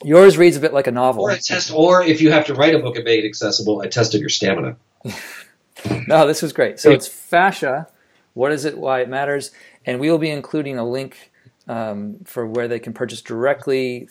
yours 0.05 0.39
reads 0.39 0.57
a 0.57 0.61
bit 0.61 0.72
like 0.72 0.87
a 0.87 0.93
novel. 0.93 1.24
Or 1.24 1.31
a 1.31 1.39
test, 1.39 1.72
or 1.72 2.03
if 2.03 2.20
you 2.20 2.31
have 2.31 2.47
to 2.47 2.55
write 2.55 2.74
a 2.74 2.79
book 2.79 2.97
and 2.97 3.05
make 3.05 3.24
it 3.24 3.27
accessible, 3.27 3.81
a 3.81 3.89
test 3.89 4.14
of 4.14 4.20
your 4.20 4.29
stamina. 4.29 4.77
no, 6.07 6.27
this 6.27 6.43
was 6.43 6.53
great. 6.53 6.79
So 6.79 6.91
it's 6.91 7.07
fascia. 7.07 7.89
What 8.35 8.53
is 8.53 8.65
it? 8.65 8.79
Why 8.79 9.01
it 9.01 9.09
matters? 9.09 9.51
And 9.85 10.01
we 10.01 10.11
will 10.11 10.19
be 10.19 10.31
including 10.31 10.79
a 10.79 10.89
link 10.89 11.33
um, 11.69 12.19
for 12.25 12.47
where 12.47 12.69
they 12.69 12.79
can 12.79 12.93
purchase 12.93 13.23
directly 13.23 14.09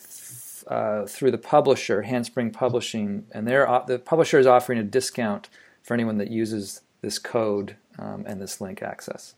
uh, 0.66 1.06
through 1.06 1.30
the 1.30 1.38
publisher, 1.38 2.02
Handspring 2.02 2.50
Publishing, 2.50 3.26
and 3.32 3.46
they're 3.46 3.66
the 3.86 3.98
publisher 3.98 4.38
is 4.38 4.46
offering 4.46 4.78
a 4.78 4.82
discount 4.82 5.48
for 5.82 5.94
anyone 5.94 6.18
that 6.18 6.30
uses 6.30 6.80
this 7.02 7.18
code 7.18 7.76
um, 7.98 8.24
and 8.26 8.40
this 8.40 8.60
link 8.60 8.82
access. 8.82 9.34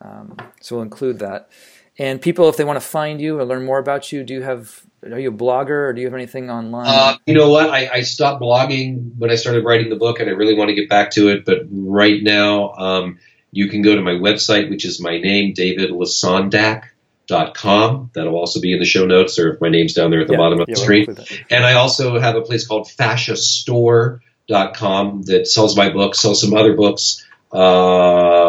Um, 0.00 0.36
so 0.60 0.76
we'll 0.76 0.82
include 0.82 1.18
that. 1.18 1.50
And 1.98 2.20
people, 2.20 2.48
if 2.48 2.56
they 2.56 2.64
want 2.64 2.76
to 2.76 2.86
find 2.86 3.20
you 3.20 3.38
or 3.38 3.44
learn 3.44 3.64
more 3.64 3.78
about 3.78 4.10
you, 4.10 4.24
do 4.24 4.34
you 4.34 4.42
have 4.42 4.84
are 5.12 5.18
you 5.18 5.30
a 5.30 5.32
blogger 5.32 5.88
or 5.88 5.92
do 5.92 6.00
you 6.00 6.06
have 6.06 6.14
anything 6.14 6.48
online? 6.50 6.86
Uh, 6.86 7.18
you 7.26 7.34
know 7.34 7.50
what? 7.50 7.68
I, 7.68 7.90
I, 7.92 8.02
stopped 8.02 8.40
blogging 8.40 9.18
when 9.18 9.28
I 9.30 9.34
started 9.34 9.64
writing 9.64 9.90
the 9.90 9.96
book, 9.96 10.20
and 10.20 10.30
I 10.30 10.32
really 10.32 10.54
want 10.54 10.70
to 10.70 10.74
get 10.74 10.88
back 10.88 11.10
to 11.12 11.28
it. 11.28 11.44
But 11.44 11.66
right 11.70 12.22
now, 12.22 12.72
um, 12.72 13.18
you 13.52 13.68
can 13.68 13.82
go 13.82 13.94
to 13.94 14.00
my 14.00 14.12
website, 14.12 14.70
which 14.70 14.86
is 14.86 14.98
my 15.00 15.18
name, 15.18 15.52
davidlesondak.com. 15.54 18.10
That'll 18.14 18.36
also 18.36 18.60
be 18.60 18.72
in 18.72 18.78
the 18.78 18.86
show 18.86 19.04
notes, 19.04 19.38
or 19.38 19.52
if 19.54 19.60
my 19.60 19.68
name's 19.68 19.92
down 19.92 20.10
there 20.10 20.22
at 20.22 20.26
the 20.26 20.32
yeah, 20.34 20.38
bottom 20.38 20.60
of 20.60 20.68
yeah, 20.68 20.74
the 20.74 20.80
screen. 20.80 21.16
And 21.50 21.64
I 21.64 21.74
also 21.74 22.18
have 22.18 22.36
a 22.36 22.42
place 22.42 22.66
called 22.66 22.88
fasciastore.com 22.88 25.22
that 25.22 25.46
sells 25.46 25.76
my 25.76 25.90
books, 25.90 26.20
sells 26.20 26.40
some 26.40 26.54
other 26.54 26.74
books. 26.74 27.22
Uh, 27.52 28.43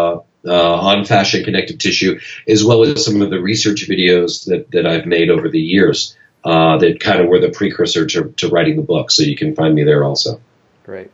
uh, 0.46 0.76
on 0.76 1.06
fascia 1.06 1.44
connective 1.44 1.78
tissue, 1.78 2.20
as 2.48 2.64
well 2.64 2.84
as 2.84 3.06
some 3.06 3.22
of 3.22 3.30
the 3.30 3.40
research 3.40 3.88
videos 3.88 4.46
that, 4.46 4.72
that 4.72 4.86
I've 4.86 5.06
made 5.06 5.30
over 5.30 5.50
the 5.50 5.60
years 5.60 6.16
uh, 6.44 6.78
that 6.78 7.00
kind 7.00 7.22
of 7.22 7.28
were 7.28 7.40
the 7.40 7.50
precursor 7.50 8.06
to, 8.06 8.34
to 8.38 8.50
writing 8.50 8.76
the 8.76 8.84
book. 8.84 9.12
So 9.12 9.24
you 9.24 9.36
can 9.36 9.56
find 9.56 9.74
me 9.74 9.84
there 9.84 10.04
also. 10.04 10.40
Great. 10.84 11.12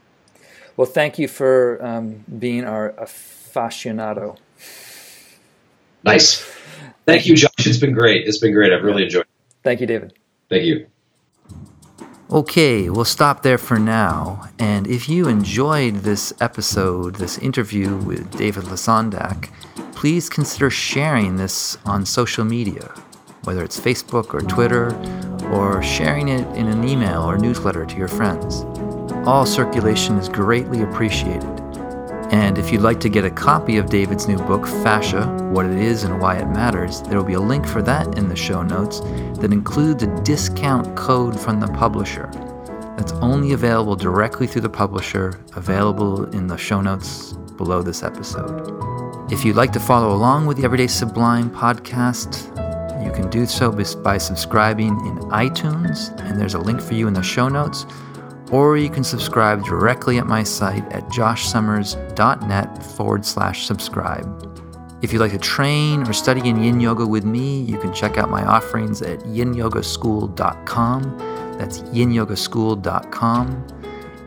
Well, 0.75 0.87
thank 0.87 1.19
you 1.19 1.27
for 1.27 1.83
um, 1.83 2.25
being 2.39 2.65
our 2.65 2.93
aficionado. 2.93 4.37
Nice. 6.03 6.41
Thank 7.05 7.25
you, 7.25 7.35
Josh. 7.35 7.51
It's 7.59 7.77
been 7.77 7.93
great. 7.93 8.27
It's 8.27 8.39
been 8.39 8.53
great. 8.53 8.73
I've 8.73 8.83
really 8.83 9.03
enjoyed 9.03 9.21
it. 9.21 9.27
Thank 9.63 9.81
you, 9.81 9.87
David. 9.87 10.13
Thank 10.49 10.65
you. 10.65 10.87
Okay, 12.33 12.89
we'll 12.89 13.03
stop 13.03 13.43
there 13.43 13.57
for 13.57 13.77
now. 13.77 14.47
And 14.57 14.87
if 14.87 15.09
you 15.09 15.27
enjoyed 15.27 15.95
this 15.95 16.31
episode, 16.39 17.15
this 17.15 17.37
interview 17.37 17.97
with 17.97 18.31
David 18.37 18.63
Lesondak, 18.65 19.49
please 19.93 20.29
consider 20.29 20.69
sharing 20.69 21.35
this 21.35 21.77
on 21.85 22.05
social 22.05 22.45
media, 22.45 22.93
whether 23.43 23.65
it's 23.65 23.77
Facebook 23.77 24.33
or 24.33 24.39
Twitter, 24.39 24.95
or 25.51 25.83
sharing 25.83 26.29
it 26.29 26.47
in 26.55 26.67
an 26.67 26.87
email 26.87 27.21
or 27.21 27.37
newsletter 27.37 27.85
to 27.85 27.97
your 27.97 28.07
friends. 28.07 28.61
All 29.27 29.45
circulation 29.45 30.17
is 30.17 30.29
greatly 30.29 30.83
appreciated. 30.83 31.60
And 32.31 32.57
if 32.57 32.71
you'd 32.71 32.81
like 32.81 33.01
to 33.01 33.09
get 33.09 33.25
a 33.25 33.29
copy 33.29 33.75
of 33.75 33.89
David's 33.89 34.25
new 34.25 34.37
book, 34.37 34.65
Fascia 34.65 35.27
What 35.51 35.65
It 35.65 35.77
Is 35.77 36.03
and 36.05 36.17
Why 36.21 36.37
It 36.37 36.47
Matters, 36.47 37.01
there 37.01 37.17
will 37.17 37.25
be 37.25 37.33
a 37.33 37.41
link 37.41 37.67
for 37.67 37.81
that 37.81 38.17
in 38.17 38.29
the 38.29 38.37
show 38.37 38.63
notes 38.63 39.01
that 39.41 39.51
includes 39.51 40.03
a 40.03 40.21
discount 40.23 40.95
code 40.95 41.37
from 41.37 41.59
the 41.59 41.67
publisher. 41.67 42.29
That's 42.95 43.11
only 43.13 43.51
available 43.51 43.97
directly 43.97 44.47
through 44.47 44.61
the 44.61 44.69
publisher, 44.69 45.41
available 45.57 46.23
in 46.33 46.47
the 46.47 46.55
show 46.55 46.79
notes 46.79 47.33
below 47.57 47.81
this 47.81 48.01
episode. 48.01 48.71
If 49.29 49.43
you'd 49.43 49.57
like 49.57 49.73
to 49.73 49.81
follow 49.81 50.15
along 50.15 50.45
with 50.45 50.55
the 50.55 50.63
Everyday 50.63 50.87
Sublime 50.87 51.49
podcast, 51.49 52.47
you 53.03 53.11
can 53.11 53.29
do 53.29 53.45
so 53.45 53.71
by 54.01 54.17
subscribing 54.17 54.91
in 55.05 55.17
iTunes, 55.31 56.17
and 56.21 56.39
there's 56.39 56.53
a 56.53 56.59
link 56.59 56.79
for 56.79 56.93
you 56.93 57.09
in 57.09 57.13
the 57.13 57.23
show 57.23 57.49
notes 57.49 57.85
or 58.51 58.77
you 58.77 58.89
can 58.89 59.03
subscribe 59.03 59.63
directly 59.63 60.17
at 60.17 60.27
my 60.27 60.43
site 60.43 60.83
at 60.91 61.03
joshsummers.net 61.05 62.83
forward 62.83 63.25
slash 63.25 63.65
subscribe. 63.65 64.47
If 65.01 65.11
you'd 65.11 65.19
like 65.19 65.31
to 65.31 65.39
train 65.39 66.03
or 66.03 66.13
study 66.13 66.47
in 66.47 66.61
yin 66.61 66.79
yoga 66.79 67.07
with 67.07 67.25
me, 67.25 67.61
you 67.61 67.79
can 67.79 67.91
check 67.91 68.19
out 68.19 68.29
my 68.29 68.45
offerings 68.45 69.01
at 69.01 69.19
yinyogaschool.com. 69.21 71.17
That's 71.57 71.79
yinyogaschool.com. 71.79 73.67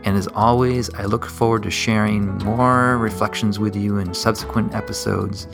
And 0.05 0.17
as 0.19 0.27
always, 0.29 0.93
I 0.95 1.05
look 1.05 1.25
forward 1.25 1.63
to 1.63 1.71
sharing 1.71 2.37
more 2.39 2.99
reflections 2.99 3.59
with 3.59 3.77
you 3.77 3.99
in 3.99 4.13
subsequent 4.13 4.75
episodes, 4.75 5.47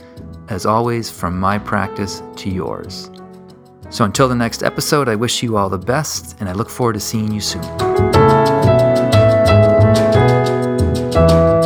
as 0.49 0.67
always, 0.67 1.11
from 1.11 1.39
my 1.39 1.59
practice 1.59 2.23
to 2.37 2.51
yours. 2.51 3.11
So 3.91 4.05
until 4.05 4.29
the 4.29 4.35
next 4.35 4.63
episode, 4.63 5.09
I 5.09 5.17
wish 5.17 5.43
you 5.43 5.57
all 5.57 5.69
the 5.69 5.79
best, 5.79 6.37
and 6.41 6.49
I 6.49 6.53
look 6.53 6.71
forward 6.71 6.95
to 6.95 7.01
seeing 7.01 7.33
you 7.33 7.41
soon. 7.41 8.20
Thank 11.29 11.55
you. 11.55 11.60